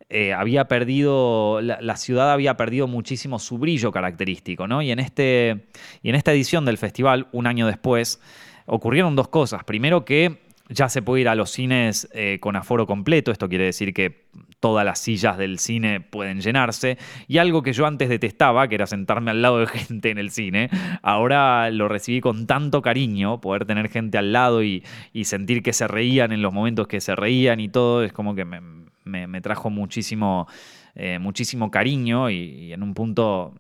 eh, 0.09 0.33
había 0.33 0.67
perdido, 0.67 1.61
la, 1.61 1.97
ciudad 1.97 2.31
había 2.31 2.55
perdido 2.57 2.87
muchísimo 2.87 3.39
su 3.39 3.57
brillo 3.57 3.91
característico, 3.91 4.67
¿no? 4.67 4.81
Y 4.81 4.91
en, 4.91 4.99
este, 4.99 5.67
y 6.01 6.09
en 6.09 6.15
esta 6.15 6.31
edición 6.31 6.65
del 6.65 6.77
festival, 6.77 7.27
un 7.31 7.47
año 7.47 7.67
después, 7.67 8.21
ocurrieron 8.67 9.15
dos 9.15 9.29
cosas. 9.29 9.63
Primero 9.63 10.05
que 10.05 10.47
ya 10.69 10.89
se 10.89 11.01
puede 11.01 11.21
ir 11.21 11.29
a 11.29 11.35
los 11.35 11.49
cines 11.49 12.09
eh, 12.13 12.39
con 12.41 12.55
aforo 12.55 12.85
completo, 12.85 13.31
esto 13.31 13.47
quiere 13.47 13.65
decir 13.65 13.93
que 13.93 14.27
todas 14.59 14.85
las 14.85 14.99
sillas 14.99 15.37
del 15.37 15.59
cine 15.59 16.01
pueden 16.01 16.41
llenarse. 16.41 16.97
Y 17.27 17.37
algo 17.37 17.63
que 17.63 17.73
yo 17.73 17.85
antes 17.85 18.09
detestaba, 18.09 18.67
que 18.67 18.75
era 18.75 18.85
sentarme 18.85 19.31
al 19.31 19.41
lado 19.41 19.59
de 19.59 19.67
gente 19.67 20.09
en 20.09 20.17
el 20.17 20.29
cine, 20.29 20.69
ahora 21.01 21.69
lo 21.71 21.87
recibí 21.87 22.19
con 22.19 22.47
tanto 22.47 22.81
cariño, 22.81 23.39
poder 23.39 23.65
tener 23.65 23.89
gente 23.89 24.17
al 24.17 24.33
lado 24.33 24.63
y, 24.63 24.83
sentir 25.23 25.61
que 25.61 25.73
se 25.73 25.87
reían 25.87 26.31
en 26.31 26.41
los 26.41 26.53
momentos 26.53 26.87
que 26.87 27.01
se 27.01 27.13
reían 27.13 27.59
y 27.59 27.67
todo, 27.67 28.03
es 28.03 28.13
como 28.13 28.33
que 28.33 28.45
me, 28.45 29.41
trajo 29.41 29.69
muchísimo, 29.69 30.47
eh, 30.95 31.19
muchísimo 31.19 31.69
cariño 31.69 32.29
y, 32.29 32.71
en 32.71 32.81
un 32.83 32.93
punto 32.93 33.53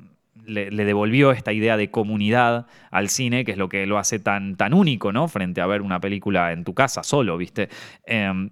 le, 0.47 0.85
devolvió 0.85 1.31
esta 1.31 1.53
idea 1.53 1.77
de 1.77 1.91
comunidad 1.91 2.65
al 2.89 3.09
cine, 3.09 3.45
que 3.45 3.51
es 3.51 3.57
lo 3.57 3.69
que 3.69 3.85
lo 3.85 3.97
hace 3.97 4.19
tan, 4.19 4.55
tan 4.55 4.73
único, 4.73 5.11
¿no? 5.11 5.27
Frente 5.27 5.61
a 5.61 5.67
ver 5.67 5.81
una 5.81 5.99
película 5.99 6.51
en 6.51 6.63
tu 6.63 6.73
casa 6.73 7.03
solo, 7.03 7.37
¿viste? 7.37 7.69
Em, 8.05 8.49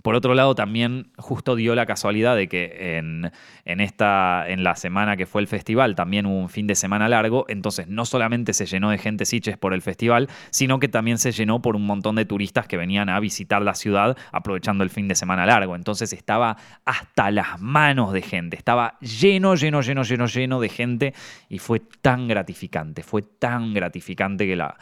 por 0.00 0.14
otro 0.14 0.34
lado, 0.34 0.54
también 0.54 1.12
justo 1.18 1.54
dio 1.54 1.74
la 1.74 1.84
casualidad 1.84 2.34
de 2.34 2.48
que 2.48 2.96
en, 2.96 3.80
esta, 3.80 4.44
en 4.48 4.64
la 4.64 4.74
semana 4.74 5.16
que 5.16 5.26
fue 5.26 5.42
el 5.42 5.48
festival 5.48 5.94
también 5.94 6.24
hubo 6.24 6.38
un 6.38 6.48
fin 6.48 6.66
de 6.66 6.74
semana 6.74 7.08
largo, 7.08 7.44
entonces 7.48 7.88
no 7.88 8.06
solamente 8.06 8.54
se 8.54 8.64
llenó 8.64 8.90
de 8.90 8.98
gente 8.98 9.26
Siches 9.26 9.58
por 9.58 9.74
el 9.74 9.82
festival, 9.82 10.28
sino 10.50 10.78
que 10.78 10.88
también 10.88 11.18
se 11.18 11.32
llenó 11.32 11.60
por 11.60 11.76
un 11.76 11.84
montón 11.84 12.16
de 12.16 12.24
turistas 12.24 12.66
que 12.66 12.76
venían 12.76 13.10
a 13.10 13.20
visitar 13.20 13.60
la 13.60 13.74
ciudad 13.74 14.16
aprovechando 14.32 14.82
el 14.82 14.90
fin 14.90 15.08
de 15.08 15.14
semana 15.14 15.44
largo. 15.44 15.76
Entonces 15.76 16.12
estaba 16.12 16.56
hasta 16.84 17.30
las 17.30 17.60
manos 17.60 18.12
de 18.12 18.22
gente, 18.22 18.56
estaba 18.56 18.98
lleno, 19.00 19.54
lleno, 19.56 19.82
lleno, 19.82 20.02
lleno, 20.04 20.26
lleno 20.26 20.60
de 20.60 20.68
gente 20.68 21.14
y 21.48 21.58
fue 21.58 21.80
tan 21.80 22.28
gratificante, 22.28 23.02
fue 23.02 23.22
tan 23.22 23.74
gratificante 23.74 24.46
que 24.46 24.56
la, 24.56 24.76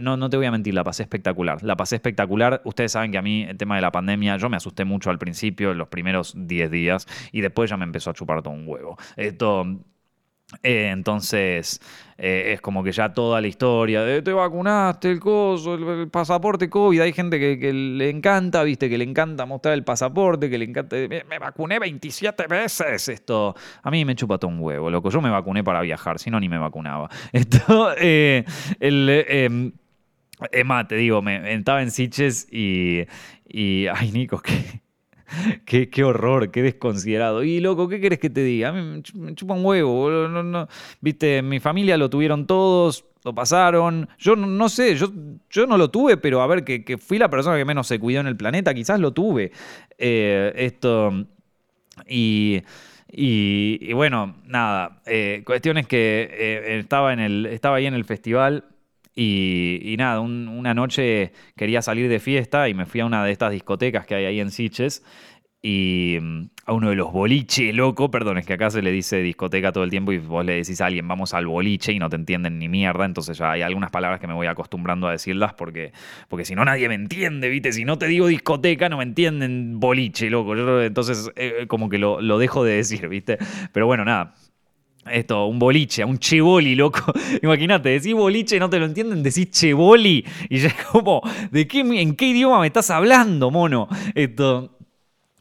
no, 0.00 0.16
no 0.16 0.30
te 0.30 0.36
voy 0.36 0.46
a 0.46 0.50
mentir, 0.50 0.74
la 0.74 0.84
pasé 0.84 1.02
espectacular. 1.02 1.62
La 1.62 1.76
pasé 1.76 1.96
espectacular. 1.96 2.62
Ustedes 2.64 2.92
saben 2.92 3.12
que 3.12 3.18
a 3.18 3.22
mí 3.22 3.42
el 3.42 3.56
tema 3.56 3.76
de 3.76 3.82
la 3.82 3.92
pandemia, 3.92 4.36
yo 4.36 4.48
me 4.48 4.56
asusté 4.56 4.84
mucho 4.84 5.10
al 5.10 5.18
principio, 5.18 5.72
en 5.72 5.78
los 5.78 5.88
primeros 5.88 6.34
10 6.36 6.70
días, 6.70 7.06
y 7.32 7.40
después 7.40 7.70
ya 7.70 7.76
me 7.76 7.84
empezó 7.84 8.10
a 8.10 8.14
chupar 8.14 8.42
todo 8.42 8.54
un 8.54 8.66
huevo. 8.66 8.96
Esto. 9.16 9.66
Eh, 10.62 10.90
entonces, 10.90 11.80
eh, 12.18 12.52
es 12.52 12.60
como 12.60 12.82
que 12.82 12.92
ya 12.92 13.12
toda 13.12 13.40
la 13.40 13.46
historia 13.46 14.02
de 14.02 14.20
te 14.20 14.32
vacunaste, 14.32 15.10
el 15.10 15.20
coso, 15.20 15.74
el, 15.74 16.08
pasaporte 16.08 16.68
COVID. 16.68 17.00
Hay 17.00 17.12
gente 17.12 17.38
que, 17.38 17.72
le 17.72 18.10
encanta, 18.10 18.62
viste, 18.62 18.88
que 18.88 18.98
le 18.98 19.04
encanta 19.04 19.46
mostrar 19.46 19.74
el 19.74 19.84
pasaporte, 19.84 20.50
que 20.50 20.58
le 20.58 20.64
encanta. 20.66 20.96
Me, 20.96 21.38
vacuné 21.38 21.78
27 21.78 22.46
veces. 22.46 23.08
Esto 23.08 23.54
a 23.82 23.90
mí 23.90 24.04
me 24.04 24.14
chupa 24.14 24.38
todo 24.38 24.50
un 24.50 24.60
huevo, 24.60 24.90
loco. 24.90 25.10
Yo 25.10 25.20
me 25.20 25.30
vacuné 25.30 25.64
para 25.64 25.80
viajar, 25.82 26.18
si 26.18 26.30
no, 26.30 26.40
ni 26.40 26.48
me 26.48 26.58
vacunaba. 26.58 27.08
Esto, 27.32 27.92
eh, 27.96 28.44
el. 28.80 29.24
Em, 29.28 29.72
más, 30.64 30.88
te 30.88 30.96
digo, 30.96 31.22
me, 31.22 31.54
estaba 31.54 31.82
en 31.82 31.90
Siches 31.90 32.48
y, 32.50 33.06
y. 33.46 33.86
Ay, 33.86 34.10
Nico, 34.12 34.42
qué, 35.64 36.04
horror, 36.04 36.50
qué 36.50 36.62
desconsiderado. 36.62 37.42
Y 37.42 37.60
loco, 37.60 37.88
¿qué 37.88 38.00
querés 38.00 38.18
que 38.18 38.30
te 38.30 38.42
diga? 38.42 38.68
A 38.68 38.72
mí 38.72 39.02
me 39.14 39.34
chupa 39.34 39.54
un 39.54 39.64
huevo. 39.64 40.10
No, 40.28 40.68
Viste, 41.00 41.42
mi 41.42 41.60
familia 41.60 41.96
lo 41.96 42.10
tuvieron 42.10 42.46
todos, 42.46 43.04
lo 43.24 43.34
pasaron. 43.34 44.08
Yo 44.18 44.36
no, 44.36 44.68
sé, 44.68 44.96
yo, 44.96 45.10
yo 45.50 45.66
no 45.66 45.76
lo 45.76 45.90
tuve, 45.90 46.16
pero 46.16 46.42
a 46.42 46.46
ver, 46.46 46.64
que, 46.64 46.98
fui 46.98 47.18
la 47.18 47.30
persona 47.30 47.56
que 47.56 47.64
menos 47.64 47.86
se 47.86 47.98
cuidó 47.98 48.20
en 48.20 48.26
el 48.26 48.36
planeta, 48.36 48.74
quizás 48.74 49.00
lo 49.00 49.12
tuve. 49.12 49.52
Eh, 49.98 50.52
esto. 50.56 51.26
Y. 52.08 52.62
Y, 53.12 53.92
bueno, 53.92 54.36
nada, 54.46 55.02
eh, 55.04 55.42
cuestión 55.44 55.78
es 55.78 55.88
que 55.88 56.30
eh, 56.30 56.78
estaba, 56.78 57.12
en 57.12 57.18
el, 57.18 57.46
estaba 57.46 57.78
ahí 57.78 57.86
en 57.86 57.94
el 57.94 58.04
festival 58.04 58.69
y, 59.14 59.94
nada, 59.98 60.20
una 60.20 60.74
noche 60.74 61.32
quería 61.56 61.82
salir 61.82 62.08
de 62.08 62.20
fiesta 62.20 62.68
y 62.68 62.74
me 62.74 62.86
fui 62.86 63.00
a 63.00 63.06
una 63.06 63.24
de 63.24 63.32
estas 63.32 63.52
discotecas 63.52 64.06
que 64.06 64.14
hay 64.14 64.24
ahí 64.24 64.40
en 64.40 64.50
Siches 64.50 65.02
y 65.62 66.16
mm, 66.20 66.50
a 66.66 66.72
uno 66.72 66.88
de 66.88 66.96
los 66.96 67.12
boliche, 67.12 67.72
loco, 67.72 68.10
perdón, 68.10 68.38
es 68.38 68.46
que 68.46 68.54
acá 68.54 68.70
se 68.70 68.80
le 68.80 68.90
dice 68.90 69.18
discoteca 69.18 69.72
todo 69.72 69.84
el 69.84 69.90
tiempo 69.90 70.12
y 70.12 70.18
vos 70.18 70.44
le 70.44 70.54
decís 70.54 70.80
a 70.80 70.86
alguien 70.86 71.06
vamos 71.06 71.34
al 71.34 71.46
boliche 71.46 71.92
y 71.92 71.98
no 71.98 72.08
te 72.08 72.16
entienden 72.16 72.58
ni 72.58 72.68
mierda, 72.68 73.04
entonces 73.04 73.36
ya 73.36 73.52
hay 73.52 73.62
algunas 73.62 73.90
palabras 73.90 74.20
que 74.20 74.26
me 74.26 74.32
voy 74.32 74.46
acostumbrando 74.46 75.06
a 75.06 75.12
decirlas 75.12 75.52
porque, 75.52 75.92
porque 76.28 76.46
si 76.46 76.54
no 76.54 76.64
nadie 76.64 76.88
me 76.88 76.94
entiende, 76.94 77.50
¿viste? 77.50 77.72
Si 77.72 77.84
no 77.84 77.98
te 77.98 78.06
digo 78.06 78.26
discoteca 78.26 78.88
no 78.88 78.96
me 78.96 79.04
entienden 79.04 79.80
boliche, 79.80 80.30
loco, 80.30 80.56
Yo, 80.56 80.82
entonces 80.82 81.30
eh, 81.36 81.66
como 81.68 81.90
que 81.90 81.98
lo, 81.98 82.22
lo 82.22 82.38
dejo 82.38 82.64
de 82.64 82.76
decir, 82.76 83.08
¿viste? 83.08 83.36
Pero 83.72 83.86
bueno, 83.86 84.04
nada, 84.04 84.34
esto, 85.12 85.46
un 85.46 85.58
boliche, 85.58 86.04
un 86.04 86.18
cheboli, 86.18 86.74
loco. 86.74 87.12
Imagínate, 87.42 87.90
decís 87.90 88.14
boliche, 88.14 88.58
no 88.58 88.70
te 88.70 88.78
lo 88.78 88.86
entienden, 88.86 89.22
decís 89.22 89.50
cheboli. 89.50 90.24
Y 90.48 90.58
ya 90.58 90.68
es 90.68 90.84
como, 90.86 91.22
¿de 91.50 91.66
qué, 91.66 91.80
¿en 91.80 92.14
qué 92.16 92.26
idioma 92.26 92.60
me 92.60 92.66
estás 92.66 92.90
hablando, 92.90 93.50
mono? 93.50 93.88
Esto. 94.14 94.76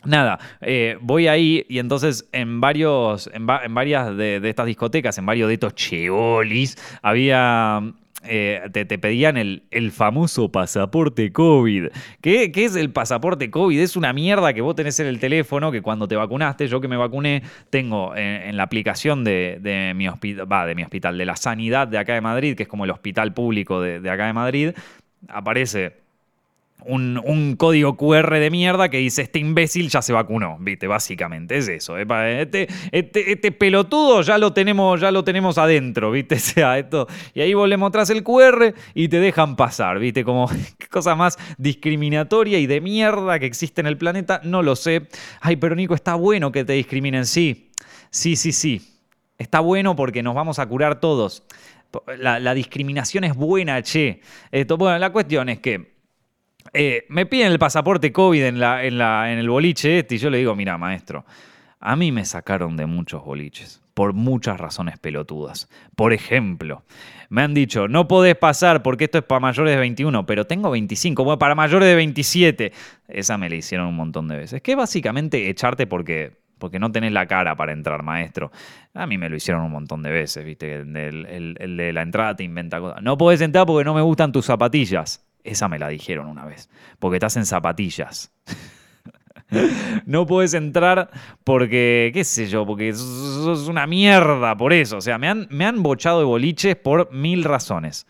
Nada, 0.06 0.40
eh, 0.62 0.98
voy 1.02 1.28
ahí 1.28 1.66
y 1.68 1.80
entonces 1.80 2.30
en 2.32 2.62
varios, 2.62 3.30
en, 3.34 3.46
varias 3.46 4.16
de, 4.16 4.40
estas 4.48 4.66
discotecas, 4.66 5.18
en 5.18 5.26
varios 5.26 5.50
de 5.50 5.56
estos 5.56 5.76
chebolis, 5.76 6.78
había, 7.02 7.82
eh, 8.24 8.70
te, 8.72 8.86
pedían 8.86 9.38
el, 9.38 9.64
el, 9.72 9.92
famoso 9.92 10.52
pasaporte 10.52 11.32
COVID. 11.32 11.88
¿Qué, 12.22 12.52
¿Qué, 12.52 12.66
es 12.66 12.76
el 12.76 12.92
pasaporte 12.92 13.50
COVID? 13.50 13.80
Es 13.80 13.96
una 13.96 14.12
mierda 14.12 14.54
que 14.54 14.62
vos 14.62 14.76
tenés 14.76 15.00
en 15.00 15.08
el 15.08 15.20
teléfono 15.20 15.72
que 15.72 15.82
cuando 15.82 16.08
te 16.08 16.16
vacunaste, 16.16 16.68
yo 16.68 16.82
que 16.82 16.88
me 16.88 16.98
vacuné, 16.98 17.44
tengo 17.70 18.16
en, 18.16 18.58
la 18.58 18.64
aplicación 18.64 19.24
de, 19.24 19.94
mi 19.96 20.08
hospital, 20.08 20.68
de 20.68 20.76
mi 20.76 20.84
hospital, 20.84 21.18
de 21.18 21.26
la 21.26 21.36
sanidad 21.36 21.88
de 21.88 21.98
acá 21.98 22.14
de 22.14 22.22
Madrid, 22.22 22.56
que 22.56 22.64
es 22.64 22.70
como 22.70 22.86
el 22.86 22.92
hospital 22.92 23.34
público 23.34 23.82
de, 23.82 24.00
de 24.00 24.10
acá 24.10 24.26
de 24.26 24.34
Madrid, 24.34 24.72
aparece 25.28 26.09
un, 26.86 27.56
código 27.58 27.98
QR 27.98 28.40
de 28.40 28.50
mierda 28.50 28.90
que 28.90 28.98
dice 28.98 29.24
este 29.24 29.40
imbécil 29.40 29.90
ya 29.90 30.02
se 30.02 30.14
vacunó, 30.14 30.58
viste, 30.60 30.88
básicamente, 30.88 31.58
es 31.58 31.68
eso. 31.68 31.98
Este, 31.98 32.68
este, 32.92 33.32
este, 33.32 33.52
pelotudo 33.52 34.22
ya 34.22 34.38
lo 34.38 34.54
tenemos, 34.54 35.00
ya 35.02 35.12
lo 35.12 35.24
tenemos 35.24 35.58
adentro, 35.58 36.12
viste, 36.12 36.40
sea, 36.40 36.78
esto. 36.78 37.08
Y 37.34 37.42
ahí 37.42 37.54
vos 37.54 37.68
le 37.68 37.78
mostrás 37.78 38.10
el 38.10 38.24
QR 38.24 38.74
y 38.94 39.08
te 39.08 39.20
dejan 39.20 39.56
pasar, 39.56 40.00
viste, 40.00 40.24
como 40.24 40.50
cosa 40.90 41.16
más 41.16 41.38
discriminatoria 41.58 42.60
y 42.60 42.68
de 42.68 42.82
mierda 42.82 43.40
que 43.40 43.46
existe 43.46 43.82
en 43.82 43.88
el 43.88 43.98
planeta, 43.98 44.42
no 44.44 44.64
lo 44.64 44.76
sé. 44.76 45.08
Ay, 45.42 45.58
pero 45.58 45.76
Nico, 45.76 45.96
está 45.96 46.16
bueno 46.16 46.52
que 46.52 46.64
te 46.64 46.74
discriminen, 46.74 47.26
sí, 47.26 47.72
sí, 48.10 48.36
sí, 48.36 48.52
sí. 48.52 48.96
Está 49.38 49.62
bueno 49.62 49.96
porque 49.96 50.22
nos 50.22 50.36
vamos 50.36 50.60
a 50.60 50.66
curar 50.66 51.00
todos. 51.00 51.44
La, 52.18 52.54
discriminación 52.54 53.24
es 53.24 53.34
buena, 53.36 53.82
che. 53.82 54.22
Esto, 54.52 54.78
bueno, 54.78 55.00
la 55.00 55.12
cuestión 55.12 55.50
es 55.50 55.60
que 55.60 55.99
eh, 56.74 57.06
me 57.10 57.26
piden 57.26 57.52
el 57.52 57.60
pasaporte 57.60 58.12
COVID 58.12 58.44
en, 58.44 58.62
el 58.62 59.50
boliche 59.50 60.00
este 60.00 60.16
y 60.16 60.18
yo 60.18 60.30
le 60.30 60.38
digo, 60.38 60.56
mira, 60.56 60.78
maestro, 60.78 61.26
a 61.80 61.96
mí 61.96 62.12
me 62.12 62.26
sacaron 62.26 62.76
de 62.78 62.86
muchos 62.86 63.24
boliches 63.24 63.82
por 63.94 64.14
muchas 64.14 64.58
razones 64.60 64.98
pelotudas. 64.98 65.68
Por 65.96 66.14
ejemplo, 66.14 66.84
me 67.30 67.42
han 67.42 67.54
dicho, 67.54 67.88
no 67.88 68.08
podés 68.08 68.36
pasar 68.36 68.82
porque 68.82 69.06
esto 69.06 69.18
es 69.18 69.24
para 69.26 69.42
mayores 69.42 69.74
de 69.74 69.80
21, 69.80 70.26
pero 70.26 70.46
tengo 70.46 70.72
25, 70.72 71.24
bueno, 71.24 71.38
para 71.38 71.54
mayores 71.56 71.88
de 71.90 71.96
27. 71.96 72.72
Esa 73.08 73.38
me 73.38 73.50
la 73.50 73.56
hicieron 73.58 73.88
un 73.88 73.96
montón 73.96 74.28
de 74.28 74.38
veces. 74.38 74.62
Que 74.62 74.76
básicamente 74.76 75.50
echarte 75.50 75.86
porque, 75.86 76.32
porque 76.60 76.80
no 76.80 76.92
tenés 76.92 77.12
la 77.12 77.26
cara 77.28 77.56
para 77.58 77.74
entrar, 77.74 78.04
maestro. 78.04 78.52
A 78.94 79.06
mí 79.06 79.18
me 79.18 79.28
lo 79.28 79.36
hicieron 79.36 79.64
un 79.64 79.72
montón 79.72 80.02
de 80.02 80.12
veces, 80.12 80.46
¿viste? 80.46 80.76
El, 80.76 81.56
el 81.60 81.78
de 81.78 81.92
la 81.92 82.02
entrada 82.02 82.36
te 82.38 82.44
inventa 82.44 82.80
cosas. 82.80 83.02
No 83.02 83.18
podés 83.18 83.42
entrar 83.42 83.66
porque 83.66 83.84
no 83.84 83.94
me 83.94 84.02
gustan 84.02 84.32
tus 84.32 84.46
zapatillas. 84.46 85.29
Esa 85.44 85.68
me 85.68 85.80
la 85.80 85.88
dijeron 85.88 86.28
una 86.28 86.46
vez. 86.46 86.70
Porque 87.00 87.18
estás 87.18 87.38
en 87.38 87.46
zapatillas. 87.46 88.32
no 90.06 90.26
puedes 90.26 90.54
entrar 90.54 91.10
porque, 91.44 92.12
qué 92.14 92.24
sé 92.24 92.48
yo, 92.48 92.66
porque 92.66 92.94
sos 92.94 93.68
una 93.68 93.88
mierda 93.88 94.56
por 94.58 94.74
eso. 94.74 94.98
O 94.98 95.02
sea, 95.02 95.18
me 95.18 95.28
han, 95.28 95.48
me 95.50 95.66
han 95.66 95.82
bochado 95.82 96.20
de 96.20 96.26
boliches 96.26 96.76
por 96.76 97.12
mil 97.12 97.44
razones. 97.44 98.08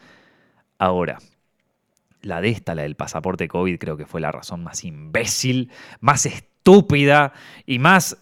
Ahora, 0.77 1.19
la 2.21 2.41
de 2.41 2.49
esta, 2.49 2.75
la 2.75 2.83
del 2.83 2.95
pasaporte 2.95 3.47
COVID, 3.47 3.77
creo 3.77 3.97
que 3.97 4.05
fue 4.05 4.21
la 4.21 4.31
razón 4.31 4.63
más 4.63 4.83
imbécil, 4.83 5.71
más 5.99 6.25
estúpida 6.25 7.33
y 7.65 7.79
más 7.79 8.17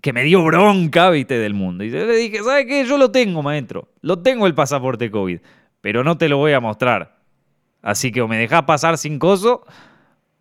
que 0.00 0.12
me 0.12 0.24
dio 0.24 0.42
bronca, 0.42 1.10
viste, 1.10 1.38
del 1.38 1.54
mundo. 1.54 1.84
Y 1.84 1.90
le 1.90 2.16
dije, 2.16 2.42
¿sabes 2.42 2.66
qué? 2.66 2.84
Yo 2.84 2.96
lo 2.96 3.10
tengo, 3.10 3.42
maestro. 3.42 3.88
Lo 4.00 4.20
tengo 4.20 4.46
el 4.46 4.54
pasaporte 4.54 5.10
COVID, 5.10 5.40
pero 5.80 6.04
no 6.04 6.16
te 6.16 6.28
lo 6.28 6.38
voy 6.38 6.52
a 6.52 6.60
mostrar. 6.60 7.19
Así 7.82 8.12
que 8.12 8.22
o 8.22 8.28
me 8.28 8.38
dejás 8.38 8.62
pasar 8.62 8.98
sin 8.98 9.18
coso 9.18 9.64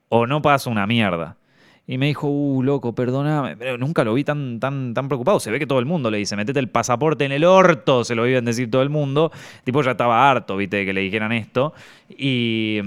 o 0.10 0.28
no 0.28 0.42
paso 0.42 0.70
una 0.70 0.88
mierda. 0.88 1.38
Y 1.88 1.98
me 1.98 2.06
dijo, 2.06 2.28
uh, 2.28 2.62
loco, 2.62 2.94
perdóname. 2.94 3.58
Pero 3.58 3.78
nunca 3.80 4.04
lo 4.04 4.14
vi 4.14 4.24
tan, 4.24 4.60
tan, 4.60 4.94
tan 4.94 5.08
preocupado. 5.08 5.40
Se 5.40 5.50
ve 5.50 5.58
que 5.58 5.66
todo 5.66 5.80
el 5.80 5.86
mundo 5.88 6.12
le 6.12 6.20
dice, 6.20 6.36
metete 6.36 6.60
el 6.60 6.70
pasaporte 6.70 7.26
en 7.26 7.32
el 7.32 7.44
orto, 7.44 8.04
se 8.04 8.14
lo 8.14 8.26
viven 8.26 8.46
decir 8.46 8.70
todo 8.70 8.84
el 8.84 8.90
mundo. 8.90 9.32
tipo 9.64 9.82
ya 9.82 9.92
estaba 9.92 10.30
harto, 10.30 10.56
viste, 10.56 10.78
de 10.78 10.86
que 10.86 10.94
le 10.94 11.02
dijeran 11.02 11.32
esto. 11.32 11.74
Y 12.10 12.80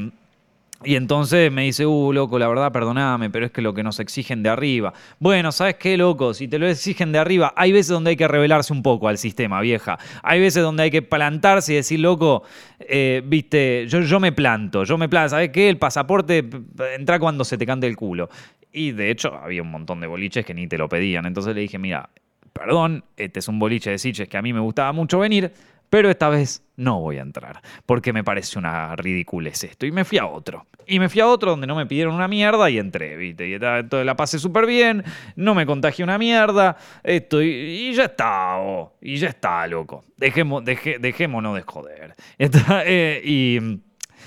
y 0.84 0.96
entonces 0.96 1.50
me 1.52 1.62
dice, 1.62 1.86
uh, 1.86 2.12
loco, 2.12 2.38
la 2.38 2.48
verdad, 2.48 2.72
perdoname, 2.72 3.30
pero 3.30 3.46
es 3.46 3.52
que 3.52 3.62
lo 3.62 3.74
que 3.74 3.82
nos 3.82 4.00
exigen 4.00 4.42
de 4.42 4.48
arriba. 4.48 4.92
Bueno, 5.18 5.52
¿sabes 5.52 5.76
qué, 5.76 5.96
loco? 5.96 6.34
Si 6.34 6.48
te 6.48 6.58
lo 6.58 6.66
exigen 6.66 7.12
de 7.12 7.18
arriba, 7.18 7.52
hay 7.56 7.72
veces 7.72 7.88
donde 7.88 8.10
hay 8.10 8.16
que 8.16 8.28
revelarse 8.28 8.72
un 8.72 8.82
poco 8.82 9.08
al 9.08 9.18
sistema, 9.18 9.60
vieja. 9.60 9.98
Hay 10.22 10.40
veces 10.40 10.62
donde 10.62 10.84
hay 10.84 10.90
que 10.90 11.02
plantarse 11.02 11.72
y 11.72 11.76
decir, 11.76 12.00
loco, 12.00 12.42
eh, 12.80 13.22
viste, 13.24 13.86
yo, 13.88 14.00
yo 14.00 14.20
me 14.20 14.32
planto, 14.32 14.84
yo 14.84 14.98
me 14.98 15.08
planto. 15.08 15.30
¿Sabes 15.30 15.50
qué? 15.50 15.68
El 15.68 15.78
pasaporte 15.78 16.48
entra 16.96 17.18
cuando 17.18 17.44
se 17.44 17.58
te 17.58 17.66
cante 17.66 17.86
el 17.86 17.96
culo. 17.96 18.28
Y 18.72 18.92
de 18.92 19.10
hecho, 19.10 19.34
había 19.34 19.62
un 19.62 19.70
montón 19.70 20.00
de 20.00 20.06
boliches 20.06 20.44
que 20.44 20.54
ni 20.54 20.66
te 20.66 20.78
lo 20.78 20.88
pedían. 20.88 21.26
Entonces 21.26 21.54
le 21.54 21.60
dije, 21.60 21.78
mira, 21.78 22.08
perdón, 22.52 23.04
este 23.16 23.40
es 23.40 23.48
un 23.48 23.58
boliche 23.58 23.90
de 23.90 23.98
Siches 23.98 24.28
que 24.28 24.36
a 24.36 24.42
mí 24.42 24.52
me 24.52 24.60
gustaba 24.60 24.92
mucho 24.92 25.18
venir 25.18 25.52
pero 25.92 26.08
esta 26.08 26.30
vez 26.30 26.64
no 26.76 27.00
voy 27.00 27.18
a 27.18 27.20
entrar, 27.20 27.60
porque 27.84 28.14
me 28.14 28.24
parece 28.24 28.58
una 28.58 28.96
ridiculez 28.96 29.62
esto. 29.62 29.84
Y 29.84 29.92
me 29.92 30.06
fui 30.06 30.16
a 30.16 30.24
otro. 30.24 30.66
Y 30.86 30.98
me 30.98 31.10
fui 31.10 31.20
a 31.20 31.26
otro 31.26 31.50
donde 31.50 31.66
no 31.66 31.76
me 31.76 31.84
pidieron 31.84 32.14
una 32.14 32.28
mierda 32.28 32.70
y 32.70 32.78
entré, 32.78 33.14
¿viste? 33.14 33.46
Y 33.46 33.52
entonces 33.52 34.06
la 34.06 34.16
pasé 34.16 34.38
súper 34.38 34.64
bien, 34.64 35.04
no 35.36 35.54
me 35.54 35.66
contagié 35.66 36.02
una 36.02 36.16
mierda, 36.16 36.78
esto, 37.02 37.42
y, 37.42 37.92
ya 37.92 38.04
está, 38.04 38.56
oh, 38.56 38.94
y 39.02 39.16
ya 39.16 39.28
está, 39.28 39.66
loco. 39.66 40.02
Dejemos, 40.16 40.64
dejémonos 40.64 41.56
de 41.56 41.62
joder. 41.62 42.14
Eh, 42.86 43.20
y 43.22 43.58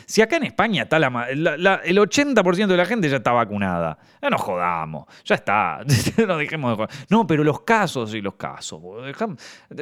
si 0.06 0.22
acá 0.22 0.38
en 0.38 0.44
España 0.44 0.84
está 0.84 1.00
la, 1.00 1.26
el 1.84 1.98
80% 1.98 2.68
de 2.68 2.78
la 2.78 2.86
gente 2.86 3.10
ya 3.10 3.18
está 3.18 3.32
vacunada, 3.32 3.98
ya 4.22 4.30
no 4.30 4.38
jodamos, 4.38 5.06
ya 5.24 5.36
está, 5.36 5.80
no 6.28 6.38
dejemos 6.38 6.72
de 6.72 6.76
joder. 6.76 6.90
No, 7.10 7.26
pero 7.26 7.44
los 7.44 7.62
casos 7.62 8.14
y 8.14 8.22
los 8.22 8.36
casos, 8.36 8.82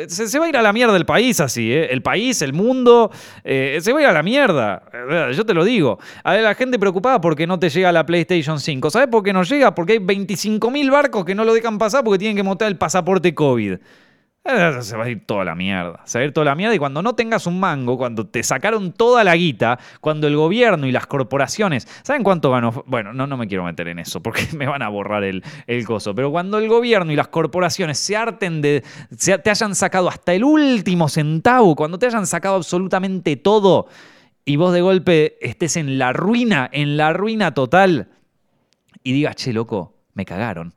se, 0.07 0.39
va 0.39 0.45
a 0.45 0.49
ir 0.49 0.57
a 0.57 0.61
la 0.61 0.73
mierda 0.73 0.95
el 0.95 1.05
país 1.05 1.39
así, 1.39 1.71
¿eh? 1.71 1.91
el 1.91 2.01
país, 2.01 2.41
el 2.41 2.53
mundo, 2.53 3.11
eh, 3.43 3.79
se 3.81 3.91
va 3.93 3.99
a 3.99 4.01
ir 4.03 4.07
a 4.07 4.13
la 4.13 4.23
mierda, 4.23 4.83
yo 5.33 5.45
te 5.45 5.53
lo 5.53 5.63
digo. 5.63 5.99
A 6.23 6.35
la 6.35 6.55
gente 6.55 6.79
preocupada 6.79 7.19
porque 7.21 7.45
no 7.47 7.59
te 7.59 7.69
llega 7.69 7.91
la 7.91 8.05
PlayStation 8.05 8.59
5, 8.59 8.89
¿sabes 8.89 9.07
por 9.07 9.23
qué 9.23 9.33
no 9.33 9.43
llega? 9.43 9.75
Porque 9.75 9.93
hay 9.93 9.99
25.000 9.99 10.91
barcos 10.91 11.25
que 11.25 11.35
no 11.35 11.45
lo 11.45 11.53
dejan 11.53 11.77
pasar 11.77 12.03
porque 12.03 12.19
tienen 12.19 12.37
que 12.37 12.43
montar 12.43 12.67
el 12.67 12.77
pasaporte 12.77 13.33
COVID. 13.33 13.77
Se 14.81 14.97
va 14.97 15.05
a 15.05 15.09
ir 15.09 15.25
toda 15.25 15.45
la 15.45 15.55
mierda. 15.55 16.01
Se 16.05 16.17
va 16.17 16.23
a 16.23 16.25
ir 16.25 16.33
toda 16.33 16.45
la 16.45 16.55
mierda 16.55 16.75
y 16.75 16.79
cuando 16.79 17.01
no 17.01 17.15
tengas 17.15 17.47
un 17.47 17.59
mango, 17.59 17.97
cuando 17.97 18.27
te 18.27 18.43
sacaron 18.43 18.91
toda 18.91 19.23
la 19.23 19.35
guita, 19.35 19.79
cuando 20.01 20.27
el 20.27 20.35
gobierno 20.35 20.85
y 20.85 20.91
las 20.91 21.07
corporaciones, 21.07 21.87
¿saben 22.03 22.23
cuánto 22.23 22.51
ganó? 22.51 22.83
Bueno, 22.85 23.13
no, 23.13 23.25
no 23.25 23.37
me 23.37 23.47
quiero 23.47 23.63
meter 23.63 23.87
en 23.87 23.99
eso 23.99 24.21
porque 24.21 24.47
me 24.57 24.67
van 24.67 24.81
a 24.81 24.89
borrar 24.89 25.23
el, 25.23 25.43
el 25.65 25.85
coso, 25.85 26.13
pero 26.13 26.31
cuando 26.31 26.57
el 26.57 26.67
gobierno 26.67 27.11
y 27.11 27.15
las 27.15 27.29
corporaciones 27.29 27.97
se 27.99 28.17
harten 28.17 28.61
de, 28.61 28.83
te 29.43 29.49
hayan 29.49 29.75
sacado 29.75 30.09
hasta 30.09 30.33
el 30.33 30.43
último 30.43 31.07
centavo, 31.07 31.75
cuando 31.75 31.97
te 31.97 32.07
hayan 32.07 32.27
sacado 32.27 32.55
absolutamente 32.55 33.37
todo 33.37 33.87
y 34.45 34.57
vos 34.57 34.73
de 34.73 34.81
golpe 34.81 35.37
estés 35.41 35.77
en 35.77 35.97
la 35.97 36.11
ruina, 36.11 36.69
en 36.71 36.97
la 36.97 37.13
ruina 37.13 37.53
total 37.53 38.09
y 39.03 39.13
digas, 39.13 39.35
che, 39.37 39.53
loco, 39.53 39.93
me 40.13 40.25
cagaron. 40.25 40.73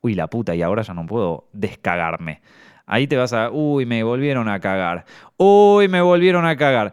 Uy, 0.00 0.14
la 0.14 0.28
puta, 0.28 0.54
y 0.54 0.62
ahora 0.62 0.82
ya 0.82 0.94
no 0.94 1.06
puedo 1.06 1.48
descagarme. 1.52 2.40
Ahí 2.86 3.06
te 3.06 3.16
vas 3.16 3.32
a, 3.32 3.50
uy, 3.50 3.84
me 3.84 4.02
volvieron 4.02 4.48
a 4.48 4.60
cagar. 4.60 5.04
Uy, 5.36 5.88
me 5.88 6.00
volvieron 6.00 6.46
a 6.46 6.56
cagar. 6.56 6.92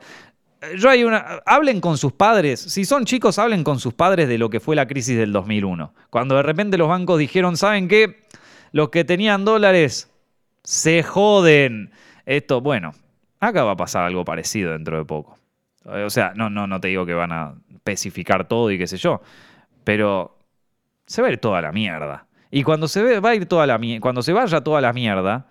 Yo 0.77 0.89
hay 0.89 1.03
una, 1.03 1.41
hablen 1.45 1.81
con 1.81 1.97
sus 1.97 2.13
padres, 2.13 2.59
si 2.59 2.85
son 2.85 3.05
chicos, 3.05 3.37
hablen 3.37 3.63
con 3.63 3.79
sus 3.79 3.93
padres 3.93 4.27
de 4.27 4.37
lo 4.37 4.49
que 4.49 4.59
fue 4.59 4.75
la 4.75 4.87
crisis 4.87 5.17
del 5.17 5.31
2001. 5.33 5.93
Cuando 6.09 6.35
de 6.35 6.43
repente 6.43 6.77
los 6.77 6.87
bancos 6.87 7.19
dijeron, 7.19 7.57
¿saben 7.57 7.87
qué? 7.87 8.25
Los 8.71 8.89
que 8.89 9.03
tenían 9.03 9.45
dólares 9.45 10.09
se 10.63 11.03
joden. 11.03 11.91
Esto, 12.25 12.61
bueno, 12.61 12.93
acá 13.39 13.63
va 13.63 13.71
a 13.71 13.77
pasar 13.77 14.05
algo 14.05 14.23
parecido 14.23 14.71
dentro 14.71 14.97
de 14.97 15.05
poco. 15.05 15.37
O 15.85 16.09
sea, 16.09 16.33
no, 16.35 16.49
no, 16.49 16.65
no 16.65 16.79
te 16.79 16.87
digo 16.87 17.05
que 17.05 17.13
van 17.13 17.33
a 17.33 17.55
especificar 17.73 18.47
todo 18.47 18.71
y 18.71 18.77
qué 18.77 18.87
sé 18.87 18.95
yo, 18.95 19.21
pero 19.83 20.37
se 21.05 21.21
va 21.21 21.27
a 21.27 21.31
ir 21.31 21.39
toda 21.39 21.61
la 21.61 21.73
mierda. 21.73 22.25
Y 22.49 22.63
cuando 22.63 22.87
se 22.87 23.03
ve, 23.03 23.19
va 23.19 23.31
a 23.31 23.35
ir 23.35 23.47
toda 23.47 23.67
la 23.67 23.79
cuando 23.99 24.21
se 24.21 24.31
vaya 24.31 24.61
toda 24.61 24.79
la 24.79 24.93
mierda, 24.93 25.47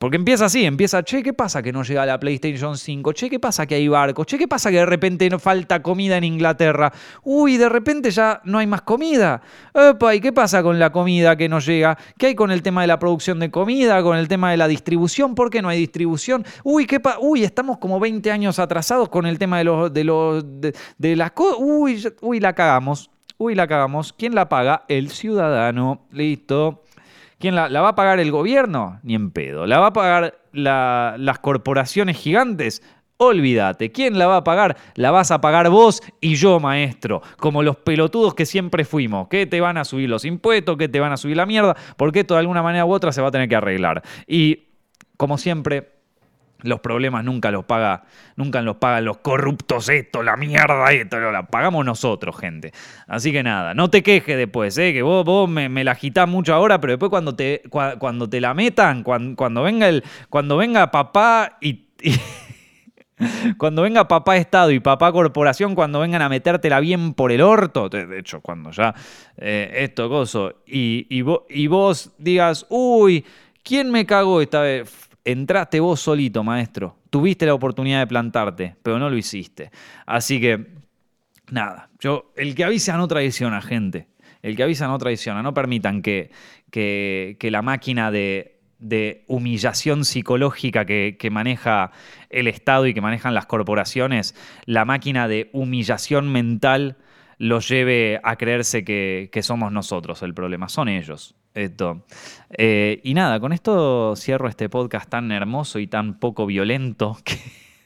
porque 0.00 0.16
empieza 0.16 0.46
así, 0.46 0.64
empieza, 0.64 1.02
che, 1.02 1.22
¿qué 1.22 1.34
pasa 1.34 1.62
que 1.62 1.74
no 1.74 1.82
llega 1.82 2.06
la 2.06 2.18
PlayStation 2.18 2.78
5? 2.78 3.12
Che, 3.12 3.28
¿qué 3.28 3.38
pasa 3.38 3.66
que 3.66 3.74
hay 3.74 3.86
barcos? 3.86 4.26
Che, 4.26 4.38
¿qué 4.38 4.48
pasa 4.48 4.70
que 4.70 4.78
de 4.78 4.86
repente 4.86 5.28
no 5.28 5.38
falta 5.38 5.82
comida 5.82 6.16
en 6.16 6.24
Inglaterra? 6.24 6.90
Uy, 7.22 7.58
de 7.58 7.68
repente 7.68 8.10
ya 8.10 8.40
no 8.44 8.56
hay 8.56 8.66
más 8.66 8.80
comida. 8.80 9.42
Epa, 9.74 10.14
¿y 10.14 10.20
qué 10.22 10.32
pasa 10.32 10.62
con 10.62 10.78
la 10.78 10.90
comida 10.90 11.36
que 11.36 11.50
no 11.50 11.58
llega? 11.58 11.98
¿Qué 12.16 12.28
hay 12.28 12.34
con 12.34 12.50
el 12.50 12.62
tema 12.62 12.80
de 12.80 12.86
la 12.86 12.98
producción 12.98 13.40
de 13.40 13.50
comida? 13.50 14.02
¿Con 14.02 14.16
el 14.16 14.26
tema 14.26 14.50
de 14.50 14.56
la 14.56 14.68
distribución? 14.68 15.34
¿Por 15.34 15.50
qué 15.50 15.60
no 15.60 15.68
hay 15.68 15.78
distribución? 15.80 16.46
Uy, 16.64 16.86
¿qué 16.86 16.98
Uy, 17.20 17.44
estamos 17.44 17.76
como 17.76 18.00
20 18.00 18.30
años 18.30 18.58
atrasados 18.58 19.10
con 19.10 19.26
el 19.26 19.38
tema 19.38 19.58
de 19.58 19.64
los 19.64 19.92
de 19.92 20.04
los 20.04 20.42
de, 20.96 21.14
las 21.14 21.32
cosas. 21.32 21.58
Uy, 21.60 22.02
uy, 22.22 22.40
la 22.40 22.54
cagamos. 22.54 23.10
Uy, 23.36 23.54
la 23.54 23.66
cagamos. 23.66 24.14
¿Quién 24.14 24.34
la 24.34 24.48
paga? 24.48 24.86
El 24.88 25.10
ciudadano. 25.10 26.06
Listo. 26.10 26.84
¿Quién 27.40 27.54
la, 27.54 27.68
va 27.68 27.88
a 27.88 27.94
pagar 27.94 28.20
el 28.20 28.30
gobierno? 28.30 29.00
Ni 29.02 29.14
en 29.14 29.30
pedo. 29.30 29.66
¿La 29.66 29.78
va 29.78 29.86
a 29.86 29.92
pagar 29.94 30.38
las 30.52 31.38
corporaciones 31.38 32.18
gigantes? 32.18 32.82
Olvídate, 33.16 33.90
¿quién 33.92 34.18
la 34.18 34.26
va 34.26 34.36
a 34.36 34.44
pagar? 34.44 34.76
La 34.94 35.10
vas 35.10 35.30
a 35.30 35.40
pagar 35.40 35.70
vos 35.70 36.02
y 36.20 36.34
yo, 36.34 36.60
maestro, 36.60 37.22
como 37.38 37.62
los 37.62 37.76
pelotudos 37.76 38.34
que 38.34 38.44
siempre 38.44 38.84
fuimos, 38.84 39.28
que 39.28 39.46
te 39.46 39.58
van 39.60 39.78
a 39.78 39.86
subir 39.86 40.10
los 40.10 40.26
impuestos, 40.26 40.76
que 40.76 40.88
te 40.88 41.00
van 41.00 41.12
a 41.12 41.16
subir 41.16 41.36
la 41.36 41.46
mierda, 41.46 41.74
porque 41.96 42.20
esto 42.20 42.34
de 42.34 42.40
alguna 42.40 42.62
manera 42.62 42.84
u 42.84 42.92
otra 42.92 43.10
se 43.10 43.22
va 43.22 43.28
a 43.28 43.30
tener 43.30 43.48
que 43.48 43.56
arreglar. 43.56 44.02
Y, 44.26 44.68
como 45.16 45.38
siempre, 45.38 45.99
Los 46.62 46.80
problemas 46.80 47.24
nunca 47.24 47.50
los 47.50 47.64
paga, 47.64 48.04
nunca 48.36 48.60
los 48.62 48.76
pagan 48.76 49.04
los 49.04 49.18
corruptos 49.18 49.88
esto, 49.88 50.22
la 50.22 50.36
mierda 50.36 50.92
esto, 50.92 51.18
la 51.30 51.46
pagamos 51.46 51.84
nosotros, 51.84 52.36
gente. 52.38 52.72
Así 53.06 53.32
que 53.32 53.42
nada, 53.42 53.74
no 53.74 53.90
te 53.90 54.02
quejes 54.02 54.36
después, 54.36 54.76
¿eh? 54.78 54.92
que 54.92 55.02
vos, 55.02 55.24
vos 55.24 55.48
me, 55.48 55.68
la 55.84 55.92
agitás 55.92 56.28
mucho 56.28 56.54
ahora, 56.54 56.80
pero 56.80 56.92
después 56.92 57.10
cuando 57.10 57.34
te, 57.34 57.62
cuando 57.70 58.28
te 58.28 58.40
la 58.40 58.54
metan, 58.54 59.02
cuando, 59.02 59.62
venga 59.62 59.88
el, 59.88 60.04
cuando 60.28 60.56
venga 60.56 60.90
papá 60.90 61.58
y, 61.60 61.86
cuando 63.58 63.82
venga 63.82 64.08
papá 64.08 64.36
Estado 64.36 64.70
y 64.70 64.80
papá 64.80 65.12
Corporación, 65.12 65.74
cuando 65.74 66.00
vengan 66.00 66.22
a 66.22 66.28
metértela 66.28 66.80
bien 66.80 67.14
por 67.14 67.32
el 67.32 67.40
orto, 67.40 67.88
de 67.88 68.18
hecho, 68.18 68.40
cuando 68.40 68.70
ya 68.70 68.94
eh, 69.36 69.70
esto, 69.76 70.08
gozo, 70.08 70.62
y, 70.66 71.06
y, 71.10 71.24
y 71.48 71.66
vos 71.66 72.12
digas, 72.18 72.66
uy, 72.68 73.24
¿quién 73.62 73.90
me 73.90 74.06
cagó 74.06 74.40
esta 74.40 74.62
vez? 74.62 75.09
Entraste 75.24 75.80
vos 75.80 76.00
solito, 76.00 76.42
maestro. 76.44 76.96
Tuviste 77.10 77.46
la 77.46 77.54
oportunidad 77.54 78.00
de 78.00 78.06
plantarte, 78.06 78.76
pero 78.82 78.98
no 78.98 79.10
lo 79.10 79.16
hiciste. 79.16 79.70
Así 80.06 80.40
que, 80.40 80.66
nada, 81.50 81.90
yo, 81.98 82.32
el 82.36 82.54
que 82.54 82.64
avisa 82.64 82.96
no 82.96 83.08
traiciona, 83.08 83.60
gente. 83.60 84.08
El 84.42 84.56
que 84.56 84.62
avisa 84.62 84.86
no 84.86 84.98
traiciona. 84.98 85.42
No 85.42 85.52
permitan 85.52 86.02
que, 86.02 86.30
que, 86.70 87.36
la 87.50 87.62
máquina 87.62 88.10
de, 88.10 88.56
humillación 89.26 90.04
psicológica 90.04 90.84
que, 90.84 91.28
maneja 91.30 91.92
el 92.30 92.46
Estado 92.46 92.86
y 92.86 92.94
que 92.94 93.00
manejan 93.00 93.34
las 93.34 93.46
corporaciones, 93.46 94.34
la 94.64 94.84
máquina 94.84 95.28
de 95.28 95.50
humillación 95.52 96.32
mental 96.32 96.96
los 97.38 97.68
lleve 97.68 98.20
a 98.22 98.36
creerse 98.36 98.84
que, 98.84 99.40
somos 99.42 99.72
nosotros 99.72 100.22
el 100.22 100.34
problema, 100.34 100.68
son 100.68 100.88
ellos. 100.88 101.34
Esto. 101.54 102.02
Eh, 102.50 103.00
y 103.02 103.14
nada, 103.14 103.40
con 103.40 103.52
esto 103.52 104.14
cierro 104.16 104.48
este 104.48 104.68
podcast 104.68 105.08
tan 105.08 105.32
hermoso 105.32 105.78
y 105.78 105.86
tan 105.86 106.18
poco 106.18 106.46
violento 106.46 107.18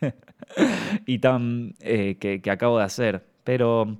y 1.07 1.19
tan 1.19 1.75
eh, 1.81 2.17
que, 2.21 2.51
acabo 2.51 2.79
de 2.79 2.85
hacer. 2.85 3.27
Pero, 3.43 3.99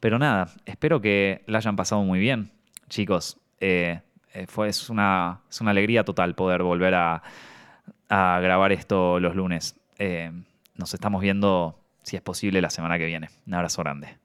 pero 0.00 0.18
nada, 0.18 0.48
espero 0.64 1.00
que 1.00 1.42
la 1.46 1.58
hayan 1.58 1.76
pasado 1.76 2.02
muy 2.02 2.20
bien, 2.20 2.52
chicos. 2.88 3.38
Eh, 3.60 4.00
fue, 4.48 4.68
es, 4.68 4.88
una, 4.88 5.40
es 5.50 5.60
una 5.60 5.72
alegría 5.72 6.04
total 6.04 6.34
poder 6.34 6.62
volver 6.62 6.94
a, 6.94 7.22
a 8.08 8.40
grabar 8.40 8.72
esto 8.72 9.20
los 9.20 9.36
lunes. 9.36 9.76
nos 10.74 10.94
estamos 10.94 11.20
viendo, 11.20 11.78
si 12.02 12.16
es 12.16 12.22
posible, 12.22 12.62
la 12.62 12.70
semana 12.70 12.96
que 12.96 13.06
viene. 13.06 13.28
Un 13.46 13.54
abrazo 13.54 13.82
grande. 13.82 14.21